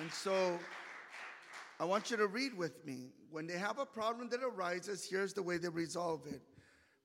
And 0.00 0.10
so 0.12 0.58
I 1.78 1.84
want 1.84 2.10
you 2.10 2.16
to 2.16 2.26
read 2.26 2.56
with 2.56 2.84
me. 2.86 3.10
When 3.30 3.46
they 3.46 3.58
have 3.58 3.78
a 3.78 3.86
problem 3.86 4.28
that 4.30 4.40
arises, 4.42 5.06
here's 5.08 5.34
the 5.34 5.42
way 5.42 5.58
they 5.58 5.68
resolve 5.68 6.26
it. 6.26 6.40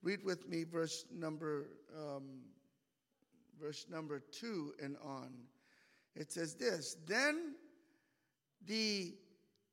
Read 0.07 0.23
with 0.23 0.47
me 0.47 0.63
verse 0.63 1.03
number 1.13 1.65
um, 1.93 2.39
verse 3.61 3.87
number 3.91 4.21
two 4.31 4.71
and 4.81 4.95
on. 5.03 5.33
It 6.15 6.31
says 6.31 6.53
this 6.53 6.95
Then 7.05 7.55
the 8.65 9.15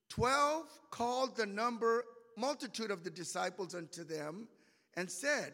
twelve 0.09 0.67
called 0.91 1.37
the 1.37 1.47
number 1.47 2.03
multitude 2.37 2.91
of 2.91 3.05
the 3.05 3.11
disciples 3.11 3.77
unto 3.77 4.03
them 4.03 4.49
and 4.97 5.09
said, 5.09 5.53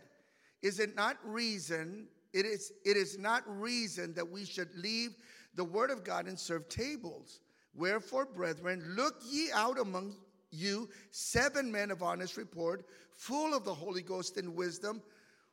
Is 0.62 0.80
it 0.80 0.96
not 0.96 1.18
reason? 1.26 2.06
It 2.32 2.46
is, 2.46 2.72
it 2.86 2.96
is 2.96 3.18
not 3.18 3.42
reason 3.46 4.14
that 4.14 4.30
we 4.30 4.46
should 4.46 4.74
leave 4.74 5.10
the 5.56 5.64
word 5.64 5.90
of 5.90 6.04
God 6.04 6.26
and 6.26 6.40
serve 6.40 6.70
tables. 6.70 7.40
Wherefore, 7.74 8.24
brethren, 8.24 8.94
look 8.96 9.16
ye 9.28 9.50
out 9.52 9.78
among 9.78 10.16
you 10.50 10.88
seven 11.10 11.70
men 11.70 11.90
of 11.90 12.02
honest 12.02 12.36
report, 12.36 12.84
full 13.12 13.54
of 13.54 13.64
the 13.64 13.74
Holy 13.74 14.02
Ghost 14.02 14.36
and 14.36 14.54
wisdom 14.54 15.02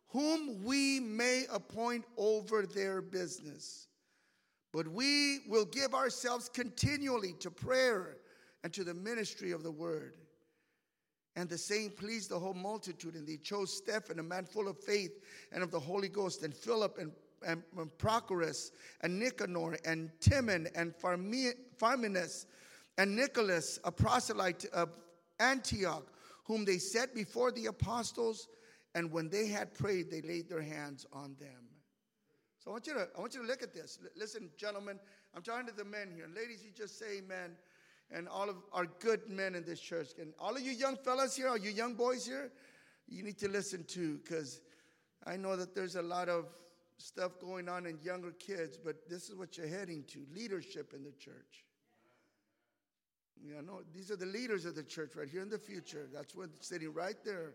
whom 0.09 0.63
we 0.63 0.99
may 0.99 1.45
appoint 1.51 2.05
over 2.17 2.65
their 2.65 3.01
business. 3.01 3.87
But 4.73 4.87
we 4.87 5.39
will 5.47 5.65
give 5.65 5.93
ourselves 5.93 6.49
continually 6.49 7.33
to 7.39 7.51
prayer 7.51 8.17
and 8.63 8.73
to 8.73 8.83
the 8.83 8.93
ministry 8.93 9.51
of 9.51 9.63
the 9.63 9.71
word. 9.71 10.13
And 11.35 11.47
the 11.47 11.57
same 11.57 11.91
pleased 11.91 12.29
the 12.29 12.39
whole 12.39 12.53
multitude, 12.53 13.15
and 13.15 13.27
they 13.27 13.37
chose 13.37 13.75
Stephen, 13.75 14.19
a 14.19 14.23
man 14.23 14.45
full 14.45 14.67
of 14.67 14.79
faith 14.79 15.19
and 15.51 15.61
of 15.61 15.71
the 15.71 15.79
Holy 15.79 16.09
Ghost, 16.09 16.43
and 16.43 16.53
Philip 16.53 16.97
and, 16.97 17.11
and, 17.45 17.61
and 17.77 17.95
Prochorus, 17.99 18.71
and 19.01 19.19
Nicanor, 19.19 19.77
and 19.85 20.09
Timon, 20.19 20.67
and 20.73 20.95
Parmenas, 20.97 22.47
and 22.97 23.15
Nicholas, 23.15 23.79
a 23.83 23.91
proselyte 23.91 24.65
of 24.73 24.89
Antioch, 25.39 26.05
whom 26.45 26.65
they 26.65 26.77
set 26.77 27.13
before 27.13 27.51
the 27.51 27.67
apostles 27.67 28.47
and 28.95 29.11
when 29.11 29.29
they 29.29 29.47
had 29.47 29.75
prayed, 29.75 30.09
they 30.09 30.21
laid 30.21 30.49
their 30.49 30.61
hands 30.61 31.05
on 31.13 31.35
them. 31.39 31.69
So 32.57 32.71
I 32.71 32.73
want 32.73 32.87
you 32.87 32.93
to, 32.95 33.07
I 33.15 33.19
want 33.19 33.35
you 33.35 33.41
to 33.41 33.47
look 33.47 33.61
at 33.61 33.71
this. 33.71 33.99
L- 34.01 34.09
listen, 34.15 34.49
gentlemen, 34.57 34.99
I'm 35.35 35.43
talking 35.43 35.67
to 35.67 35.73
the 35.73 35.85
men 35.85 36.11
here. 36.15 36.27
Ladies, 36.35 36.63
you 36.65 36.71
just 36.75 36.97
say 36.97 37.19
amen. 37.19 37.55
And 38.09 38.27
all 38.27 38.49
of 38.49 38.55
our 38.73 38.87
good 38.99 39.29
men 39.29 39.53
in 39.53 39.63
this 39.63 39.79
church. 39.79 40.07
And 40.19 40.33
all 40.39 40.55
of 40.55 40.61
you 40.61 40.71
young 40.71 40.97
fellas 40.97 41.35
here, 41.35 41.49
all 41.49 41.57
you 41.57 41.69
young 41.69 41.93
boys 41.93 42.25
here, 42.25 42.51
you 43.07 43.21
need 43.21 43.37
to 43.37 43.47
listen 43.47 43.83
too, 43.83 44.19
because 44.23 44.61
I 45.25 45.37
know 45.37 45.55
that 45.55 45.75
there's 45.75 45.95
a 45.95 46.01
lot 46.01 46.27
of 46.27 46.45
stuff 46.97 47.39
going 47.39 47.69
on 47.69 47.85
in 47.85 47.99
younger 48.01 48.31
kids, 48.31 48.77
but 48.83 49.07
this 49.07 49.29
is 49.29 49.35
what 49.35 49.57
you're 49.57 49.67
heading 49.67 50.03
to 50.07 50.25
leadership 50.33 50.93
in 50.95 51.03
the 51.03 51.11
church. 51.11 51.66
You 53.45 53.61
know, 53.61 53.81
these 53.93 54.11
are 54.11 54.15
the 54.15 54.25
leaders 54.25 54.65
of 54.65 54.75
the 54.75 54.83
church 54.83 55.15
right 55.15 55.27
here 55.27 55.41
in 55.41 55.49
the 55.49 55.57
future. 55.59 56.07
That's 56.13 56.35
what's 56.35 56.67
sitting 56.67 56.93
right 56.93 57.17
there. 57.23 57.53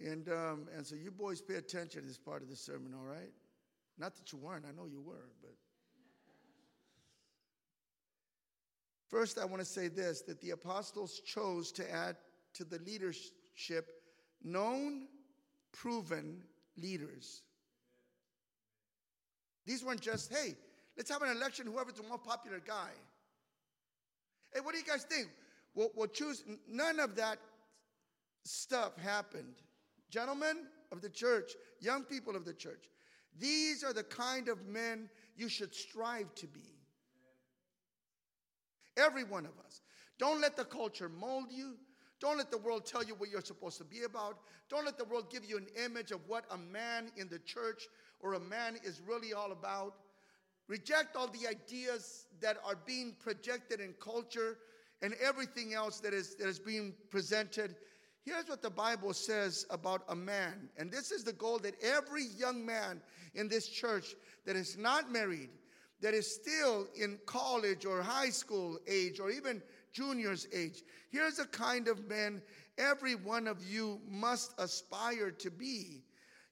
And, 0.00 0.28
um, 0.28 0.68
and 0.76 0.86
so 0.86 0.94
you 0.96 1.10
boys 1.10 1.40
pay 1.40 1.54
attention 1.54 2.02
to 2.02 2.08
this 2.08 2.18
part 2.18 2.42
of 2.42 2.48
the 2.48 2.56
sermon, 2.56 2.94
all 2.96 3.04
right? 3.04 3.32
Not 3.98 4.14
that 4.16 4.32
you 4.32 4.38
weren't, 4.38 4.64
I 4.66 4.72
know 4.72 4.86
you 4.86 5.00
were, 5.00 5.30
but. 5.40 5.52
First, 9.08 9.38
I 9.38 9.44
want 9.44 9.60
to 9.60 9.64
say 9.64 9.86
this 9.88 10.22
that 10.22 10.40
the 10.40 10.50
apostles 10.50 11.20
chose 11.20 11.70
to 11.72 11.88
add 11.92 12.16
to 12.54 12.64
the 12.64 12.78
leadership 12.80 13.88
known, 14.42 15.06
proven 15.72 16.42
leaders. 16.76 17.42
These 19.66 19.84
weren't 19.84 20.00
just, 20.00 20.32
hey, 20.32 20.56
let's 20.96 21.10
have 21.10 21.22
an 21.22 21.30
election, 21.30 21.66
whoever's 21.66 21.94
the 21.94 22.02
more 22.02 22.18
popular 22.18 22.60
guy. 22.66 22.90
Hey, 24.54 24.60
what 24.60 24.72
do 24.72 24.78
you 24.78 24.84
guys 24.84 25.04
think? 25.04 25.28
We'll, 25.74 25.90
we'll 25.94 26.06
choose. 26.06 26.44
None 26.68 27.00
of 27.00 27.16
that 27.16 27.38
stuff 28.44 28.96
happened. 28.96 29.56
Gentlemen 30.10 30.66
of 30.92 31.00
the 31.00 31.08
church, 31.08 31.52
young 31.80 32.04
people 32.04 32.36
of 32.36 32.44
the 32.44 32.54
church, 32.54 32.84
these 33.38 33.82
are 33.82 33.92
the 33.92 34.04
kind 34.04 34.48
of 34.48 34.64
men 34.66 35.08
you 35.36 35.48
should 35.48 35.74
strive 35.74 36.32
to 36.36 36.46
be. 36.46 36.60
Every 38.96 39.24
one 39.24 39.44
of 39.44 39.52
us. 39.64 39.80
Don't 40.18 40.40
let 40.40 40.56
the 40.56 40.64
culture 40.64 41.08
mold 41.08 41.46
you. 41.50 41.74
Don't 42.20 42.38
let 42.38 42.52
the 42.52 42.58
world 42.58 42.86
tell 42.86 43.02
you 43.02 43.16
what 43.16 43.28
you're 43.28 43.40
supposed 43.40 43.78
to 43.78 43.84
be 43.84 44.04
about. 44.04 44.38
Don't 44.70 44.84
let 44.84 44.96
the 44.96 45.04
world 45.04 45.30
give 45.30 45.44
you 45.44 45.56
an 45.56 45.66
image 45.84 46.12
of 46.12 46.20
what 46.28 46.44
a 46.52 46.56
man 46.56 47.10
in 47.16 47.28
the 47.28 47.40
church 47.40 47.88
or 48.20 48.34
a 48.34 48.40
man 48.40 48.78
is 48.84 49.00
really 49.04 49.34
all 49.34 49.50
about. 49.50 49.96
Reject 50.68 51.16
all 51.16 51.28
the 51.28 51.46
ideas 51.46 52.26
that 52.40 52.56
are 52.64 52.78
being 52.86 53.14
projected 53.20 53.80
in 53.80 53.94
culture 54.00 54.58
and 55.02 55.14
everything 55.22 55.74
else 55.74 56.00
that 56.00 56.14
is, 56.14 56.36
that 56.36 56.48
is 56.48 56.58
being 56.58 56.94
presented. 57.10 57.76
Here's 58.24 58.48
what 58.48 58.62
the 58.62 58.70
Bible 58.70 59.12
says 59.12 59.66
about 59.68 60.02
a 60.08 60.16
man. 60.16 60.70
And 60.78 60.90
this 60.90 61.10
is 61.10 61.24
the 61.24 61.32
goal 61.34 61.58
that 61.58 61.74
every 61.82 62.24
young 62.36 62.64
man 62.64 63.02
in 63.34 63.48
this 63.48 63.68
church 63.68 64.14
that 64.46 64.56
is 64.56 64.78
not 64.78 65.12
married, 65.12 65.50
that 66.00 66.14
is 66.14 66.34
still 66.34 66.86
in 66.94 67.18
college 67.26 67.84
or 67.84 68.02
high 68.02 68.30
school 68.30 68.78
age 68.86 69.20
or 69.20 69.30
even 69.30 69.62
junior's 69.92 70.48
age, 70.54 70.82
here's 71.10 71.38
a 71.38 71.46
kind 71.46 71.86
of 71.86 72.08
man 72.08 72.40
every 72.78 73.14
one 73.14 73.46
of 73.46 73.62
you 73.62 74.00
must 74.08 74.54
aspire 74.58 75.30
to 75.30 75.50
be. 75.50 76.02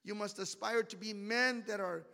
You 0.04 0.14
must 0.14 0.38
aspire 0.38 0.82
to 0.82 0.96
be 0.96 1.12
men 1.14 1.64
that 1.66 1.80
are 1.80 2.04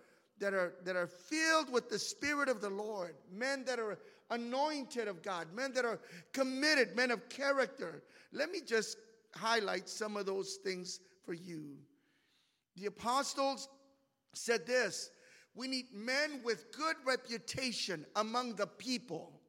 that 0.41 0.55
are 0.55 0.75
that 0.85 0.97
are 0.97 1.07
filled 1.07 1.73
with 1.73 1.89
the 1.89 1.99
spirit 1.99 2.49
of 2.49 2.61
the 2.61 2.71
Lord, 2.71 3.15
men 3.33 3.65
that 3.65 3.79
are 3.79 3.99
anointed 4.31 5.09
of 5.09 5.23
God, 5.23 5.47
men 5.55 5.73
that 5.73 5.85
are 5.85 6.01
committed, 6.33 6.95
men 6.97 7.11
of 7.11 7.29
character. 7.29 8.03
Let 8.33 8.51
me 8.51 8.61
just 8.67 8.99
highlight 9.35 9.89
some 9.89 10.17
of 10.17 10.27
those 10.27 10.59
things 10.65 11.01
for 11.25 11.35
you. 11.35 11.77
The 12.77 12.87
apostles 12.87 13.69
said 14.35 14.67
this 14.67 15.11
we 15.55 15.67
need 15.67 15.87
men 15.93 16.41
with 16.45 16.71
good 16.71 16.97
reputation 17.05 18.07
among 18.17 18.55
the 18.55 18.67
people, 18.67 19.41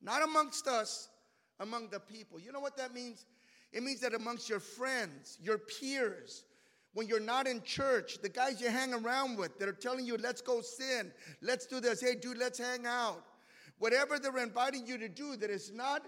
not 0.00 0.22
amongst 0.22 0.66
us, 0.66 1.10
among 1.60 1.90
the 1.90 2.00
people. 2.00 2.40
You 2.40 2.52
know 2.52 2.60
what 2.60 2.76
that 2.78 2.94
means? 2.94 3.26
It 3.72 3.82
means 3.82 4.00
that 4.00 4.14
amongst 4.14 4.48
your 4.48 4.60
friends, 4.60 5.36
your 5.42 5.58
peers, 5.58 6.44
when 6.94 7.06
you're 7.06 7.20
not 7.20 7.46
in 7.46 7.62
church, 7.62 8.18
the 8.22 8.28
guys 8.28 8.60
you 8.60 8.68
hang 8.68 8.92
around 8.94 9.38
with 9.38 9.58
that 9.58 9.68
are 9.68 9.72
telling 9.72 10.06
you, 10.06 10.16
let's 10.16 10.40
go 10.40 10.60
sin, 10.60 11.12
let's 11.42 11.66
do 11.66 11.80
this, 11.80 12.00
hey, 12.00 12.14
dude, 12.14 12.38
let's 12.38 12.58
hang 12.58 12.86
out. 12.86 13.22
Whatever 13.78 14.18
they're 14.18 14.38
inviting 14.38 14.86
you 14.86 14.98
to 14.98 15.08
do 15.08 15.36
that 15.36 15.50
is 15.50 15.72
not 15.72 16.02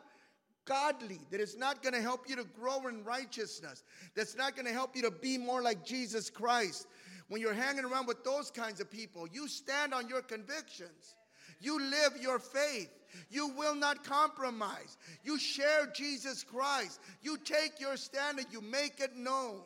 godly, 0.65 1.21
that 1.31 1.41
is 1.41 1.57
not 1.57 1.83
going 1.83 1.95
to 1.95 2.01
help 2.01 2.29
you 2.29 2.37
to 2.37 2.45
grow 2.45 2.87
in 2.89 3.05
righteousness, 3.05 3.83
that's 4.15 4.37
not 4.37 4.57
going 4.57 4.67
to 4.67 4.73
help 4.73 4.97
you 4.97 5.03
to 5.03 5.11
be 5.11 5.39
more 5.39 5.63
like 5.63 5.85
Jesus 5.85 6.31
Christ. 6.31 6.87
When 7.29 7.41
you're 7.41 7.55
hanging 7.55 7.85
around 7.85 8.09
with 8.09 8.25
those 8.25 8.51
kinds 8.51 8.81
of 8.81 8.91
people, 8.91 9.29
you 9.31 9.47
stand 9.47 9.95
on 9.95 10.09
your 10.09 10.23
convictions. 10.23 11.15
You 11.61 11.79
live 11.79 12.21
your 12.21 12.39
faith. 12.39 12.91
You 13.29 13.49
will 13.49 13.75
not 13.75 14.05
compromise. 14.05 14.97
You 15.23 15.39
share 15.39 15.87
Jesus 15.95 16.43
Christ. 16.43 17.01
You 17.23 17.37
take 17.39 17.79
your 17.79 17.97
stand 17.97 18.39
and 18.39 18.49
you 18.51 18.61
make 18.61 18.99
it 18.99 19.17
known. 19.17 19.61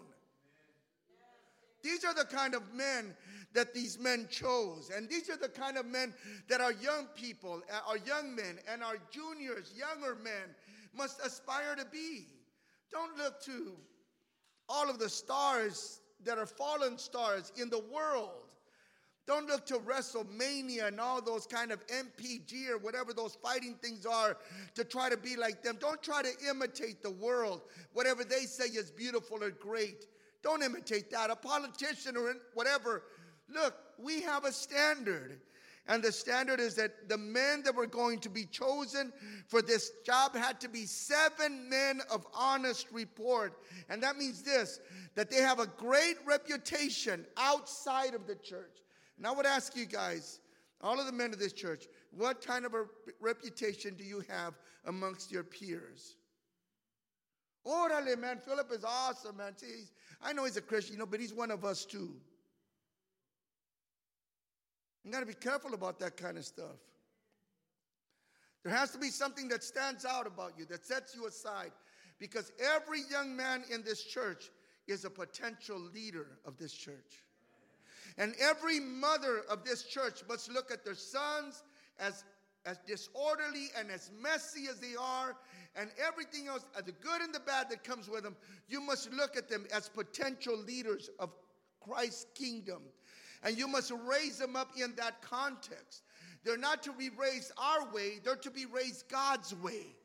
These 1.85 2.03
are 2.03 2.15
the 2.15 2.25
kind 2.25 2.55
of 2.55 2.63
men 2.75 3.15
that 3.53 3.75
these 3.75 3.99
men 3.99 4.27
chose. 4.31 4.91
And 4.95 5.09
these 5.09 5.29
are 5.29 5.37
the 5.37 5.51
kind 5.51 5.77
of 5.77 5.85
men 5.85 6.15
that 6.49 6.63
our 6.63 6.73
young 6.73 7.07
people, 7.15 7.63
uh, 7.71 7.91
our 7.91 7.99
young 7.99 8.35
men, 8.35 8.59
and 8.67 8.83
our 8.83 8.97
juniors, 9.11 9.73
younger 9.77 10.17
men, 10.17 10.55
must 10.97 11.21
aspire 11.25 11.77
to 11.77 11.85
be. 11.85 12.27
Don't 12.91 13.17
look 13.19 13.41
to 13.43 13.73
all 14.69 14.89
of 14.89 14.99
the 14.99 15.11
stars 15.11 16.01
that 16.25 16.39
are 16.39 16.47
fallen 16.47 16.97
stars 16.97 17.53
in 17.61 17.69
the 17.69 17.83
world. 17.93 18.31
Don't 19.27 19.47
look 19.47 19.67
to 19.67 19.75
WrestleMania 19.75 20.89
and 20.89 21.01
all 21.01 21.21
those 21.21 21.47
kind 21.47 21.71
of 21.71 21.87
MPG 21.87 22.69
or 22.69 22.79
whatever 22.79 23.13
those 23.13 23.37
fighting 23.43 23.75
things 23.83 24.07
are 24.07 24.37
to 24.75 24.85
try 24.85 25.09
to 25.09 25.17
be 25.17 25.37
like 25.37 25.63
them. 25.63 25.77
Don't 25.81 26.03
try 26.03 26.23
to 26.23 26.31
imitate 26.49 27.03
the 27.03 27.11
world, 27.11 27.63
whatever 27.93 28.25
they 28.25 28.41
say 28.41 28.65
is 28.65 28.91
beautiful 28.91 29.43
or 29.43 29.51
great. 29.51 30.07
Don't 30.45 30.63
imitate 30.63 31.11
that. 31.11 31.31
A 31.31 31.37
politician 31.37 32.17
or 32.17 32.37
whatever. 32.53 33.03
Look, 33.49 33.75
we 33.99 34.23
have 34.23 34.45
a 34.45 34.53
standard. 34.53 35.41
And 35.87 36.03
the 36.03 36.13
standard 36.13 36.61
is 36.61 36.75
that 36.77 37.09
the 37.09 37.19
men 37.19 37.63
that 37.65 37.75
were 37.75 37.87
going 37.87 38.19
to 38.21 38.31
be 38.31 38.45
chosen 38.45 39.13
for 39.49 39.61
this 39.61 39.91
job 40.05 40.35
had 40.35 40.61
to 40.61 40.69
be 40.69 40.87
seven 40.87 41.69
men 41.69 42.01
of 42.11 42.27
honest 42.33 42.87
report. 42.93 43.59
And 43.89 44.03
that 44.03 44.17
means 44.17 44.43
this 44.43 44.81
that 45.15 45.31
they 45.31 45.41
have 45.41 45.61
a 45.61 45.67
great 45.67 46.17
reputation 46.27 47.25
outside 47.37 48.15
of 48.15 48.27
the 48.27 48.35
church. 48.35 48.83
And 49.17 49.27
I 49.27 49.33
would 49.33 49.47
ask 49.47 49.77
you 49.77 49.87
guys, 49.87 50.41
all 50.81 50.99
of 50.99 51.07
the 51.07 51.13
men 51.13 51.33
of 51.33 51.39
this 51.39 51.53
church, 51.53 51.85
what 52.11 52.45
kind 52.45 52.65
of 52.65 52.75
a 52.75 52.85
reputation 53.21 53.95
do 53.95 54.05
you 54.05 54.25
have 54.29 54.55
amongst 54.87 55.31
your 55.31 55.45
peers? 55.45 56.17
Orale, 57.67 58.19
man, 58.19 58.41
Philip 58.45 58.71
is 58.73 58.85
awesome, 58.85 59.39
man. 59.39 59.57
See, 59.57 59.85
I 60.25 60.33
know 60.33 60.45
he's 60.45 60.57
a 60.57 60.63
Christian, 60.63 60.95
you 60.95 60.99
know, 60.99 61.07
but 61.07 61.21
he's 61.21 61.35
one 61.35 61.51
of 61.51 61.65
us 61.65 61.85
too. 61.85 62.11
You 65.05 65.13
got 65.13 65.21
to 65.21 65.27
be 65.27 65.35
careful 65.35 65.75
about 65.75 66.01
that 66.01 66.17
kind 66.17 66.39
of 66.39 66.45
stuff. 66.47 66.81
There 68.65 68.73
has 68.73 68.91
to 68.93 68.99
be 68.99 69.11
something 69.11 69.49
that 69.49 69.63
stands 69.63 70.07
out 70.07 70.27
about 70.27 70.55
you, 70.59 70.65
that 70.67 70.87
sets 70.87 71.15
you 71.15 71.27
aside. 71.27 71.73
Because 72.19 72.53
every 72.59 73.01
young 73.11 73.37
man 73.37 73.65
in 73.71 73.83
this 73.83 74.03
church 74.03 74.51
is 74.87 75.05
a 75.05 75.11
potential 75.11 75.79
leader 75.79 76.39
of 76.47 76.57
this 76.57 76.73
church. 76.73 77.23
And 78.17 78.35
every 78.41 78.81
mother 78.81 79.43
of 79.51 79.65
this 79.65 79.83
church 79.83 80.23
must 80.27 80.51
look 80.51 80.71
at 80.71 80.85
their 80.85 80.95
sons 80.95 81.65
as, 81.99 82.25
as 82.67 82.79
disorderly 82.87 83.69
and 83.79 83.91
as 83.91 84.11
messy 84.23 84.67
as 84.69 84.79
they 84.81 84.95
are, 84.99 85.37
and 85.77 85.91
everything 86.05 86.49
else, 86.49 86.65
uh, 86.77 86.81
the 86.81 86.93
good 86.93 87.21
and 87.21 87.35
the 87.35 87.41
bad 87.41 87.69
that 87.71 87.85
comes 87.85 88.09
with 88.09 88.23
them. 88.23 88.37
You 88.69 88.81
must 88.81 89.13
look 89.13 89.37
at 89.37 89.49
them 89.49 89.67
as 89.73 89.89
potential 89.89 90.57
leaders 90.57 91.11
of 91.19 91.31
Christ's 91.81 92.27
kingdom. 92.35 92.83
And 93.43 93.59
you 93.59 93.69
must 93.69 93.93
raise 94.07 94.39
them 94.39 94.57
up 94.57 94.71
in 94.77 94.95
that 94.97 95.21
context. 95.21 96.03
They're 96.45 96.57
not 96.57 96.83
to 96.85 96.93
be 96.93 97.11
raised 97.11 97.53
our 97.59 97.93
way, 97.93 98.21
they're 98.23 98.37
to 98.37 98.51
be 98.51 98.67
raised 98.67 99.09
God's 99.09 99.55
way. 99.57 99.97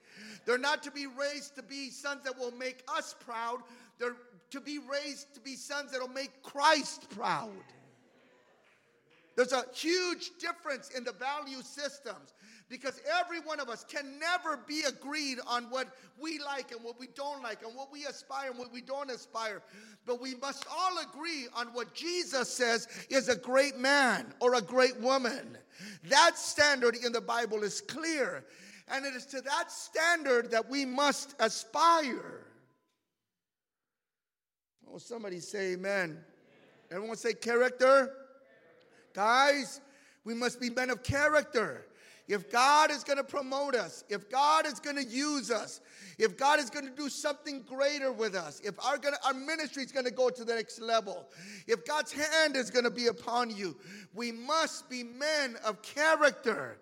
They're 0.46 0.58
not 0.58 0.84
to 0.84 0.92
be 0.92 1.06
raised 1.06 1.56
to 1.56 1.64
be 1.64 1.90
sons 1.90 2.24
that 2.24 2.38
will 2.38 2.52
make 2.52 2.84
us 2.88 3.16
proud. 3.20 3.60
They're 4.00 4.18
to 4.52 4.60
be 4.60 4.80
raised 4.80 5.34
to 5.36 5.40
be 5.40 5.56
sons 5.56 5.92
that 5.92 6.02
will 6.02 6.10
make 6.10 6.42
Christ 6.42 7.10
proud. 7.12 7.52
There's 9.36 9.54
a 9.54 9.64
huge 9.74 10.32
difference 10.40 10.90
in 10.90 11.06
the 11.06 11.14
value 11.14 11.62
systems 11.62 12.34
because 12.70 13.02
every 13.20 13.40
one 13.40 13.60
of 13.60 13.68
us 13.68 13.84
can 13.84 14.20
never 14.20 14.58
be 14.58 14.84
agreed 14.88 15.40
on 15.48 15.64
what 15.66 15.88
we 16.22 16.40
like 16.40 16.72
and 16.72 16.84
what 16.84 17.00
we 17.00 17.08
don't 17.16 17.42
like 17.42 17.64
and 17.64 17.76
what 17.76 17.92
we 17.92 18.06
aspire 18.06 18.52
and 18.52 18.60
what 18.60 18.72
we 18.72 18.82
don't 18.82 19.10
aspire. 19.10 19.64
But 20.06 20.22
we 20.22 20.36
must 20.36 20.66
all 20.72 21.00
agree 21.00 21.48
on 21.56 21.68
what 21.68 21.96
Jesus 21.96 22.48
says 22.48 22.88
is 23.10 23.28
a 23.28 23.36
great 23.36 23.78
man 23.78 24.34
or 24.40 24.54
a 24.54 24.62
great 24.62 25.00
woman. 25.00 25.58
That 26.10 26.38
standard 26.38 26.96
in 27.04 27.12
the 27.12 27.22
Bible 27.22 27.64
is 27.64 27.82
clear. 27.82 28.46
And 28.88 29.06
it 29.06 29.16
is 29.16 29.26
to 29.28 29.42
that 29.42 29.72
standard 29.72 30.52
that 30.52 30.70
we 30.70 30.86
must 30.86 31.36
aspire. 31.40 32.46
Oh, 34.92 35.00
somebody 35.00 35.40
say 35.40 35.74
amen. 35.74 36.20
Everyone 36.92 37.18
say 37.18 37.34
character. 37.34 38.12
Guys, 39.14 39.82
we 40.24 40.36
must 40.36 40.60
be 40.60 40.70
men 40.70 40.92
of 40.92 41.04
character. 41.04 41.86
If 42.30 42.52
God 42.52 42.92
is 42.92 43.04
going 43.04 43.18
to 43.18 43.24
promote 43.24 43.74
us, 43.74 44.04
if 44.08 44.30
God 44.30 44.68
is 44.68 44.80
going 44.80 44.98
to 44.98 45.04
use 45.04 45.50
us, 45.50 45.82
if 46.20 46.38
God 46.38 46.60
is 46.60 46.70
going 46.70 46.86
to 46.86 46.96
do 46.96 47.10
something 47.10 47.64
greater 47.64 48.12
with 48.12 48.36
us, 48.36 48.62
if 48.64 48.76
our, 48.86 49.00
our 49.26 49.34
ministry 49.34 49.82
is 49.82 49.92
going 49.92 50.06
to 50.06 50.12
go 50.12 50.30
to 50.30 50.46
the 50.46 50.54
next 50.54 50.80
level, 50.80 51.28
if 51.66 51.84
God's 51.86 52.12
hand 52.12 52.56
is 52.56 52.70
going 52.70 52.86
to 52.86 52.92
be 52.92 53.08
upon 53.08 53.50
you, 53.50 53.76
we 54.14 54.32
must 54.32 54.88
be 54.92 55.04
men 55.04 55.56
of 55.66 55.82
character. 55.82 56.78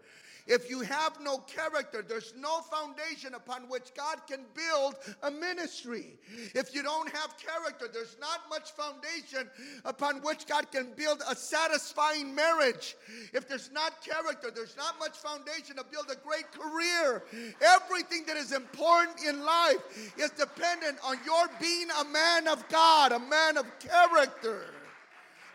If 0.48 0.70
you 0.70 0.82
have 0.82 1.20
no 1.22 1.40
character, 1.40 2.04
there's 2.08 2.34
no 2.38 2.62
foundation 2.62 3.34
upon 3.34 3.64
which 3.64 3.94
God 3.96 4.22
can 4.28 4.46
build 4.54 4.96
a 5.24 5.30
ministry. 5.30 6.18
If 6.56 6.74
you 6.74 6.84
don't 6.84 7.14
have 7.14 7.36
character, 7.38 7.88
there's 7.92 8.16
not 8.20 8.42
much 8.50 8.72
foundation 8.72 9.50
upon 9.84 10.22
which 10.22 10.46
God 10.48 10.72
can 10.72 10.94
build 10.96 11.22
a 11.30 11.36
satisfying 11.36 12.34
marriage. 12.34 12.96
If 13.34 13.48
there's 13.50 13.72
not 13.72 14.02
character, 14.02 14.50
there's 14.54 14.78
not 14.78 14.98
much 15.00 15.18
foundation 15.18 15.76
to 15.76 15.84
build 15.84 16.10
a 16.10 16.16
great 16.16 16.50
career. 16.52 17.24
Everything 17.62 18.26
that 18.28 18.38
is 18.38 18.54
important 18.54 19.22
in 19.28 19.44
life 19.44 20.14
is 20.18 20.32
dependent 20.32 20.98
on 21.04 21.18
your 21.26 21.48
being 21.60 21.88
a 22.00 22.06
man 22.06 22.48
of 22.48 22.68
God, 22.70 23.12
a 23.12 23.20
man 23.20 23.58
of 23.58 23.66
character 23.80 24.66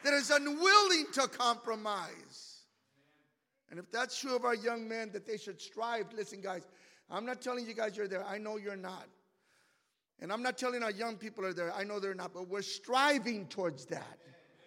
that 0.04 0.12
is 0.12 0.30
unwilling 0.30 1.06
to 1.12 1.28
compromise. 1.28 2.51
And 3.72 3.78
if 3.78 3.90
that's 3.90 4.20
true 4.20 4.36
of 4.36 4.44
our 4.44 4.54
young 4.54 4.86
men, 4.86 5.10
that 5.14 5.26
they 5.26 5.38
should 5.38 5.58
strive, 5.58 6.04
listen, 6.14 6.42
guys, 6.42 6.68
I'm 7.10 7.24
not 7.24 7.40
telling 7.40 7.66
you 7.66 7.72
guys 7.72 7.96
you're 7.96 8.06
there. 8.06 8.22
I 8.22 8.36
know 8.36 8.58
you're 8.58 8.76
not. 8.76 9.08
And 10.20 10.30
I'm 10.30 10.42
not 10.42 10.58
telling 10.58 10.82
our 10.82 10.90
young 10.90 11.16
people 11.16 11.46
are 11.46 11.54
there. 11.54 11.72
I 11.72 11.82
know 11.82 11.98
they're 11.98 12.14
not, 12.14 12.34
but 12.34 12.48
we're 12.48 12.60
striving 12.60 13.46
towards 13.46 13.86
that. 13.86 14.18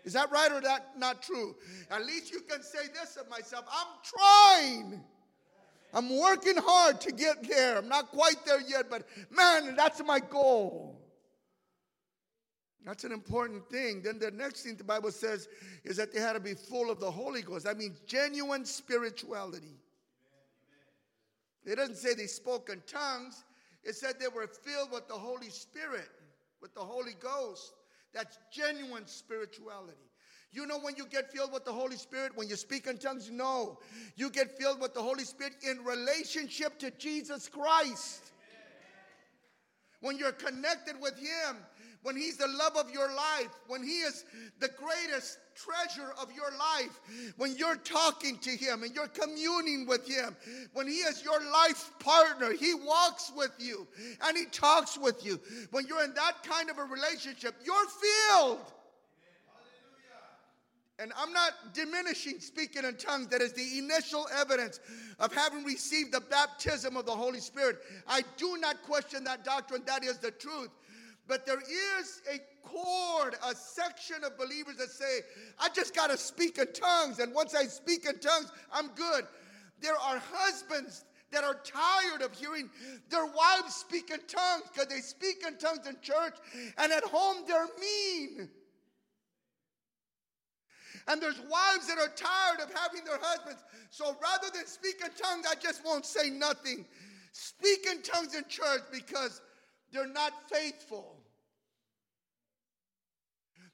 Is 0.05 0.13
that 0.13 0.31
right 0.31 0.51
or 0.51 0.59
that 0.61 0.97
not 0.97 1.21
true? 1.21 1.55
At 1.91 2.03
least 2.03 2.33
you 2.33 2.39
can 2.49 2.63
say 2.63 2.87
this 2.99 3.15
of 3.15 3.29
myself 3.29 3.65
I'm 3.71 3.87
trying. 4.03 5.03
I'm 5.93 6.17
working 6.19 6.57
hard 6.57 6.99
to 7.01 7.11
get 7.11 7.47
there. 7.47 7.77
I'm 7.77 7.87
not 7.87 8.09
quite 8.09 8.43
there 8.43 8.61
yet, 8.67 8.89
but 8.89 9.07
man, 9.29 9.75
that's 9.75 10.03
my 10.03 10.19
goal. 10.19 10.99
That's 12.85 13.03
an 13.03 13.11
important 13.11 13.67
thing. 13.69 14.03
Then 14.03 14.19
the 14.19 14.29
next 14.29 14.61
thing 14.61 14.75
the 14.75 14.83
Bible 14.83 15.11
says 15.11 15.47
is 15.83 15.97
that 15.97 16.13
they 16.13 16.19
had 16.19 16.33
to 16.33 16.39
be 16.39 16.53
full 16.53 16.91
of 16.91 16.99
the 16.99 17.09
Holy 17.09 17.41
Ghost. 17.41 17.65
That 17.65 17.77
means 17.77 17.99
genuine 18.05 18.63
spirituality. 18.63 19.79
It 21.65 21.77
doesn't 21.77 21.97
say 21.97 22.13
they 22.13 22.27
spoke 22.27 22.69
in 22.69 22.81
tongues, 22.85 23.43
it 23.83 23.95
said 23.95 24.19
they 24.19 24.27
were 24.27 24.47
filled 24.47 24.91
with 24.91 25.07
the 25.07 25.15
Holy 25.15 25.49
Spirit, 25.49 26.09
with 26.61 26.75
the 26.75 26.81
Holy 26.81 27.15
Ghost. 27.19 27.73
That's 28.13 28.37
genuine 28.51 29.07
spirituality. 29.07 29.97
You 30.51 30.67
know 30.67 30.79
when 30.79 30.95
you 30.95 31.07
get 31.07 31.31
filled 31.33 31.51
with 31.51 31.65
the 31.65 31.73
Holy 31.73 31.97
Spirit, 31.97 32.31
when 32.35 32.47
you 32.47 32.55
speak 32.55 32.87
in 32.87 32.97
tongues? 32.97 33.29
No. 33.29 33.79
You 34.15 34.29
get 34.29 34.57
filled 34.57 34.79
with 34.79 34.93
the 34.93 35.01
Holy 35.01 35.23
Spirit 35.23 35.55
in 35.67 35.83
relationship 35.83 36.79
to 36.79 36.91
Jesus 36.91 37.49
Christ. 37.49 38.31
When 40.01 40.17
you're 40.17 40.31
connected 40.31 40.95
with 41.01 41.17
Him, 41.17 41.57
when 42.05 42.15
He's 42.15 42.37
the 42.37 42.47
love 42.47 42.77
of 42.77 42.91
your 42.91 43.07
life, 43.07 43.49
when 43.67 43.81
He 43.81 44.01
is 44.01 44.25
the 44.59 44.69
greatest 44.77 45.39
treasure 45.55 46.11
of 46.21 46.31
your 46.31 46.51
life, 46.51 46.99
when 47.37 47.57
you're 47.57 47.77
talking 47.77 48.37
to 48.37 48.51
Him 48.51 48.83
and 48.83 48.93
you're 48.93 49.07
communing 49.07 49.87
with 49.87 50.07
Him, 50.07 50.35
when 50.73 50.85
He 50.85 50.97
is 50.97 51.23
your 51.23 51.39
life 51.51 51.89
partner, 51.97 52.53
He 52.53 52.75
walks 52.75 53.31
with 53.35 53.53
you 53.57 53.87
and 54.23 54.37
He 54.37 54.45
talks 54.45 54.99
with 54.99 55.25
you. 55.25 55.41
When 55.71 55.87
you're 55.87 56.03
in 56.03 56.13
that 56.13 56.43
kind 56.43 56.69
of 56.69 56.77
a 56.77 56.83
relationship, 56.83 57.55
you're 57.65 57.75
filled. 58.29 58.59
And 60.99 61.11
I'm 61.17 61.33
not 61.33 61.73
diminishing 61.73 62.39
speaking 62.39 62.85
in 62.85 62.95
tongues. 62.95 63.27
That 63.27 63.41
is 63.41 63.51
the 63.51 63.79
initial 63.79 64.27
evidence 64.33 64.79
of 65.19 65.33
having 65.33 65.63
received 65.65 66.13
the 66.13 66.21
baptism 66.21 66.95
of 66.95 67.05
the 67.05 67.11
Holy 67.11 67.41
Spirit. 67.41 67.79
I 68.07 68.21
do 68.37 68.57
not 68.59 68.81
question 68.83 69.23
that 69.25 69.43
doctrine. 69.43 69.81
That 69.87 70.05
is 70.05 70.19
the 70.19 70.31
truth. 70.31 70.69
But 71.27 71.45
there 71.45 71.59
is 71.59 72.21
a 72.31 72.39
chord, 72.67 73.35
a 73.43 73.55
section 73.55 74.17
of 74.23 74.37
believers 74.37 74.77
that 74.77 74.89
say, 74.89 75.21
I 75.59 75.69
just 75.69 75.95
got 75.95 76.11
to 76.11 76.17
speak 76.17 76.57
in 76.57 76.71
tongues. 76.73 77.19
And 77.19 77.33
once 77.33 77.55
I 77.55 77.65
speak 77.65 78.05
in 78.05 78.19
tongues, 78.19 78.51
I'm 78.71 78.89
good. 78.89 79.25
There 79.81 79.95
are 79.95 80.21
husbands 80.31 81.05
that 81.31 81.43
are 81.43 81.57
tired 81.65 82.21
of 82.21 82.33
hearing 82.33 82.69
their 83.09 83.25
wives 83.25 83.75
speak 83.75 84.11
in 84.11 84.19
tongues 84.27 84.63
because 84.71 84.87
they 84.87 85.01
speak 85.01 85.43
in 85.45 85.57
tongues 85.57 85.87
in 85.87 85.95
church 86.01 86.35
and 86.77 86.91
at 86.91 87.03
home 87.03 87.43
they're 87.47 87.67
mean. 87.79 88.49
And 91.07 91.21
there's 91.21 91.39
wives 91.39 91.87
that 91.87 91.97
are 91.97 92.13
tired 92.15 92.61
of 92.61 92.73
having 92.73 93.03
their 93.03 93.19
husbands. 93.21 93.63
So 93.89 94.15
rather 94.21 94.47
than 94.53 94.65
speak 94.65 95.01
in 95.03 95.11
tongues, 95.21 95.45
I 95.49 95.55
just 95.55 95.83
won't 95.85 96.05
say 96.05 96.29
nothing. 96.29 96.85
Speak 97.31 97.85
in 97.91 98.01
tongues 98.01 98.33
in 98.33 98.45
church 98.47 98.81
because 98.91 99.41
they're 99.95 100.07
not 100.07 100.33
faithful. 100.51 101.15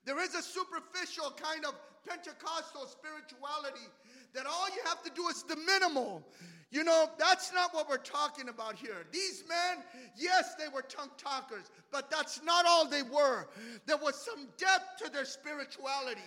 There 0.06 0.22
is 0.22 0.36
a 0.36 0.42
superficial 0.42 1.34
kind 1.42 1.66
of 1.66 1.74
Pentecostal 2.08 2.88
spirituality 2.88 3.88
that 4.34 4.46
all 4.46 4.68
you 4.70 4.82
have 4.86 5.04
to 5.04 5.12
do 5.16 5.28
is 5.28 5.44
the 5.44 5.56
minimal. 5.56 6.24
You 6.72 6.84
know, 6.84 7.10
that's 7.20 7.52
not 7.54 7.74
what 7.74 7.90
we're 7.90 7.98
talking 7.98 8.50
about 8.50 8.76
here. 8.76 9.06
These 9.12 9.44
men, 9.48 9.84
yes, 10.18 10.56
they 10.56 10.68
were 10.74 10.84
tongue 10.84 11.12
talkers, 11.18 11.70
but 11.92 12.10
that's 12.10 12.42
not 12.44 12.66
all 12.66 12.88
they 12.88 13.04
were. 13.04 13.48
There 13.86 13.98
was 13.98 14.16
some 14.16 14.48
depth 14.58 15.04
to 15.04 15.12
their 15.12 15.26
spirituality. 15.26 16.22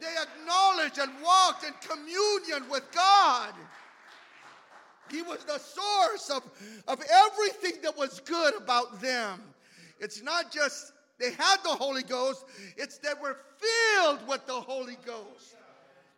They 0.00 0.14
acknowledged 0.22 0.98
and 0.98 1.10
walked 1.24 1.64
in 1.64 1.72
communion 1.80 2.68
with 2.70 2.84
God. 2.92 3.54
He 5.10 5.22
was 5.22 5.44
the 5.44 5.58
source 5.58 6.30
of, 6.30 6.42
of 6.86 7.02
everything 7.10 7.82
that 7.82 7.96
was 7.96 8.20
good 8.20 8.54
about 8.56 9.00
them. 9.00 9.40
It's 10.00 10.22
not 10.22 10.52
just 10.52 10.92
they 11.18 11.32
had 11.32 11.56
the 11.64 11.70
Holy 11.70 12.02
Ghost, 12.02 12.44
it's 12.76 12.98
they 12.98 13.14
were 13.20 13.38
filled 13.58 14.26
with 14.28 14.46
the 14.46 14.52
Holy 14.52 14.96
Ghost. 15.04 15.56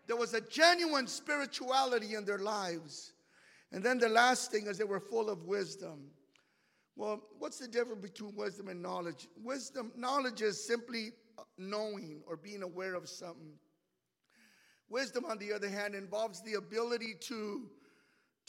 There 0.07 0.16
was 0.16 0.34
a 0.34 0.41
genuine 0.41 1.07
spirituality 1.07 2.14
in 2.14 2.24
their 2.24 2.38
lives. 2.38 3.12
And 3.72 3.82
then 3.82 3.99
the 3.99 4.09
last 4.09 4.51
thing 4.51 4.66
is 4.66 4.76
they 4.76 4.84
were 4.84 5.01
full 5.01 5.30
of 5.30 5.45
wisdom. 5.45 6.11
Well, 6.97 7.22
what's 7.38 7.59
the 7.59 7.68
difference 7.68 8.03
between 8.03 8.34
wisdom 8.36 8.68
and 8.68 8.82
knowledge? 8.82 9.28
Wisdom, 9.43 9.93
knowledge 9.97 10.43
is 10.43 10.62
simply 10.62 11.12
knowing 11.57 12.20
or 12.26 12.36
being 12.36 12.62
aware 12.62 12.95
of 12.95 13.09
something. 13.09 13.53
Wisdom, 14.88 15.24
on 15.24 15.38
the 15.38 15.53
other 15.53 15.68
hand, 15.68 15.95
involves 15.95 16.43
the 16.43 16.55
ability 16.55 17.14
to, 17.20 17.68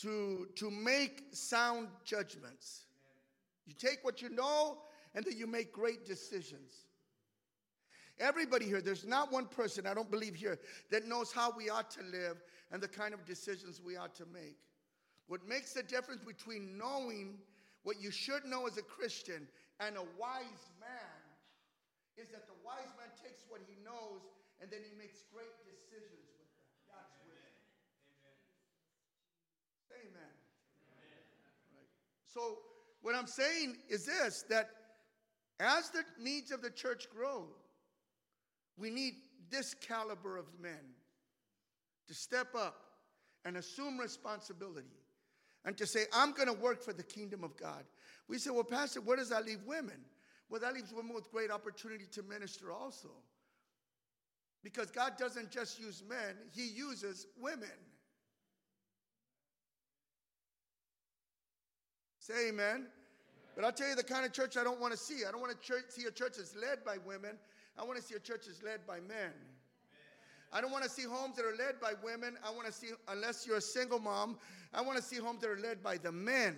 to, 0.01 0.47
to 0.55 0.71
make 0.71 1.23
sound 1.31 1.87
judgments. 2.03 2.85
You 3.65 3.73
take 3.73 3.99
what 4.03 4.21
you 4.21 4.29
know 4.29 4.77
and 5.13 5.25
then 5.25 5.37
you 5.37 5.47
make 5.47 5.71
great 5.71 6.05
decisions. 6.05 6.85
Everybody 8.19 8.65
here, 8.65 8.81
there's 8.81 9.05
not 9.05 9.31
one 9.31 9.45
person, 9.45 9.87
I 9.87 9.93
don't 9.93 10.11
believe 10.11 10.35
here, 10.35 10.59
that 10.91 11.07
knows 11.07 11.31
how 11.31 11.51
we 11.55 11.69
ought 11.69 11.89
to 11.91 12.03
live 12.03 12.41
and 12.71 12.81
the 12.81 12.87
kind 12.87 13.13
of 13.13 13.25
decisions 13.25 13.81
we 13.83 13.97
ought 13.97 14.15
to 14.15 14.25
make. 14.31 14.57
What 15.27 15.47
makes 15.47 15.73
the 15.73 15.83
difference 15.83 16.21
between 16.21 16.77
knowing 16.77 17.37
what 17.83 18.01
you 18.01 18.11
should 18.11 18.45
know 18.45 18.67
as 18.67 18.77
a 18.77 18.83
Christian 18.83 19.47
and 19.79 19.97
a 19.97 20.05
wise 20.19 20.69
man 20.79 21.21
is 22.17 22.29
that 22.29 22.45
the 22.47 22.57
wise 22.65 22.91
man 22.99 23.09
takes 23.23 23.41
what 23.49 23.61
he 23.65 23.73
knows 23.83 24.21
and 24.61 24.69
then 24.69 24.81
he 24.85 24.93
makes 24.97 25.23
great 25.33 25.55
decisions. 25.65 26.21
Amen. 30.01 30.33
Right. 31.73 31.89
So, 32.33 32.59
what 33.01 33.15
I'm 33.15 33.27
saying 33.27 33.77
is 33.89 34.05
this 34.05 34.45
that 34.49 34.69
as 35.59 35.89
the 35.89 36.03
needs 36.19 36.51
of 36.51 36.61
the 36.61 36.69
church 36.69 37.07
grow, 37.13 37.45
we 38.77 38.89
need 38.89 39.15
this 39.49 39.73
caliber 39.73 40.37
of 40.37 40.45
men 40.59 40.95
to 42.07 42.13
step 42.13 42.55
up 42.55 42.75
and 43.45 43.57
assume 43.57 43.99
responsibility 43.99 44.87
and 45.65 45.77
to 45.77 45.85
say, 45.85 46.05
I'm 46.13 46.31
going 46.31 46.47
to 46.47 46.53
work 46.53 46.81
for 46.81 46.93
the 46.93 47.03
kingdom 47.03 47.43
of 47.43 47.55
God. 47.57 47.83
We 48.27 48.37
say, 48.37 48.49
well, 48.49 48.63
Pastor, 48.63 49.01
where 49.01 49.17
does 49.17 49.29
that 49.29 49.45
leave 49.45 49.61
women? 49.65 49.99
Well, 50.49 50.61
that 50.61 50.73
leaves 50.73 50.93
women 50.93 51.13
with 51.13 51.31
great 51.31 51.51
opportunity 51.51 52.05
to 52.11 52.23
minister 52.23 52.71
also. 52.71 53.09
Because 54.63 54.89
God 54.91 55.13
doesn't 55.17 55.51
just 55.51 55.79
use 55.79 56.03
men, 56.07 56.35
He 56.51 56.67
uses 56.67 57.27
women. 57.39 57.69
Say 62.21 62.49
amen. 62.49 62.85
But 63.55 63.65
I'll 63.65 63.71
tell 63.71 63.89
you 63.89 63.95
the 63.95 64.03
kind 64.03 64.23
of 64.23 64.31
church 64.31 64.55
I 64.55 64.63
don't 64.63 64.79
want 64.79 64.93
to 64.93 64.97
see. 64.97 65.25
I 65.27 65.31
don't 65.31 65.41
want 65.41 65.59
to 65.59 65.73
see 65.89 66.05
a 66.05 66.11
church 66.11 66.33
that's 66.37 66.55
led 66.55 66.85
by 66.85 66.97
women. 67.03 67.31
I 67.79 67.83
want 67.83 67.97
to 67.97 68.03
see 68.03 68.13
a 68.13 68.19
church 68.19 68.43
that's 68.45 68.61
led 68.61 68.85
by 68.85 68.99
men. 68.99 69.31
I 70.53 70.61
don't 70.61 70.71
want 70.71 70.83
to 70.83 70.89
see 70.89 71.01
homes 71.01 71.35
that 71.37 71.45
are 71.45 71.55
led 71.55 71.81
by 71.81 71.93
women. 72.03 72.37
I 72.45 72.51
want 72.51 72.67
to 72.67 72.71
see, 72.71 72.89
unless 73.07 73.47
you're 73.47 73.57
a 73.57 73.61
single 73.61 73.97
mom, 73.97 74.37
I 74.71 74.81
want 74.81 74.97
to 74.97 75.03
see 75.03 75.15
homes 75.15 75.41
that 75.41 75.49
are 75.49 75.59
led 75.59 75.81
by 75.81 75.97
the 75.97 76.11
men. 76.11 76.57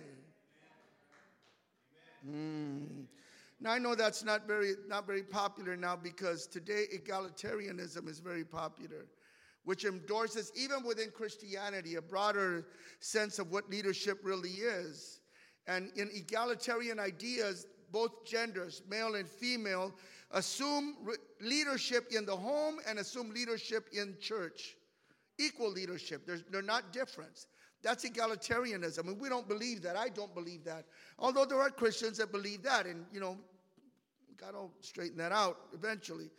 Mm. 2.28 3.06
Now 3.58 3.72
I 3.72 3.78
know 3.78 3.94
that's 3.94 4.22
not 4.22 4.46
very 4.46 4.74
not 4.86 5.06
very 5.06 5.22
popular 5.22 5.76
now 5.76 5.96
because 5.96 6.46
today 6.46 6.84
egalitarianism 6.94 8.06
is 8.06 8.18
very 8.18 8.44
popular, 8.44 9.06
which 9.64 9.86
endorses 9.86 10.52
even 10.54 10.84
within 10.84 11.10
Christianity 11.10 11.94
a 11.94 12.02
broader 12.02 12.66
sense 13.00 13.38
of 13.38 13.50
what 13.50 13.70
leadership 13.70 14.18
really 14.22 14.50
is. 14.50 15.20
And 15.66 15.90
in 15.96 16.10
egalitarian 16.12 16.98
ideas, 16.98 17.66
both 17.90 18.24
genders, 18.24 18.82
male 18.88 19.14
and 19.14 19.28
female, 19.28 19.94
assume 20.32 20.96
re- 21.02 21.16
leadership 21.40 22.08
in 22.10 22.26
the 22.26 22.36
home 22.36 22.78
and 22.86 22.98
assume 22.98 23.32
leadership 23.32 23.88
in 23.92 24.16
church. 24.20 24.76
Equal 25.38 25.70
leadership. 25.70 26.26
There's, 26.26 26.44
they're 26.50 26.62
not 26.62 26.92
different. 26.92 27.46
That's 27.82 28.04
egalitarianism. 28.04 29.08
And 29.08 29.20
we 29.20 29.28
don't 29.28 29.48
believe 29.48 29.82
that. 29.82 29.96
I 29.96 30.08
don't 30.08 30.34
believe 30.34 30.64
that. 30.64 30.86
Although 31.18 31.44
there 31.44 31.60
are 31.60 31.70
Christians 31.70 32.18
that 32.18 32.32
believe 32.32 32.62
that. 32.62 32.86
And, 32.86 33.04
you 33.12 33.20
know, 33.20 33.36
God 34.36 34.54
will 34.54 34.72
straighten 34.80 35.18
that 35.18 35.32
out 35.32 35.58
eventually. 35.72 36.30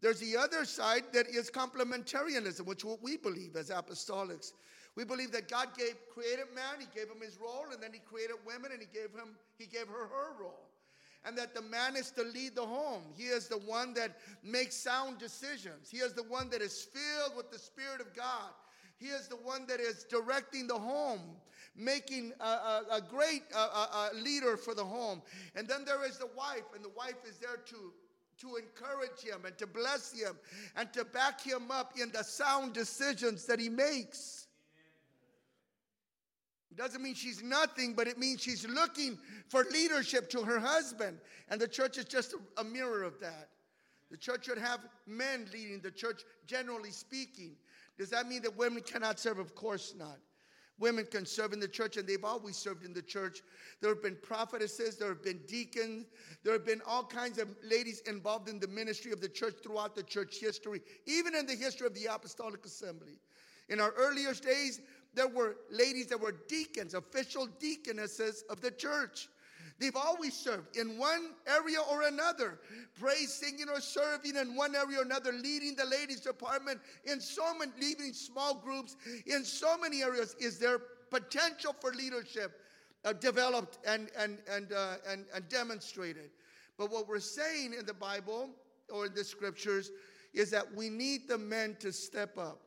There's 0.00 0.18
the 0.18 0.36
other 0.36 0.64
side 0.64 1.04
that 1.12 1.28
is 1.28 1.50
complementarianism, 1.50 2.66
which 2.66 2.84
what 2.84 3.02
we 3.02 3.16
believe 3.16 3.54
as 3.54 3.70
apostolics. 3.70 4.52
We 4.94 5.04
believe 5.04 5.32
that 5.32 5.48
God 5.48 5.68
gave 5.76 5.94
created 6.12 6.46
man, 6.54 6.80
he 6.80 6.86
gave 6.94 7.08
him 7.08 7.20
his 7.22 7.38
role, 7.40 7.66
and 7.72 7.82
then 7.82 7.92
he 7.92 8.00
created 8.00 8.36
women 8.46 8.72
and 8.72 8.80
he 8.80 8.88
gave 8.92 9.10
him 9.10 9.36
he 9.56 9.66
gave 9.66 9.86
her 9.88 10.06
her 10.06 10.40
role. 10.40 10.68
And 11.24 11.38
that 11.38 11.54
the 11.54 11.62
man 11.62 11.94
is 11.96 12.10
to 12.12 12.24
lead 12.24 12.56
the 12.56 12.66
home. 12.66 13.02
He 13.14 13.24
is 13.24 13.46
the 13.46 13.58
one 13.58 13.94
that 13.94 14.18
makes 14.42 14.74
sound 14.74 15.18
decisions. 15.18 15.88
He 15.88 15.98
is 15.98 16.14
the 16.14 16.24
one 16.24 16.50
that 16.50 16.60
is 16.60 16.82
filled 16.82 17.36
with 17.36 17.52
the 17.52 17.60
Spirit 17.60 18.00
of 18.00 18.12
God. 18.12 18.50
He 18.98 19.06
is 19.06 19.28
the 19.28 19.36
one 19.36 19.64
that 19.68 19.78
is 19.78 20.04
directing 20.04 20.66
the 20.66 20.78
home, 20.78 21.20
making 21.76 22.32
a, 22.40 22.44
a, 22.44 22.84
a 22.94 23.00
great 23.00 23.42
a, 23.54 24.10
leader 24.14 24.56
for 24.56 24.74
the 24.74 24.84
home. 24.84 25.22
And 25.54 25.68
then 25.68 25.84
there 25.84 26.04
is 26.04 26.18
the 26.18 26.28
wife, 26.36 26.64
and 26.74 26.84
the 26.84 26.92
wife 26.96 27.24
is 27.28 27.36
there 27.38 27.58
to 27.66 27.92
to 28.40 28.56
encourage 28.56 29.20
him 29.22 29.44
and 29.44 29.56
to 29.58 29.66
bless 29.66 30.12
him 30.12 30.36
and 30.74 30.92
to 30.92 31.04
back 31.04 31.40
him 31.40 31.70
up 31.70 31.92
in 32.00 32.10
the 32.10 32.24
sound 32.24 32.72
decisions 32.72 33.44
that 33.46 33.60
he 33.60 33.68
makes. 33.68 34.41
It 36.72 36.78
doesn't 36.78 37.02
mean 37.02 37.14
she's 37.14 37.42
nothing, 37.42 37.92
but 37.92 38.08
it 38.08 38.16
means 38.16 38.40
she's 38.40 38.66
looking 38.66 39.18
for 39.50 39.66
leadership 39.70 40.30
to 40.30 40.40
her 40.40 40.58
husband. 40.58 41.18
And 41.50 41.60
the 41.60 41.68
church 41.68 41.98
is 41.98 42.06
just 42.06 42.34
a, 42.56 42.64
mirror 42.64 43.02
of 43.02 43.20
that. 43.20 43.50
The 44.10 44.16
church 44.16 44.46
should 44.46 44.56
have 44.56 44.80
men 45.06 45.46
leading 45.52 45.80
the 45.80 45.90
church, 45.90 46.22
generally 46.46 46.90
speaking. 46.90 47.56
Does 47.98 48.08
that 48.08 48.26
mean 48.26 48.40
that 48.42 48.56
women 48.56 48.82
cannot 48.82 49.20
serve? 49.20 49.38
Of 49.38 49.54
course 49.54 49.92
not. 49.98 50.16
Women 50.78 51.04
can 51.04 51.26
serve 51.26 51.52
in 51.52 51.60
the 51.60 51.68
church, 51.68 51.98
and 51.98 52.08
they've 52.08 52.24
always 52.24 52.56
served 52.56 52.86
in 52.86 52.94
the 52.94 53.02
church. 53.02 53.42
There 53.82 53.90
have 53.90 54.02
been 54.02 54.16
prophetesses, 54.22 54.96
there 54.96 55.10
have 55.10 55.22
been 55.22 55.40
deacons, 55.46 56.06
there 56.42 56.54
have 56.54 56.64
been 56.64 56.80
all 56.86 57.04
kinds 57.04 57.36
of 57.36 57.48
ladies 57.62 58.00
involved 58.06 58.48
in 58.48 58.58
the 58.58 58.68
ministry 58.68 59.12
of 59.12 59.20
the 59.20 59.28
church 59.28 59.56
throughout 59.62 59.94
the 59.94 60.02
church 60.02 60.40
history, 60.40 60.80
even 61.04 61.34
in 61.34 61.44
the 61.44 61.54
history 61.54 61.86
of 61.86 61.94
the 61.94 62.06
Apostolic 62.06 62.64
Assembly. 62.64 63.18
In 63.68 63.78
our 63.78 63.92
earliest 63.92 64.42
days, 64.42 64.80
there 65.14 65.28
were 65.28 65.56
ladies 65.70 66.06
that 66.08 66.20
were 66.20 66.34
deacons, 66.48 66.94
official 66.94 67.48
deaconesses 67.58 68.44
of 68.48 68.60
the 68.60 68.70
church. 68.70 69.28
They've 69.78 69.96
always 69.96 70.34
served 70.34 70.76
in 70.76 70.96
one 70.96 71.30
area 71.46 71.78
or 71.90 72.02
another, 72.02 72.60
praise, 73.00 73.32
singing, 73.32 73.68
or 73.68 73.80
serving 73.80 74.36
in 74.36 74.54
one 74.54 74.76
area 74.76 75.00
or 75.00 75.02
another, 75.02 75.32
leading 75.32 75.74
the 75.74 75.84
ladies' 75.84 76.20
department 76.20 76.80
in 77.04 77.20
so 77.20 77.56
many, 77.58 77.72
leading 77.80 78.12
small 78.12 78.54
groups 78.54 78.96
in 79.26 79.44
so 79.44 79.76
many 79.76 80.02
areas. 80.02 80.36
Is 80.38 80.58
there 80.58 80.78
potential 81.10 81.74
for 81.80 81.92
leadership 81.92 82.60
uh, 83.04 83.12
developed 83.12 83.78
and, 83.86 84.08
and, 84.16 84.38
and, 84.48 84.72
uh, 84.72 84.96
and, 85.08 85.24
and 85.34 85.48
demonstrated? 85.48 86.30
But 86.78 86.90
what 86.90 87.08
we're 87.08 87.18
saying 87.18 87.74
in 87.78 87.84
the 87.84 87.94
Bible 87.94 88.50
or 88.88 89.06
in 89.06 89.14
the 89.14 89.24
scriptures 89.24 89.90
is 90.32 90.50
that 90.50 90.72
we 90.74 90.90
need 90.90 91.28
the 91.28 91.38
men 91.38 91.76
to 91.80 91.92
step 91.92 92.38
up. 92.38 92.60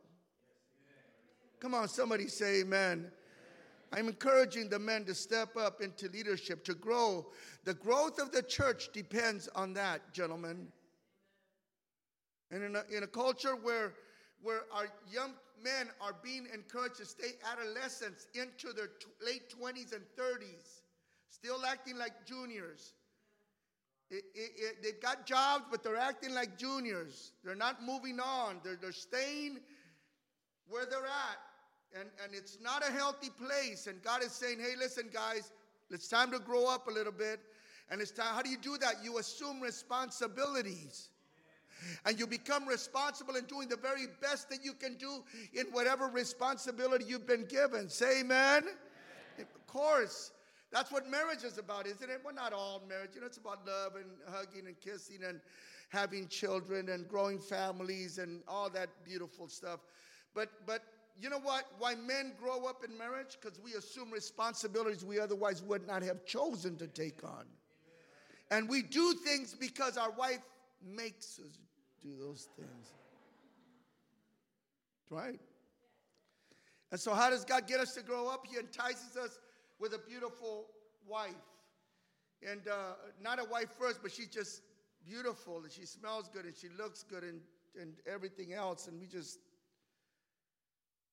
Come 1.65 1.73
on, 1.73 1.87
somebody 1.87 2.27
say 2.27 2.61
amen. 2.61 3.11
I'm 3.91 4.07
encouraging 4.07 4.69
the 4.69 4.77
men 4.77 5.03
to 5.05 5.15
step 5.15 5.57
up 5.57 5.81
into 5.81 6.07
leadership, 6.09 6.63
to 6.65 6.75
grow. 6.75 7.25
The 7.63 7.73
growth 7.73 8.19
of 8.19 8.31
the 8.31 8.43
church 8.43 8.89
depends 8.93 9.47
on 9.55 9.73
that, 9.73 10.13
gentlemen. 10.13 10.67
And 12.51 12.61
in 12.61 12.75
a, 12.75 12.83
in 12.95 13.01
a 13.01 13.07
culture 13.07 13.55
where, 13.55 13.93
where 14.43 14.65
our 14.71 14.89
young 15.11 15.33
men 15.59 15.89
are 15.99 16.13
being 16.23 16.45
encouraged 16.53 16.97
to 16.97 17.05
stay 17.05 17.31
adolescents 17.51 18.27
into 18.35 18.71
their 18.71 18.89
t- 18.99 19.07
late 19.25 19.49
20s 19.49 19.91
and 19.91 20.03
30s, 20.15 20.81
still 21.31 21.65
acting 21.65 21.97
like 21.97 22.27
juniors. 22.27 22.93
It, 24.11 24.23
it, 24.35 24.51
it, 24.55 24.83
they've 24.83 25.01
got 25.01 25.25
jobs, 25.25 25.63
but 25.71 25.81
they're 25.81 25.97
acting 25.97 26.35
like 26.35 26.59
juniors. 26.59 27.31
They're 27.43 27.55
not 27.55 27.81
moving 27.81 28.19
on. 28.19 28.57
They're, 28.63 28.77
they're 28.79 28.91
staying 28.91 29.61
where 30.67 30.85
they're 30.85 31.05
at 31.05 31.39
and, 31.99 32.09
and 32.23 32.33
it's 32.33 32.57
not 32.61 32.87
a 32.87 32.91
healthy 32.91 33.29
place. 33.29 33.87
And 33.87 34.01
God 34.03 34.23
is 34.23 34.31
saying, 34.31 34.59
hey, 34.59 34.75
listen, 34.77 35.09
guys, 35.11 35.51
it's 35.89 36.07
time 36.07 36.31
to 36.31 36.39
grow 36.39 36.67
up 36.67 36.87
a 36.87 36.91
little 36.91 37.11
bit. 37.11 37.39
And 37.89 38.01
it's 38.01 38.11
time, 38.11 38.33
how 38.33 38.41
do 38.41 38.49
you 38.49 38.57
do 38.57 38.77
that? 38.79 38.95
You 39.03 39.19
assume 39.19 39.61
responsibilities. 39.61 41.09
And 42.05 42.17
you 42.17 42.25
become 42.25 42.67
responsible 42.67 43.35
in 43.35 43.45
doing 43.45 43.67
the 43.67 43.77
very 43.77 44.07
best 44.21 44.49
that 44.49 44.63
you 44.63 44.73
can 44.73 44.95
do 44.95 45.23
in 45.53 45.67
whatever 45.67 46.07
responsibility 46.07 47.05
you've 47.07 47.27
been 47.27 47.45
given. 47.45 47.89
Say 47.89 48.21
amen. 48.21 48.63
amen. 48.63 48.73
Of 49.39 49.67
course. 49.67 50.31
That's 50.71 50.91
what 50.91 51.09
marriage 51.09 51.43
is 51.43 51.57
about, 51.57 51.85
isn't 51.85 52.09
it? 52.09 52.21
Well, 52.23 52.33
not 52.33 52.53
all 52.53 52.81
marriage. 52.89 53.11
You 53.13 53.21
know, 53.21 53.27
it's 53.27 53.37
about 53.37 53.65
love 53.67 53.95
and 53.95 54.05
hugging 54.27 54.67
and 54.67 54.79
kissing 54.79 55.19
and 55.27 55.39
having 55.89 56.27
children 56.27 56.89
and 56.89 57.07
growing 57.07 57.39
families 57.39 58.17
and 58.17 58.41
all 58.47 58.69
that 58.71 58.89
beautiful 59.05 59.47
stuff. 59.47 59.81
But 60.33 60.49
but 60.65 60.81
you 61.19 61.29
know 61.29 61.39
what? 61.39 61.65
Why 61.79 61.95
men 61.95 62.33
grow 62.39 62.65
up 62.65 62.83
in 62.83 62.97
marriage? 62.97 63.37
Because 63.39 63.59
we 63.59 63.73
assume 63.73 64.11
responsibilities 64.11 65.05
we 65.05 65.19
otherwise 65.19 65.63
would 65.63 65.87
not 65.87 66.03
have 66.03 66.25
chosen 66.25 66.77
to 66.77 66.87
take 66.87 67.23
on. 67.23 67.45
And 68.51 68.69
we 68.69 68.81
do 68.81 69.13
things 69.13 69.55
because 69.57 69.97
our 69.97 70.11
wife 70.11 70.41
makes 70.83 71.39
us 71.39 71.57
do 72.01 72.09
those 72.19 72.47
things. 72.57 72.87
Right? 75.09 75.39
And 76.91 76.99
so, 76.99 77.13
how 77.13 77.29
does 77.29 77.45
God 77.45 77.67
get 77.67 77.79
us 77.79 77.93
to 77.95 78.01
grow 78.03 78.27
up? 78.27 78.45
He 78.47 78.57
entices 78.57 79.17
us 79.17 79.39
with 79.79 79.93
a 79.93 79.99
beautiful 79.99 80.67
wife. 81.07 81.31
And 82.47 82.67
uh, 82.67 82.93
not 83.21 83.39
a 83.39 83.45
wife 83.45 83.69
first, 83.79 84.01
but 84.01 84.11
she's 84.11 84.27
just 84.27 84.61
beautiful 85.05 85.57
and 85.57 85.71
she 85.71 85.85
smells 85.85 86.29
good 86.31 86.45
and 86.45 86.55
she 86.55 86.67
looks 86.77 87.03
good 87.03 87.23
and, 87.23 87.39
and 87.79 87.93
everything 88.11 88.53
else. 88.53 88.87
And 88.87 88.99
we 88.99 89.07
just 89.07 89.39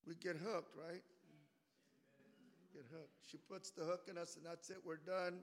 we 0.06 0.14
get 0.14 0.36
hooked, 0.36 0.76
right? 0.76 1.02
Get 2.72 2.84
hooked. 2.90 3.10
She 3.26 3.36
puts 3.36 3.70
the 3.70 3.84
hook 3.84 4.08
in 4.10 4.18
us, 4.18 4.36
and 4.36 4.44
that's 4.44 4.70
it. 4.70 4.78
We're 4.84 4.96
done. 4.96 5.38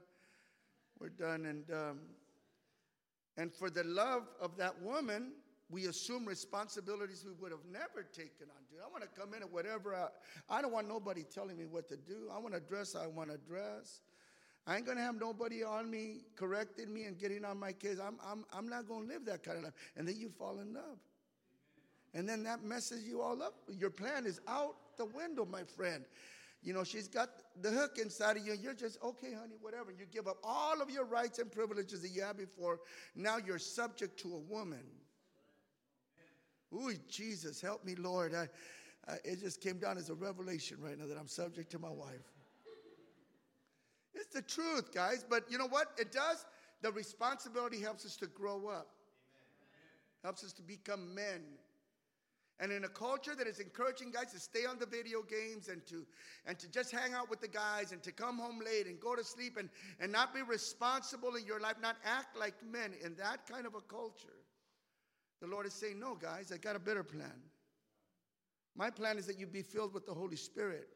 We're 1.00 1.10
done. 1.10 1.46
And 1.46 1.72
um, 1.72 2.00
and 3.38 3.54
for 3.54 3.70
the 3.70 3.84
love 3.84 4.24
of 4.42 4.58
that 4.58 4.82
woman, 4.82 5.32
we 5.70 5.86
assume 5.86 6.26
responsibilities 6.26 7.24
we 7.26 7.34
would 7.40 7.52
have 7.52 7.66
never 7.72 8.04
taken 8.12 8.48
on. 8.50 8.64
Dude, 8.70 8.80
I 8.84 8.92
want 8.92 9.04
to 9.04 9.20
come 9.20 9.34
in 9.34 9.44
at 9.44 9.52
whatever. 9.52 9.96
I, 9.96 10.08
I 10.50 10.62
don't 10.62 10.74
want 10.74 10.88
nobody 10.88 11.24
telling 11.24 11.58
me 11.58 11.66
what 11.66 11.88
to 11.90 11.98
do. 11.98 12.30
I 12.34 12.40
want 12.40 12.54
to 12.56 12.60
dress. 12.60 12.96
I 12.96 13.08
want 13.08 13.30
to 13.30 13.38
dress. 13.38 14.02
I 14.68 14.76
ain't 14.76 14.86
gonna 14.86 15.02
have 15.02 15.16
nobody 15.16 15.64
on 15.64 15.90
me 15.90 16.18
correcting 16.36 16.94
me 16.94 17.06
and 17.06 17.18
getting 17.18 17.46
on 17.46 17.58
my 17.60 17.72
case. 17.72 17.98
I'm, 18.04 18.18
I'm, 18.24 18.46
I'm 18.52 18.68
not 18.68 18.88
gonna 18.88 19.08
live 19.08 19.26
that 19.26 19.44
kind 19.44 19.60
of 19.60 19.64
life. 19.64 19.74
And 19.96 20.08
then 20.08 20.18
you 20.18 20.30
fall 20.30 20.60
in 20.60 20.74
love 20.74 20.98
and 22.14 22.28
then 22.28 22.44
that 22.44 22.64
messes 22.64 23.08
you 23.08 23.22
all 23.22 23.42
up. 23.44 23.56
Your 23.70 23.90
plan 23.90 24.26
is 24.26 24.40
out 24.48 24.76
the 24.98 25.06
window, 25.06 25.46
my 25.46 25.64
friend. 25.64 26.04
You 26.62 26.74
know, 26.74 26.84
she's 26.84 27.08
got 27.08 27.30
the 27.62 27.70
hook 27.70 27.98
inside 28.02 28.38
of 28.38 28.46
you. 28.46 28.54
and 28.54 28.62
You're 28.62 28.74
just, 28.74 29.02
okay, 29.04 29.34
honey, 29.34 29.56
whatever. 29.62 29.92
You 29.92 30.06
give 30.12 30.28
up 30.28 30.38
all 30.44 30.82
of 30.82 30.90
your 30.90 31.06
rights 31.06 31.40
and 31.40 31.50
privileges 31.52 32.02
that 32.02 32.10
you 32.10 32.22
had 32.22 32.38
before. 32.38 32.80
Now 33.16 33.38
you're 33.38 33.60
subject 33.60 34.20
to 34.22 34.34
a 34.36 34.40
woman. 34.40 34.84
Ooh, 36.74 36.94
Jesus, 37.08 37.62
help 37.62 37.86
me, 37.86 37.96
Lord. 37.96 38.36
I, 38.36 38.50
I, 39.08 39.16
it 39.24 39.40
just 39.40 39.62
came 39.62 39.78
down 39.78 39.98
as 39.98 40.10
a 40.10 40.14
revelation 40.14 40.78
right 40.82 40.98
now 40.98 41.08
that 41.08 41.18
I'm 41.18 41.28
subject 41.28 41.72
to 41.72 41.80
my 41.80 41.90
wife. 41.90 42.34
It's 44.14 44.34
the 44.34 44.42
truth, 44.42 44.94
guys. 44.94 45.26
But 45.28 45.50
you 45.50 45.58
know 45.58 45.68
what? 45.68 45.94
It 45.98 46.12
does. 46.12 46.46
The 46.82 46.92
responsibility 46.92 47.80
helps 47.80 48.06
us 48.06 48.16
to 48.18 48.28
grow 48.28 48.68
up, 48.68 48.88
helps 50.24 50.44
us 50.44 50.54
to 50.54 50.62
become 50.62 51.14
men 51.16 51.42
and 52.60 52.72
in 52.72 52.84
a 52.84 52.90
culture 52.90 53.36
that 53.36 53.48
is 53.48 53.60
encouraging 53.60 54.12
guys 54.12 54.32
to 54.34 54.40
stay 54.40 54.66
on 54.66 54.78
the 54.78 54.86
video 54.86 55.22
games 55.22 55.70
and 55.70 55.86
to 55.88 56.06
and 56.46 56.60
to 56.60 56.70
just 56.70 56.92
hang 56.92 57.14
out 57.14 57.30
with 57.30 57.40
the 57.40 57.48
guys 57.48 57.92
and 57.92 58.04
to 58.04 58.12
come 58.12 58.38
home 58.38 58.60
late 58.60 58.86
and 58.88 59.00
go 59.00 59.16
to 59.16 59.24
sleep 59.24 59.58
and, 59.58 59.70
and 60.00 60.12
not 60.12 60.34
be 60.34 60.42
responsible 60.42 61.36
in 61.36 61.46
your 61.46 61.60
life, 61.60 61.76
not 61.82 61.96
act 62.04 62.38
like 62.38 62.54
men 62.70 62.94
in 63.04 63.16
that 63.16 63.48
kind 63.50 63.66
of 63.66 63.76
a 63.76 63.82
culture, 63.82 64.44
the 65.42 65.48
Lord 65.48 65.66
is 65.66 65.74
saying, 65.74 66.00
No, 66.00 66.16
guys, 66.16 66.52
I 66.52 66.58
got 66.58 66.76
a 66.76 66.80
better 66.80 67.04
plan. 67.04 67.42
My 68.76 68.90
plan 68.90 69.18
is 69.18 69.26
that 69.28 69.40
you 69.40 69.48
be 69.48 69.62
filled 69.62 69.94
with 69.94 70.06
the 70.06 70.14
Holy 70.14 70.36
Spirit. 70.36 70.88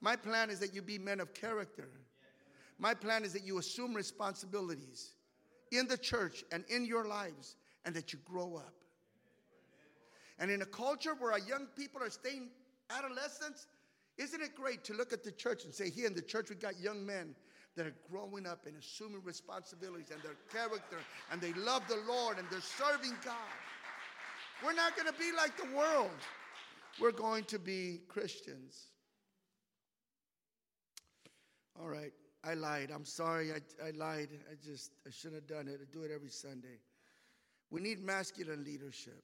My 0.00 0.16
plan 0.16 0.50
is 0.50 0.58
that 0.60 0.74
you 0.74 0.82
be 0.82 0.98
men 0.98 1.20
of 1.20 1.34
character. 1.34 1.88
My 2.78 2.94
plan 2.94 3.24
is 3.24 3.32
that 3.32 3.44
you 3.44 3.58
assume 3.58 3.94
responsibilities 3.94 5.14
in 5.72 5.88
the 5.88 5.96
church 5.96 6.44
and 6.52 6.64
in 6.68 6.84
your 6.84 7.06
lives 7.06 7.56
and 7.84 7.94
that 7.94 8.12
you 8.12 8.18
grow 8.24 8.56
up. 8.56 8.74
And 10.38 10.50
in 10.50 10.62
a 10.62 10.66
culture 10.66 11.14
where 11.18 11.32
our 11.32 11.38
young 11.38 11.66
people 11.76 12.02
are 12.02 12.10
staying 12.10 12.48
adolescents, 12.90 13.66
isn't 14.18 14.40
it 14.40 14.54
great 14.54 14.84
to 14.84 14.94
look 14.94 15.12
at 15.12 15.24
the 15.24 15.32
church 15.32 15.64
and 15.64 15.74
say, 15.74 15.90
here 15.90 16.06
in 16.06 16.14
the 16.14 16.22
church, 16.22 16.48
we've 16.50 16.60
got 16.60 16.78
young 16.78 17.04
men 17.04 17.34
that 17.76 17.86
are 17.86 17.94
growing 18.10 18.46
up 18.46 18.66
and 18.66 18.76
assuming 18.78 19.22
responsibilities 19.22 20.10
and 20.10 20.22
their 20.22 20.36
character 20.50 20.96
and 21.30 21.40
they 21.40 21.52
love 21.54 21.82
the 21.88 22.00
Lord 22.08 22.38
and 22.38 22.46
they're 22.50 22.60
serving 22.60 23.14
God. 23.24 23.34
We're 24.64 24.72
not 24.72 24.96
going 24.96 25.12
to 25.12 25.18
be 25.18 25.30
like 25.36 25.56
the 25.56 25.76
world. 25.76 26.10
We're 27.00 27.12
going 27.12 27.44
to 27.44 27.58
be 27.58 28.00
Christians. 28.08 28.86
All 31.78 31.88
right, 31.88 32.12
I 32.42 32.54
lied. 32.54 32.90
I'm 32.90 33.04
sorry. 33.04 33.52
I, 33.52 33.86
I 33.86 33.90
lied. 33.90 34.28
I 34.50 34.54
just, 34.64 34.92
I 35.06 35.10
shouldn't 35.10 35.42
have 35.42 35.46
done 35.46 35.68
it. 35.68 35.78
I 35.82 35.84
do 35.92 36.04
it 36.04 36.10
every 36.10 36.30
Sunday. 36.30 36.78
We 37.70 37.82
need 37.82 38.02
masculine 38.02 38.64
leadership. 38.64 39.22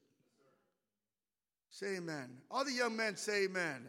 Say 1.72 1.96
amen. 1.96 2.28
All 2.50 2.66
the 2.66 2.72
young 2.72 2.94
men 2.94 3.16
say 3.16 3.44
amen. 3.44 3.64
amen. 3.64 3.88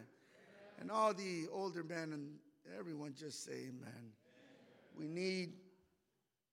And 0.80 0.90
all 0.90 1.12
the 1.12 1.44
older 1.52 1.84
men 1.84 2.14
and 2.14 2.30
everyone 2.78 3.14
just 3.14 3.44
say 3.44 3.52
amen. 3.52 3.74
amen. 3.84 4.12
We 4.98 5.06
need 5.06 5.52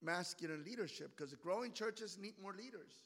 masculine 0.03 0.65
leadership 0.65 1.11
because 1.15 1.33
growing 1.35 1.71
churches 1.71 2.17
need 2.21 2.33
more 2.43 2.51
leaders. 2.51 2.99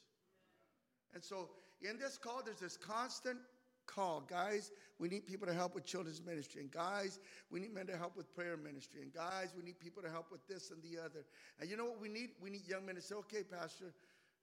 And 1.14 1.22
so 1.22 1.50
in 1.80 2.00
this 2.00 2.18
call, 2.18 2.42
there's 2.44 2.58
this 2.58 2.76
constant 2.76 3.38
call. 3.86 4.22
Guys, 4.28 4.72
we 4.98 5.08
need 5.08 5.24
people 5.24 5.46
to 5.46 5.54
help 5.54 5.76
with 5.76 5.84
children's 5.84 6.20
ministry. 6.20 6.62
And 6.62 6.70
guys, 6.72 7.20
we 7.48 7.60
need 7.60 7.72
men 7.72 7.86
to 7.86 7.96
help 7.96 8.16
with 8.16 8.34
prayer 8.34 8.56
ministry. 8.56 9.02
And 9.02 9.14
guys, 9.14 9.54
we 9.56 9.62
need 9.62 9.78
people 9.78 10.02
to 10.02 10.10
help 10.10 10.32
with 10.32 10.44
this 10.48 10.72
and 10.72 10.82
the 10.82 11.00
other. 11.00 11.24
And 11.60 11.70
you 11.70 11.76
know 11.76 11.84
what 11.84 12.00
we 12.00 12.08
need? 12.08 12.30
We 12.42 12.50
need 12.50 12.66
young 12.66 12.84
men 12.84 12.96
to 12.96 13.00
say, 13.00 13.14
okay, 13.14 13.44
Pastor, 13.44 13.94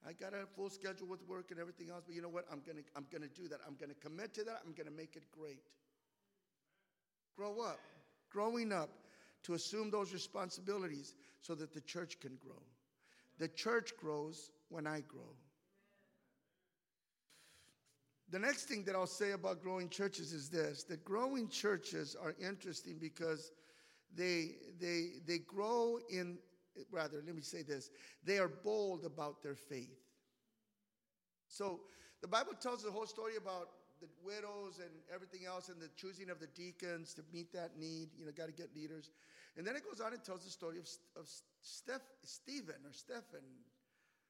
I 0.08 0.14
got 0.14 0.34
a 0.34 0.46
full 0.56 0.70
schedule 0.70 1.08
with 1.08 1.26
work 1.28 1.52
and 1.52 1.60
everything 1.60 1.90
else, 1.90 2.04
but 2.06 2.16
you 2.16 2.22
know 2.22 2.30
what? 2.30 2.46
I'm 2.52 2.62
gonna 2.66 2.82
I'm 2.96 3.06
gonna 3.12 3.28
do 3.28 3.48
that. 3.48 3.60
I'm 3.68 3.76
gonna 3.76 3.94
commit 4.02 4.34
to 4.36 4.44
that. 4.44 4.62
I'm 4.66 4.74
gonna 4.74 4.96
make 4.96 5.16
it 5.16 5.24
great. 5.32 5.64
Grow 7.36 7.62
up. 7.62 7.80
Growing 8.30 8.72
up 8.72 8.90
to 9.44 9.54
assume 9.54 9.92
those 9.92 10.14
responsibilities 10.14 11.16
so 11.42 11.56
that 11.56 11.74
the 11.74 11.82
church 11.82 12.20
can 12.20 12.38
grow. 12.42 12.62
The 13.40 13.48
church 13.48 13.92
grows 13.98 14.52
when 14.70 14.88
I 14.88 15.02
grow. 15.02 15.36
The 18.30 18.40
next 18.40 18.64
thing 18.66 18.84
that 18.86 18.96
I'll 18.96 19.06
say 19.06 19.32
about 19.32 19.62
growing 19.62 19.90
churches 19.90 20.34
is 20.34 20.50
this 20.50 20.84
that 20.86 21.06
growing 21.06 21.48
churches 21.50 22.16
are 22.20 22.34
interesting 22.42 22.98
because 23.00 23.52
they, 24.16 24.56
they, 24.80 25.10
they 25.26 25.40
grow 25.40 26.00
in, 26.10 26.38
rather, 26.92 27.22
let 27.26 27.36
me 27.36 27.42
say 27.42 27.62
this, 27.62 27.90
they 28.24 28.38
are 28.38 28.48
bold 28.48 29.06
about 29.06 29.42
their 29.44 29.56
faith. 29.56 30.00
So 31.48 31.82
the 32.22 32.28
Bible 32.28 32.54
tells 32.60 32.84
the 32.84 32.92
whole 32.92 33.06
story 33.06 33.34
about 33.38 33.70
the 34.02 34.08
widows 34.26 34.80
and 34.80 34.90
everything 35.14 35.46
else 35.46 35.70
and 35.70 35.80
the 35.80 35.90
choosing 35.96 36.30
of 36.30 36.40
the 36.40 36.48
deacons 36.48 37.14
to 37.14 37.22
meet 37.32 37.54
that 37.54 37.78
need. 37.80 38.10
You 38.18 38.26
know, 38.26 38.32
got 38.36 38.48
to 38.48 38.52
get 38.54 38.76
leaders. 38.76 39.12
And 39.56 39.66
then 39.66 39.76
it 39.76 39.84
goes 39.88 40.02
on 40.02 40.14
and 40.14 40.24
tells 40.24 40.44
the 40.44 40.50
story 40.50 40.80
of, 40.80 40.88
of 41.16 41.30
Steph, 41.62 42.02
Stephen 42.24 42.76
or 42.86 42.92
Stephen, 42.92 43.46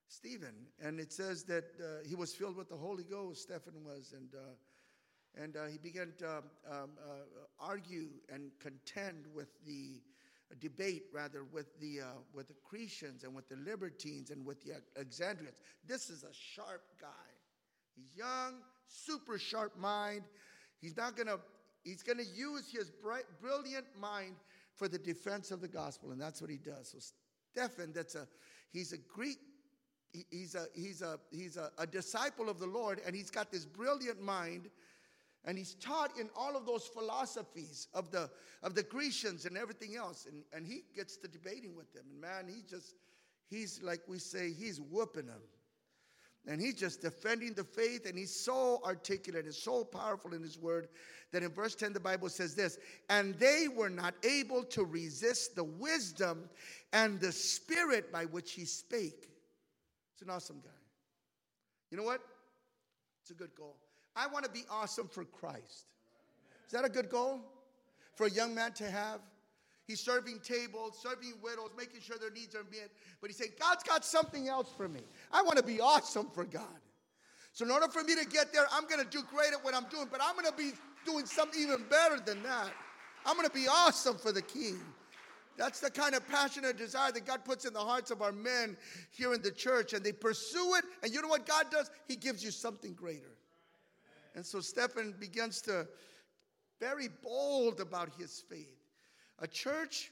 Stephen. 0.07 0.53
And 0.81 0.99
it 0.99 1.13
says 1.13 1.43
that 1.45 1.65
uh, 1.79 2.05
he 2.07 2.13
was 2.13 2.33
filled 2.33 2.57
with 2.57 2.69
the 2.69 2.75
Holy 2.75 3.03
Ghost, 3.03 3.43
Stephen 3.43 3.83
was. 3.85 4.13
And, 4.15 4.29
uh, 4.35 5.41
and 5.41 5.55
uh, 5.55 5.65
he 5.71 5.77
began 5.77 6.13
to 6.19 6.29
um, 6.29 6.43
um 6.69 6.89
uh, 6.99 7.65
argue 7.65 8.09
and 8.31 8.51
contend 8.59 9.25
with 9.33 9.49
the 9.65 10.01
debate, 10.59 11.05
rather, 11.13 11.43
with 11.43 11.79
the, 11.79 12.01
uh, 12.01 12.05
with 12.33 12.47
the 12.47 12.53
Cretians 12.53 13.23
and 13.23 13.33
with 13.33 13.47
the 13.49 13.55
Libertines 13.55 14.29
and 14.29 14.45
with 14.45 14.63
the 14.63 14.73
Alexandrians. 14.95 15.57
This 15.87 16.09
is 16.09 16.23
a 16.23 16.33
sharp 16.33 16.83
guy. 17.01 17.07
He's 17.95 18.15
young, 18.15 18.55
super 18.87 19.37
sharp 19.37 19.77
mind. 19.77 20.23
He's 20.81 20.97
not 20.97 21.15
to, 21.17 21.39
he's 21.83 22.03
to 22.03 22.25
use 22.25 22.69
his 22.71 22.89
bright, 22.89 23.25
brilliant 23.41 23.85
mind 23.99 24.35
for 24.75 24.87
the 24.87 24.97
defense 24.97 25.51
of 25.51 25.61
the 25.61 25.67
gospel, 25.67 26.11
and 26.11 26.21
that's 26.21 26.41
what 26.41 26.49
he 26.49 26.57
does. 26.57 26.89
So 26.89 26.97
Stephen, 27.53 27.93
that's 27.93 28.15
a, 28.15 28.27
he's 28.71 28.91
a 28.91 28.97
Greek, 28.97 29.37
he's 30.31 30.55
a, 30.55 30.65
he's 30.73 31.01
a, 31.01 31.19
he's 31.31 31.57
a, 31.57 31.71
a 31.77 31.85
disciple 31.85 32.49
of 32.49 32.59
the 32.59 32.67
Lord, 32.67 32.99
and 33.05 33.15
he's 33.15 33.29
got 33.29 33.51
this 33.51 33.65
brilliant 33.65 34.21
mind, 34.21 34.69
and 35.45 35.57
he's 35.57 35.75
taught 35.75 36.17
in 36.19 36.29
all 36.35 36.55
of 36.55 36.65
those 36.65 36.87
philosophies 36.87 37.87
of 37.93 38.11
the, 38.11 38.29
of 38.61 38.75
the 38.75 38.83
Grecians 38.83 39.45
and 39.45 39.57
everything 39.57 39.95
else, 39.95 40.25
and, 40.29 40.43
and 40.53 40.65
he 40.65 40.83
gets 40.95 41.17
to 41.17 41.27
debating 41.27 41.75
with 41.75 41.91
them, 41.93 42.05
and 42.11 42.21
man, 42.21 42.47
he 42.47 42.61
just, 42.69 42.95
he's 43.49 43.81
like 43.83 44.01
we 44.07 44.19
say, 44.19 44.51
he's 44.51 44.79
whooping 44.79 45.27
them. 45.27 45.41
And 46.45 46.59
he's 46.59 46.75
just 46.75 47.01
defending 47.01 47.53
the 47.53 47.63
faith, 47.63 48.05
and 48.05 48.17
he's 48.17 48.35
so 48.35 48.81
articulate 48.83 49.45
and 49.45 49.53
so 49.53 49.85
powerful 49.85 50.33
in 50.33 50.43
his 50.43 50.59
word 50.59 50.89
that 51.31 51.41
in 51.41 51.49
verse 51.49 51.73
10, 51.73 51.93
the 51.93 52.01
Bible 52.01 52.27
says 52.27 52.53
this 52.53 52.77
And 53.09 53.33
they 53.35 53.67
were 53.73 53.89
not 53.89 54.13
able 54.23 54.63
to 54.65 54.83
resist 54.83 55.55
the 55.55 55.63
wisdom 55.63 56.49
and 56.91 57.19
the 57.19 57.31
spirit 57.31 58.11
by 58.11 58.25
which 58.25 58.51
he 58.51 58.65
spake. 58.65 59.29
It's 60.13 60.21
an 60.21 60.29
awesome 60.29 60.59
guy. 60.61 60.69
You 61.91 61.97
know 61.97 62.03
what? 62.03 62.21
It's 63.21 63.31
a 63.31 63.35
good 63.35 63.55
goal. 63.55 63.77
I 64.15 64.27
want 64.27 64.45
to 64.45 64.51
be 64.51 64.63
awesome 64.69 65.07
for 65.07 65.25
Christ. 65.25 65.85
Is 66.65 66.71
that 66.71 66.85
a 66.85 66.89
good 66.89 67.09
goal 67.09 67.41
for 68.15 68.27
a 68.27 68.29
young 68.29 68.53
man 68.53 68.73
to 68.73 68.89
have? 68.89 69.19
He's 69.85 69.99
serving 69.99 70.39
tables, 70.39 70.97
serving 71.01 71.33
widows, 71.41 71.71
making 71.77 72.01
sure 72.01 72.17
their 72.17 72.31
needs 72.31 72.55
are 72.55 72.63
met. 72.71 72.89
But 73.19 73.29
he's 73.29 73.37
saying, 73.37 73.51
God's 73.59 73.83
got 73.83 74.05
something 74.05 74.47
else 74.47 74.69
for 74.75 74.87
me. 74.87 75.01
I 75.31 75.41
want 75.41 75.57
to 75.57 75.63
be 75.63 75.81
awesome 75.81 76.29
for 76.33 76.45
God. 76.45 76.79
So, 77.51 77.65
in 77.65 77.71
order 77.71 77.87
for 77.87 78.03
me 78.03 78.15
to 78.15 78.25
get 78.25 78.51
there, 78.53 78.65
I'm 78.71 78.87
going 78.87 79.03
to 79.03 79.09
do 79.09 79.23
great 79.29 79.53
at 79.53 79.63
what 79.63 79.75
I'm 79.75 79.85
doing, 79.89 80.07
but 80.09 80.21
I'm 80.23 80.33
going 80.33 80.47
to 80.47 80.57
be 80.57 80.71
doing 81.05 81.25
something 81.25 81.61
even 81.61 81.83
better 81.89 82.19
than 82.19 82.41
that. 82.43 82.71
I'm 83.25 83.35
going 83.35 83.47
to 83.47 83.53
be 83.53 83.67
awesome 83.67 84.17
for 84.17 84.31
the 84.31 84.41
King. 84.41 84.79
That's 85.55 85.79
the 85.79 85.91
kind 85.91 86.15
of 86.15 86.27
passion 86.27 86.65
and 86.65 86.75
desire 86.75 87.11
that 87.11 87.25
God 87.25 87.45
puts 87.45 87.65
in 87.65 87.73
the 87.73 87.79
hearts 87.79 88.09
of 88.09 88.23
our 88.23 88.31
men 88.31 88.75
here 89.11 89.33
in 89.33 89.41
the 89.41 89.51
church, 89.51 89.93
and 89.93 90.03
they 90.03 90.11
pursue 90.11 90.75
it. 90.75 90.85
And 91.03 91.13
you 91.13 91.21
know 91.21 91.27
what 91.27 91.45
God 91.45 91.65
does? 91.69 91.91
He 92.07 92.15
gives 92.15 92.43
you 92.43 92.49
something 92.49 92.93
greater. 92.93 93.32
And 94.35 94.45
so 94.45 94.59
Stephen 94.59 95.13
begins 95.19 95.61
to 95.63 95.87
very 96.79 97.09
bold 97.21 97.79
about 97.79 98.09
his 98.17 98.43
faith. 98.49 98.79
A 99.39 99.47
church 99.47 100.11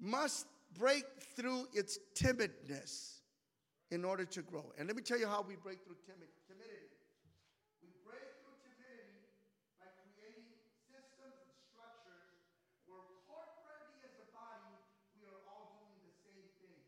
must 0.00 0.46
break 0.78 1.04
through 1.36 1.66
its 1.74 1.98
timidness 2.14 3.20
in 3.90 4.04
order 4.04 4.24
to 4.24 4.42
grow. 4.42 4.72
And 4.78 4.86
let 4.86 4.96
me 4.96 5.02
tell 5.02 5.18
you 5.18 5.26
how 5.26 5.42
we 5.42 5.56
break 5.56 5.82
through 5.84 5.98
timid, 6.06 6.30
timidity. 6.46 6.94
We 7.82 7.90
break 8.06 8.22
through 8.40 8.54
timidity 8.62 9.26
by 9.82 9.90
creating 10.14 10.46
systems 10.86 11.34
and 11.42 11.52
structures 11.74 12.30
where 12.86 13.02
corporately 13.26 13.98
as 14.06 14.14
a 14.22 14.26
body, 14.30 14.78
we 15.18 15.26
are 15.26 15.42
all 15.50 15.74
doing 15.82 15.98
the 16.06 16.14
same 16.22 16.46
thing. 16.62 16.80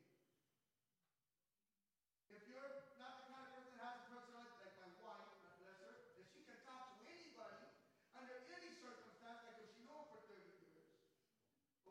If 2.31 2.47
you're 2.47 2.87
not 3.03 3.19
the 3.21 3.35
kind 3.35 3.45
of 3.45 3.51
person 3.53 3.75
that 3.77 3.83
has 3.83 3.99
a 3.99 4.05
personality 4.09 4.57
like 4.63 4.75
my 4.79 4.91
wife, 5.03 5.27
God 5.43 5.55
bless 5.59 5.79
her, 5.83 5.95
that 6.17 6.27
she 6.31 6.41
can 6.47 6.57
talk 6.63 6.97
to 6.97 7.03
anybody 7.11 7.67
under 8.15 8.47
any 8.55 8.71
circumstance, 8.79 9.43
like 9.43 9.59
if 9.59 9.69
she 9.75 9.83
knows 9.85 10.07
for 10.07 10.23
30 10.31 10.39
years. 10.39 10.87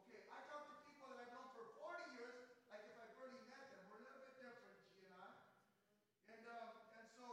Okay, 0.02 0.24
I 0.32 0.40
talk 0.48 0.72
to 0.72 0.76
people 0.88 1.12
that 1.12 1.20
I've 1.28 1.34
known 1.36 1.52
for 1.52 1.68
40 1.84 2.16
years, 2.16 2.36
like 2.72 2.88
if 2.88 2.96
I 2.96 3.06
barely 3.20 3.44
met 3.52 3.68
them. 3.76 3.84
We're 3.92 4.00
a 4.00 4.08
little 4.08 4.24
bit 4.24 4.40
different, 4.40 4.80
G 4.96 5.04
and 5.04 5.14
I. 5.20 5.30
And, 6.32 6.42
um, 6.48 6.72
and 6.96 7.06
so, 7.12 7.26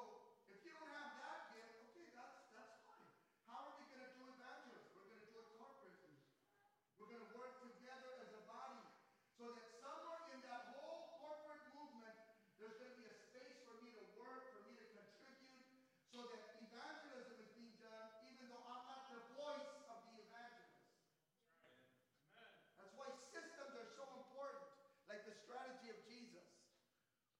if 0.50 0.58
you 0.66 0.74
don't 0.74 0.90
have 0.90 1.14
that 1.22 1.54
gift, 1.54 1.78
okay, 1.90 2.10
that's, 2.12 2.44
that's 2.52 2.76
fine. 2.84 3.08
How 3.48 3.72
are 3.72 3.74
we 3.78 3.86
going 3.88 4.04
to 4.04 4.12
do 4.18 4.24
evangelism? 4.36 4.88
We're 4.92 5.06
going 5.08 5.22
to 5.22 5.28
do 5.32 5.36
it 5.38 5.48
corporately. 5.56 6.12
We're 6.98 7.08
going 7.08 7.24
to 7.24 7.32
work 7.38 7.62
together 7.62 8.10
as 8.20 8.30
a 8.34 8.42
body 8.50 8.82
so 9.38 9.54
that 9.54 9.66
somewhere 9.78 10.22
in 10.34 10.42
that 10.50 10.74
whole 10.74 11.14
corporate 11.22 11.62
movement, 11.72 12.16
there's 12.58 12.74
going 12.74 12.90
to 12.90 12.98
be 12.98 13.06
a 13.06 13.14
space 13.14 13.62
for 13.62 13.78
me 13.78 13.94
to 13.94 14.02
work, 14.18 14.50
for 14.50 14.66
me 14.66 14.74
to 14.74 14.86
contribute, 14.90 15.62
so 16.10 16.26
that 16.26 16.58
evangelism 16.58 17.38
is 17.38 17.50
being 17.54 17.78
done, 17.78 18.10
even 18.26 18.50
though 18.50 18.66
I'm 18.66 18.82
not 18.90 19.06
the 19.14 19.22
voice 19.38 19.78
of 19.86 19.98
the 20.10 20.26
evangelist. 20.26 20.74
That's 22.82 22.94
why 22.98 23.14
systems 23.30 23.78
are 23.78 23.90
so 23.94 24.04
important, 24.18 24.66
like 25.06 25.22
the 25.22 25.34
strategy 25.38 25.94
of 25.94 25.98
Jesus. 26.02 26.46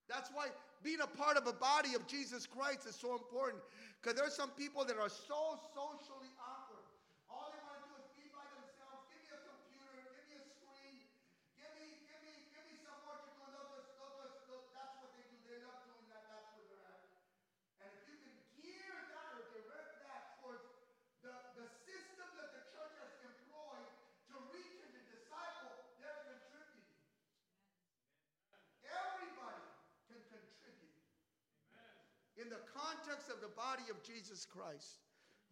That's 0.08 0.32
why 0.32 0.48
being 0.82 1.04
a 1.04 1.06
part 1.06 1.36
of 1.36 1.46
a 1.46 1.52
body 1.52 1.94
of 1.94 2.08
Jesus 2.08 2.48
Christ 2.48 2.88
is 2.88 2.96
so 2.96 3.12
important. 3.12 3.60
Because 4.00 4.16
there's 4.16 4.34
some 4.34 4.50
people 4.56 4.88
that 4.88 4.96
are 4.96 5.12
so 5.12 5.60
socially 5.76 6.32
awkward. 6.40 6.86
All 7.28 7.52
they 7.52 7.60
want 7.68 7.82
to 7.82 7.92
do 7.92 7.94
is 8.00 8.08
be 8.16 8.26
by 8.32 8.46
themselves. 8.56 9.04
Give 9.12 9.20
me 9.20 9.36
a 9.36 9.42
computer, 9.42 10.00
give 10.16 10.26
me 10.32 10.36
a 10.38 10.46
screen, 10.48 11.02
give 11.58 11.72
me, 11.76 11.88
give 12.08 12.22
me, 12.24 12.34
give 12.54 12.64
me 12.72 12.78
some 12.80 12.96
work 13.04 13.26
to 13.26 13.32
do. 13.36 13.42
And 13.42 13.52
they'll 13.52 13.68
just, 13.74 13.90
they'll 14.00 14.16
just, 14.22 14.38
they'll, 14.48 14.64
that's 14.72 14.96
what 15.02 15.10
they 15.12 15.26
do. 15.28 15.36
They 15.44 15.60
love 15.66 15.82
doing 15.84 16.06
that. 16.14 16.24
That's 16.30 16.48
where 16.56 16.66
they're 16.72 16.88
at. 16.88 17.04
And 17.84 17.90
if 18.00 18.06
you 18.06 18.16
can 18.22 18.38
gear 18.62 18.96
that 19.12 19.28
or 19.34 19.44
direct 19.50 19.92
that 20.08 20.40
towards 20.40 20.64
the, 21.20 21.34
the 21.58 21.66
system 21.84 22.28
that 22.38 22.54
the 22.54 22.62
church 22.70 22.94
has 23.02 23.12
employed 23.26 23.92
to 24.30 24.34
reach 24.54 24.78
and 24.78 24.94
to 24.94 25.02
disciple, 25.10 25.74
they're 25.98 26.22
contributing. 26.22 27.02
Everybody 28.86 29.68
can 30.06 30.22
contribute. 30.32 30.96
In 32.38 32.46
the 32.54 32.62
context 32.88 33.30
of 33.30 33.40
the 33.40 33.48
body 33.48 33.84
of 33.90 34.02
Jesus 34.02 34.46
Christ. 34.46 35.00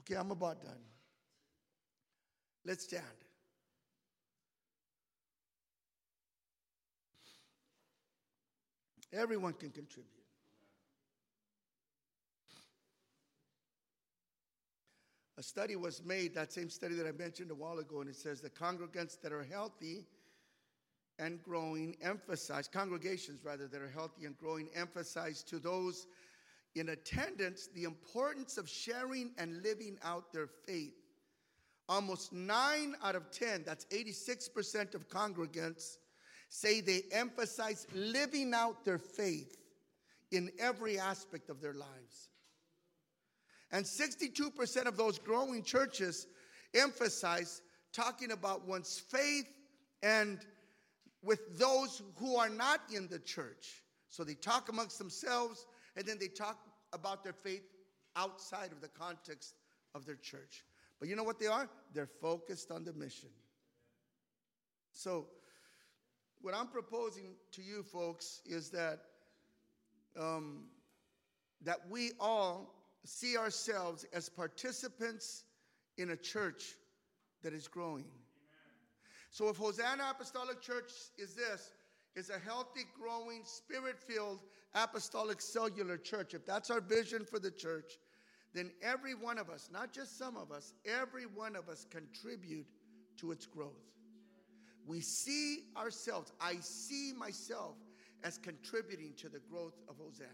Okay, 0.00 0.14
I'm 0.14 0.30
about 0.30 0.62
done. 0.62 0.72
Let's 2.64 2.84
stand. 2.84 3.04
Everyone 9.12 9.52
can 9.52 9.70
contribute. 9.70 10.12
A 15.38 15.42
study 15.42 15.76
was 15.76 16.02
made, 16.04 16.34
that 16.34 16.52
same 16.52 16.70
study 16.70 16.94
that 16.94 17.06
I 17.06 17.12
mentioned 17.12 17.50
a 17.50 17.54
while 17.54 17.78
ago, 17.78 18.00
and 18.00 18.08
it 18.08 18.16
says 18.16 18.40
the 18.40 18.50
congregants 18.50 19.20
that 19.20 19.32
are 19.32 19.44
healthy 19.44 20.06
and 21.18 21.42
growing 21.42 21.96
emphasize, 22.02 22.68
congregations 22.68 23.44
rather, 23.44 23.66
that 23.68 23.80
are 23.80 23.88
healthy 23.88 24.24
and 24.24 24.36
growing 24.38 24.68
emphasize 24.74 25.42
to 25.44 25.58
those 25.58 26.06
in 26.76 26.90
attendance 26.90 27.68
the 27.74 27.84
importance 27.84 28.58
of 28.58 28.68
sharing 28.68 29.32
and 29.38 29.62
living 29.62 29.98
out 30.04 30.32
their 30.32 30.46
faith. 30.46 30.94
Almost 31.88 32.32
nine 32.32 32.94
out 33.02 33.14
of 33.14 33.30
10, 33.30 33.62
that's 33.64 33.86
86% 33.86 34.94
of 34.94 35.08
congregants, 35.08 35.96
say 36.48 36.80
they 36.80 37.02
emphasize 37.12 37.86
living 37.94 38.52
out 38.54 38.84
their 38.84 38.98
faith 38.98 39.56
in 40.32 40.50
every 40.58 40.98
aspect 40.98 41.48
of 41.48 41.60
their 41.60 41.74
lives. 41.74 42.28
And 43.70 43.84
62% 43.84 44.86
of 44.86 44.96
those 44.96 45.18
growing 45.18 45.62
churches 45.62 46.26
emphasize 46.74 47.62
talking 47.92 48.32
about 48.32 48.66
one's 48.66 48.98
faith 48.98 49.48
and 50.02 50.40
with 51.22 51.58
those 51.58 52.02
who 52.16 52.36
are 52.36 52.48
not 52.48 52.80
in 52.94 53.08
the 53.08 53.18
church. 53.18 53.82
So 54.08 54.24
they 54.24 54.34
talk 54.34 54.68
amongst 54.68 54.98
themselves 54.98 55.66
and 55.96 56.04
then 56.04 56.18
they 56.18 56.28
talk 56.28 56.58
about 56.96 57.22
their 57.22 57.32
faith 57.32 57.62
outside 58.16 58.72
of 58.72 58.80
the 58.80 58.88
context 58.88 59.54
of 59.94 60.04
their 60.04 60.16
church. 60.16 60.64
But 60.98 61.08
you 61.08 61.14
know 61.14 61.22
what 61.22 61.38
they 61.38 61.46
are? 61.46 61.68
They're 61.94 62.08
focused 62.20 62.70
on 62.70 62.84
the 62.84 62.92
mission. 62.92 63.28
So, 64.90 65.26
what 66.40 66.54
I'm 66.54 66.68
proposing 66.68 67.34
to 67.52 67.62
you 67.62 67.82
folks 67.82 68.40
is 68.46 68.70
that 68.70 69.00
um, 70.18 70.64
that 71.62 71.80
we 71.88 72.12
all 72.18 72.74
see 73.04 73.36
ourselves 73.36 74.04
as 74.12 74.28
participants 74.28 75.44
in 75.98 76.10
a 76.10 76.16
church 76.16 76.74
that 77.42 77.52
is 77.52 77.68
growing. 77.68 78.04
So 79.30 79.48
if 79.48 79.56
Hosanna 79.56 80.04
Apostolic 80.10 80.60
Church 80.60 80.90
is 81.18 81.34
this, 81.34 81.72
is 82.16 82.30
a 82.30 82.38
healthy, 82.38 82.84
growing, 82.98 83.42
spirit-filled 83.44 84.40
apostolic 84.74 85.40
cellular 85.40 85.98
church, 85.98 86.34
if 86.34 86.44
that's 86.46 86.70
our 86.70 86.80
vision 86.80 87.24
for 87.24 87.38
the 87.38 87.50
church, 87.50 87.98
then 88.54 88.70
every 88.82 89.14
one 89.14 89.38
of 89.38 89.50
us, 89.50 89.68
not 89.70 89.92
just 89.92 90.18
some 90.18 90.36
of 90.36 90.50
us, 90.50 90.72
every 90.86 91.24
one 91.26 91.54
of 91.54 91.68
us 91.68 91.86
contribute 91.90 92.66
to 93.18 93.30
its 93.30 93.46
growth. 93.46 93.72
We 94.86 95.00
see 95.00 95.64
ourselves, 95.76 96.32
I 96.40 96.56
see 96.60 97.12
myself 97.12 97.76
as 98.24 98.38
contributing 98.38 99.12
to 99.18 99.28
the 99.28 99.40
growth 99.50 99.74
of 99.88 99.96
Hosanna. 99.98 100.30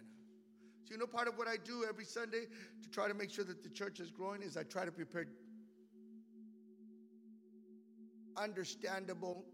So, 0.84 0.92
you 0.92 0.98
know, 0.98 1.06
part 1.06 1.26
of 1.26 1.36
what 1.36 1.48
I 1.48 1.56
do 1.56 1.84
every 1.88 2.04
Sunday 2.04 2.46
to 2.82 2.90
try 2.90 3.08
to 3.08 3.14
make 3.14 3.30
sure 3.30 3.44
that 3.44 3.62
the 3.62 3.70
church 3.70 3.98
is 3.98 4.10
growing 4.10 4.42
is 4.42 4.56
I 4.56 4.62
try 4.62 4.84
to 4.84 4.92
prepare 4.92 5.26
understandable, 8.36 9.44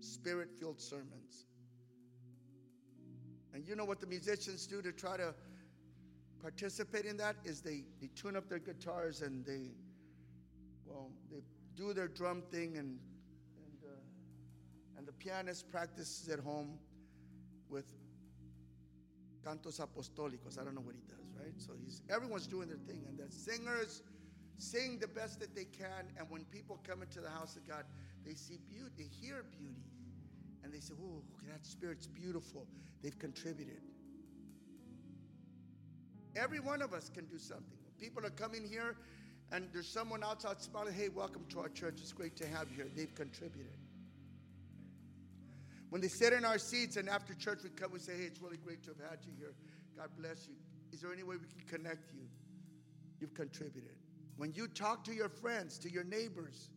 spirit 0.00 0.48
filled 0.58 0.80
sermons. 0.80 1.46
And 3.54 3.66
you 3.66 3.76
know 3.76 3.84
what 3.84 4.00
the 4.00 4.06
musicians 4.06 4.66
do 4.66 4.82
to 4.82 4.92
try 4.92 5.16
to 5.16 5.32
participate 6.42 7.04
in 7.04 7.16
that 7.18 7.36
is 7.44 7.62
they, 7.62 7.84
they 8.00 8.08
tune 8.16 8.36
up 8.36 8.48
their 8.48 8.58
guitars 8.58 9.22
and 9.22 9.46
they, 9.46 9.70
well, 10.84 11.10
they 11.30 11.40
do 11.76 11.92
their 11.92 12.08
drum 12.08 12.42
thing 12.50 12.76
and 12.76 12.98
uh, 13.84 14.98
and 14.98 15.06
the 15.06 15.12
pianist 15.12 15.70
practices 15.70 16.28
at 16.28 16.40
home 16.40 16.78
with 17.68 17.86
cantos 19.46 19.80
apostólicos. 19.80 20.60
I 20.60 20.64
don't 20.64 20.74
know 20.74 20.80
what 20.80 20.96
he 20.96 21.02
does, 21.08 21.32
right? 21.38 21.54
So 21.56 21.72
he's 21.80 22.02
everyone's 22.10 22.46
doing 22.46 22.68
their 22.68 22.78
thing, 22.78 23.04
and 23.08 23.18
the 23.18 23.30
singers 23.30 24.02
sing 24.58 24.98
the 24.98 25.08
best 25.08 25.40
that 25.40 25.54
they 25.54 25.64
can. 25.64 26.10
And 26.18 26.28
when 26.28 26.44
people 26.44 26.80
come 26.86 27.02
into 27.02 27.20
the 27.20 27.30
house 27.30 27.56
of 27.56 27.66
God, 27.66 27.84
they 28.24 28.34
see 28.34 28.58
beauty, 28.68 28.90
they 28.96 29.26
hear 29.26 29.44
beauty, 29.50 29.93
and 30.64 30.72
they 30.72 30.80
say, 30.80 30.94
"Oh, 31.00 31.22
that 31.46 31.64
spirit's 31.64 32.08
beautiful." 32.08 32.66
They've 33.02 33.18
contributed. 33.18 33.82
Every 36.34 36.58
one 36.58 36.82
of 36.82 36.92
us 36.92 37.08
can 37.08 37.26
do 37.26 37.38
something. 37.38 37.78
People 37.98 38.26
are 38.26 38.30
coming 38.30 38.66
here, 38.66 38.96
and 39.52 39.68
there's 39.72 39.92
someone 39.92 40.24
outside 40.24 40.60
smiling, 40.60 40.94
"Hey, 40.94 41.10
welcome 41.10 41.44
to 41.50 41.60
our 41.60 41.68
church. 41.68 42.00
It's 42.00 42.12
great 42.12 42.34
to 42.36 42.48
have 42.48 42.70
you 42.70 42.76
here." 42.76 42.88
They've 42.88 43.14
contributed. 43.14 43.78
When 45.90 46.00
they 46.00 46.08
sit 46.08 46.32
in 46.32 46.44
our 46.44 46.58
seats 46.58 46.96
and 46.96 47.08
after 47.08 47.34
church 47.34 47.62
we 47.62 47.70
come, 47.70 47.92
we 47.92 48.00
say, 48.00 48.16
hey, 48.16 48.24
it's 48.24 48.40
really 48.42 48.56
great 48.56 48.82
to 48.82 48.90
have 48.90 49.10
had 49.10 49.24
you 49.24 49.32
here. 49.38 49.54
God 49.96 50.10
bless 50.16 50.48
you. 50.48 50.54
Is 50.90 51.00
there 51.00 51.12
any 51.12 51.22
way 51.22 51.36
we 51.36 51.46
can 51.46 51.60
connect 51.68 52.12
you? 52.12 52.28
You've 53.20 53.34
contributed. 53.34 53.96
When 54.36 54.52
you 54.54 54.66
talk 54.66 55.04
to 55.04 55.14
your 55.14 55.28
friends, 55.28 55.78
to 55.78 55.88
your 55.88 56.02
neighbors, 56.02 56.68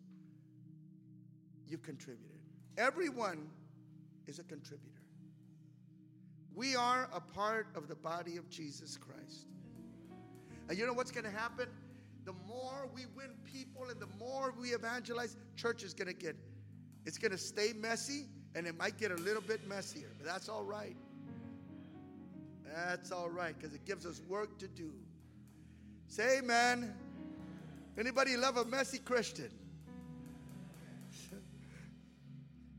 you've 1.66 1.82
contributed. 1.82 2.40
Everyone 2.78 3.50
is 4.28 4.40
a 4.40 4.44
contributor. 4.44 5.02
We 6.54 6.76
are 6.76 7.08
a 7.14 7.20
part 7.20 7.68
of 7.76 7.88
the 7.88 7.96
body 7.96 8.38
of 8.38 8.50
Jesus 8.50 8.98
Christ. 8.98 9.48
And 10.70 10.78
you 10.78 10.86
know 10.86 10.94
what's 10.94 11.12
going 11.12 11.24
to 11.24 11.32
happen? 11.32 11.68
The 12.26 12.34
more 12.48 12.90
we 12.94 13.06
win 13.16 13.36
people 13.46 13.90
and 13.90 14.00
the 14.02 14.10
more 14.20 14.54
we 14.60 14.70
evangelize, 14.70 15.38
church 15.56 15.84
is 15.84 15.94
going 15.94 16.08
to 16.08 16.14
get, 16.14 16.36
it's 17.06 17.18
going 17.18 17.32
to 17.32 17.38
stay 17.38 17.74
messy, 17.74 18.26
and 18.56 18.68
it 18.68 18.78
might 18.78 18.98
get 18.98 19.12
a 19.12 19.16
little 19.16 19.42
bit 19.42 19.68
messier, 19.68 20.10
but 20.18 20.26
that's 20.26 20.50
all 20.50 20.64
right. 20.64 20.98
That's 22.76 23.12
all 23.12 23.30
right 23.30 23.56
because 23.58 23.74
it 23.74 23.86
gives 23.86 24.06
us 24.06 24.22
work 24.28 24.58
to 24.60 24.68
do. 24.68 24.92
Say 26.08 26.40
amen. 26.40 26.94
Anybody 27.98 28.36
love 28.36 28.58
a 28.58 28.66
messy 28.66 29.00
Christian? 29.00 29.50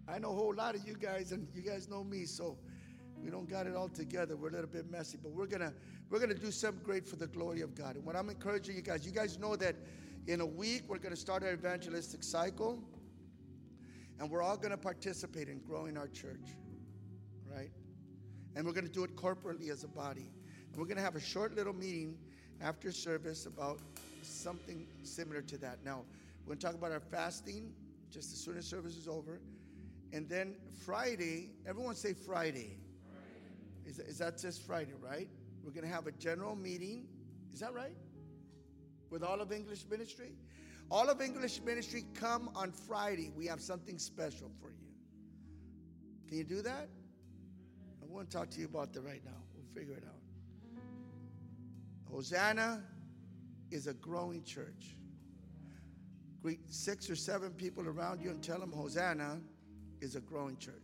I 0.08 0.18
know 0.18 0.30
a 0.30 0.34
whole 0.34 0.54
lot 0.54 0.74
of 0.74 0.86
you 0.86 0.94
guys, 0.94 1.32
and 1.32 1.46
you 1.54 1.62
guys 1.62 1.88
know 1.88 2.02
me, 2.02 2.24
so 2.24 2.56
we 3.22 3.30
don't 3.30 3.48
got 3.48 3.66
it 3.66 3.76
all 3.76 3.88
together. 3.88 4.36
We're 4.36 4.48
a 4.48 4.52
little 4.52 4.70
bit 4.70 4.90
messy, 4.90 5.18
but 5.22 5.32
we're 5.32 5.46
gonna 5.46 5.74
we're 6.08 6.20
gonna 6.20 6.34
do 6.34 6.50
something 6.50 6.82
great 6.82 7.06
for 7.06 7.16
the 7.16 7.26
glory 7.26 7.60
of 7.60 7.74
God. 7.74 7.96
And 7.96 8.04
what 8.04 8.16
I'm 8.16 8.30
encouraging 8.30 8.76
you 8.76 8.82
guys, 8.82 9.04
you 9.04 9.12
guys 9.12 9.38
know 9.38 9.56
that 9.56 9.76
in 10.26 10.40
a 10.40 10.46
week 10.46 10.84
we're 10.88 10.98
gonna 10.98 11.16
start 11.16 11.42
our 11.42 11.52
evangelistic 11.52 12.22
cycle. 12.22 12.82
And 14.20 14.28
we're 14.28 14.42
all 14.42 14.56
to 14.56 14.76
participate 14.76 15.48
in 15.48 15.60
growing 15.60 15.96
our 15.96 16.08
church, 16.08 16.56
right? 17.46 17.70
And 18.56 18.66
we're 18.66 18.72
to 18.86 18.92
do 18.92 19.04
it 19.04 19.14
corporately 19.14 19.70
as 19.70 19.84
a 19.84 19.88
body. 19.88 20.32
And 20.72 20.76
we're 20.76 20.86
to 20.96 21.04
have 21.04 21.14
a 21.14 21.20
short 21.20 21.54
little 21.54 21.72
meeting 21.72 22.16
after 22.60 22.90
service 22.90 23.46
about 23.46 23.78
something 24.22 24.88
similar 25.04 25.40
to 25.42 25.58
that. 25.58 25.84
Now, 25.84 26.02
we're 26.46 26.56
to 26.56 26.60
talk 26.60 26.74
about 26.74 26.90
our 26.90 27.00
fasting 27.00 27.72
just 28.10 28.32
as 28.32 28.40
soon 28.40 28.58
as 28.58 28.66
service 28.66 28.96
is 28.96 29.06
over. 29.06 29.40
And 30.12 30.28
then 30.28 30.56
Friday, 30.84 31.50
everyone 31.66 31.94
say 31.94 32.12
Friday. 32.14 32.78
Is, 33.84 33.98
is 33.98 34.18
that 34.18 34.38
just 34.38 34.66
Friday, 34.66 34.92
right? 35.00 35.28
We're 35.64 35.72
going 35.72 35.86
to 35.86 35.92
have 35.92 36.06
a 36.06 36.12
general 36.12 36.56
meeting. 36.56 37.06
Is 37.52 37.60
that 37.60 37.74
right? 37.74 37.96
With 39.10 39.22
all 39.22 39.40
of 39.40 39.52
English 39.52 39.84
ministry? 39.90 40.32
All 40.90 41.10
of 41.10 41.20
English 41.20 41.60
Ministry, 41.62 42.04
come 42.14 42.48
on 42.54 42.72
Friday. 42.72 43.30
We 43.36 43.46
have 43.46 43.60
something 43.60 43.98
special 43.98 44.50
for 44.60 44.70
you. 44.70 44.86
Can 46.26 46.38
you 46.38 46.44
do 46.44 46.62
that? 46.62 46.88
I 48.02 48.06
want 48.06 48.30
to 48.30 48.36
talk 48.36 48.48
to 48.50 48.60
you 48.60 48.66
about 48.66 48.94
that 48.94 49.02
right 49.02 49.22
now. 49.22 49.36
We'll 49.54 49.66
figure 49.74 49.94
it 49.94 50.04
out. 50.06 50.82
Hosanna 52.10 52.82
is 53.70 53.86
a 53.86 53.92
growing 53.94 54.42
church. 54.44 54.96
Greet 56.40 56.60
six 56.72 57.10
or 57.10 57.16
seven 57.16 57.50
people 57.50 57.86
around 57.86 58.22
you 58.22 58.30
and 58.30 58.42
tell 58.42 58.58
them 58.58 58.72
Hosanna 58.72 59.40
is 60.00 60.16
a 60.16 60.20
growing 60.20 60.56
church. 60.58 60.74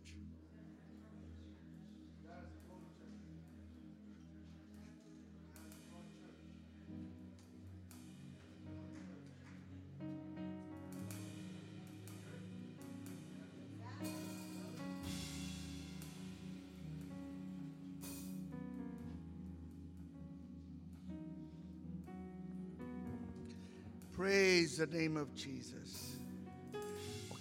Praise 24.11 24.77
the 24.77 24.87
name 24.87 25.17
of 25.17 25.35
Jesus. 25.35 26.15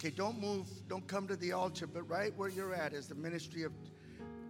Okay, 0.05 0.15
don't 0.15 0.39
move, 0.39 0.69
don't 0.87 1.07
come 1.07 1.27
to 1.27 1.35
the 1.35 1.53
altar, 1.53 1.87
but 1.87 2.03
right 2.11 2.37
where 2.37 2.51
you're 2.51 2.75
at 2.75 2.93
is 2.93 3.09
the 3.09 3.15
ministry 3.15 3.63
of 3.63 3.73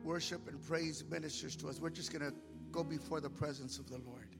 worship 0.03 0.49
and 0.49 0.61
praise 0.67 1.05
ministers 1.09 1.55
to 1.55 1.69
us. 1.69 1.79
We're 1.79 1.91
just 1.91 2.13
going 2.13 2.29
to 2.29 2.37
go 2.73 2.83
before 2.83 3.21
the 3.21 3.31
presence 3.31 3.79
of 3.79 3.89
the 3.89 3.99
Lord. 3.99 4.35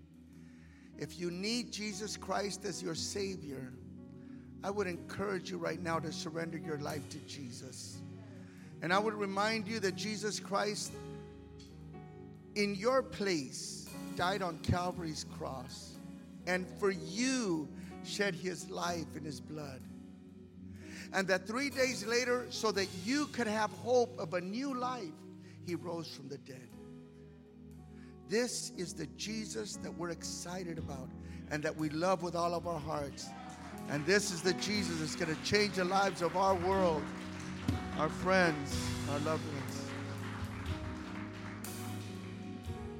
If 0.99 1.21
you 1.21 1.31
need 1.31 1.71
Jesus 1.71 2.17
Christ 2.17 2.65
as 2.65 2.83
your 2.83 2.97
Savior, 2.97 3.73
I 4.65 4.71
would 4.71 4.89
encourage 4.89 5.53
you 5.53 5.59
right 5.59 5.81
now 5.81 6.01
to 6.01 6.11
surrender 6.11 6.59
your 6.59 6.79
life 6.79 7.09
to 7.11 7.19
Jesus. 7.29 7.99
And 8.83 8.93
I 8.93 8.99
would 8.99 9.15
remind 9.15 9.69
you 9.69 9.79
that 9.79 9.95
Jesus 9.95 10.41
Christ, 10.41 10.91
in 12.57 12.75
your 12.75 13.05
place, 13.05 13.89
died 14.17 14.43
on 14.43 14.59
Calvary's 14.65 15.27
cross. 15.39 15.93
And 16.49 16.67
for 16.81 16.91
you, 16.91 17.69
shed 18.03 18.35
his 18.35 18.69
life 18.69 19.15
and 19.15 19.25
his 19.25 19.41
blood. 19.41 19.81
And 21.15 21.29
that 21.29 21.47
three 21.47 21.71
days 21.71 22.05
later, 22.05 22.45
so 22.51 22.73
that 22.73 22.89
you 23.05 23.27
could 23.27 23.47
have 23.47 23.71
hope 23.71 24.19
of 24.19 24.35
a 24.35 24.41
new 24.41 24.75
life, 24.75 25.15
he 25.65 25.77
rose 25.77 26.09
from 26.09 26.29
the 26.29 26.39
dead. 26.39 26.69
This 28.29 28.73
is 28.77 28.95
the 28.95 29.07
Jesus 29.17 29.77
that 29.77 29.97
we're 29.97 30.11
excited 30.11 30.77
about 30.77 31.09
and 31.53 31.63
that 31.63 31.77
we 31.77 31.89
love 31.91 32.23
with 32.25 32.35
all 32.35 32.53
of 32.53 32.67
our 32.67 32.81
hearts. 32.81 33.29
And 33.91 34.05
this 34.07 34.33
is 34.33 34.43
the 34.43 34.55
Jesus 34.55 34.99
that's 34.99 35.15
going 35.15 35.35
to 35.35 35.43
change 35.45 35.75
the 35.75 35.85
lives 35.85 36.21
of 36.21 36.37
our 36.37 36.55
world, 36.55 37.03
our 37.97 38.09
friends, 38.09 38.77
our 39.13 39.19
loved 39.21 39.45
ones. 39.55 39.81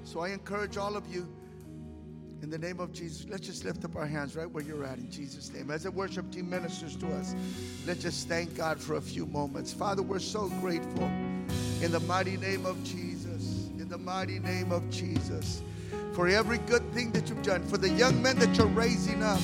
So 0.05 0.21
I 0.21 0.29
encourage 0.29 0.77
all 0.77 0.97
of 0.97 1.09
you 1.09 1.27
In 2.45 2.51
the 2.51 2.59
name 2.59 2.79
of 2.79 2.93
Jesus, 2.93 3.25
let's 3.31 3.47
just 3.47 3.65
lift 3.65 3.87
up 3.87 3.97
our 3.97 4.05
hands 4.05 4.37
right 4.37 4.45
where 4.45 4.63
you're 4.63 4.85
at 4.85 4.99
in 4.99 5.11
Jesus' 5.11 5.51
name. 5.51 5.71
As 5.71 5.85
the 5.85 5.91
worship 5.91 6.31
team 6.31 6.51
ministers 6.51 6.95
to 6.97 7.07
us, 7.15 7.35
let's 7.87 8.03
just 8.03 8.29
thank 8.29 8.55
God 8.55 8.79
for 8.79 8.97
a 8.97 9.01
few 9.01 9.25
moments. 9.25 9.73
Father, 9.73 10.03
we're 10.03 10.19
so 10.19 10.51
grateful 10.61 11.05
in 11.81 11.91
the 11.91 12.01
mighty 12.01 12.37
name 12.37 12.67
of 12.67 12.77
Jesus, 12.85 13.71
in 13.79 13.89
the 13.89 13.97
mighty 13.97 14.41
name 14.41 14.73
of 14.73 14.91
Jesus, 14.91 15.63
for 16.13 16.29
every 16.29 16.59
good 16.59 16.83
thing 16.93 17.13
that 17.13 17.31
you've 17.31 17.43
done, 17.43 17.67
for 17.67 17.79
the 17.79 17.89
young 17.89 18.21
men 18.21 18.39
that 18.39 18.55
you're 18.59 18.67
raising 18.67 19.23
up, 19.23 19.41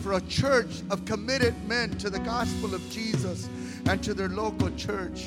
for 0.00 0.14
a 0.14 0.20
church 0.22 0.82
of 0.90 1.04
committed 1.04 1.54
men 1.68 1.96
to 1.98 2.10
the 2.10 2.18
gospel 2.18 2.74
of 2.74 2.82
Jesus 2.90 3.48
and 3.86 4.02
to 4.02 4.12
their 4.12 4.28
local 4.28 4.72
church. 4.72 5.26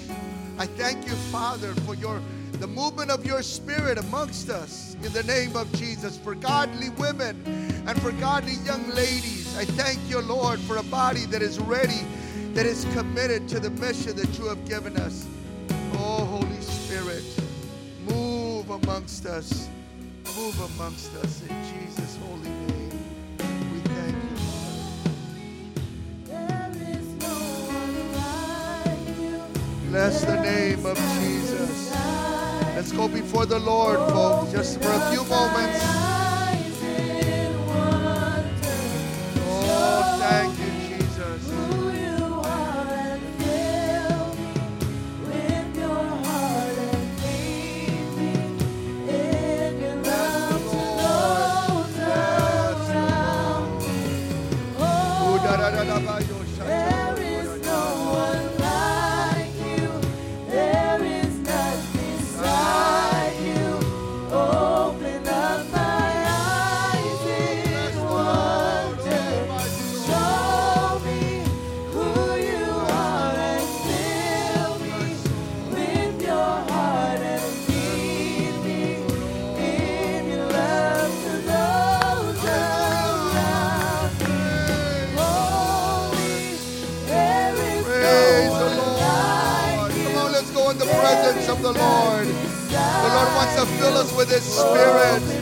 I 0.60 0.66
thank 0.66 1.06
you, 1.06 1.14
Father, 1.32 1.74
for 1.86 1.96
your 1.96 2.22
the 2.60 2.68
movement 2.68 3.12
of 3.12 3.26
your 3.26 3.44
spirit 3.44 4.00
amongst 4.00 4.50
us 4.50 4.96
in 5.04 5.14
the 5.14 5.24
name 5.24 5.56
of 5.56 5.72
Jesus 5.74 6.18
for 6.18 6.34
godly 6.34 6.90
women 6.92 7.40
and 7.86 8.02
for 8.02 8.12
godly 8.14 8.54
young 8.66 8.90
ladies. 8.90 9.56
I 9.58 9.66
thank 9.66 10.00
you, 10.10 10.20
Lord, 10.22 10.60
for 10.62 10.78
a 10.78 10.84
body 10.84 11.26
that 11.28 11.44
is 11.44 11.60
ready, 11.60 12.02
that 12.54 12.66
is 12.66 12.86
committed 12.94 13.48
to 13.50 13.60
the 13.60 13.70
mission 13.70 14.16
that 14.16 14.40
you 14.40 14.46
have 14.46 14.68
given 14.68 14.98
us. 14.98 15.28
Oh, 15.94 16.26
Holy 16.26 16.62
Spirit, 16.62 17.24
move 18.08 18.70
amongst 18.72 19.28
us. 19.28 19.70
Move 20.36 20.60
amongst 20.76 21.14
us 21.16 21.42
in 21.44 21.50
Jesus' 21.64 22.18
holy 22.18 22.50
name. 22.50 23.00
We 23.74 23.80
thank 23.82 24.16
you, 24.16 24.38
Father. 24.38 24.98
Bless 29.90 30.26
the 30.26 30.42
name 30.42 30.86
of 30.86 30.98
Jesus. 30.98 31.87
Let's 32.78 32.92
go 32.92 33.08
before 33.08 33.48
the 33.48 33.58
Lord, 33.58 33.98
folks, 34.12 34.52
just 34.52 34.80
for 34.80 34.92
a 34.92 35.00
few 35.10 35.26
moments. 35.26 35.97
Lord. 91.80 92.28
The 92.28 93.10
Lord 93.16 93.30
wants 93.36 93.56
to 93.56 93.66
fill 93.78 93.98
us 93.98 94.16
with 94.16 94.30
His 94.30 94.44
Spirit. 94.44 95.37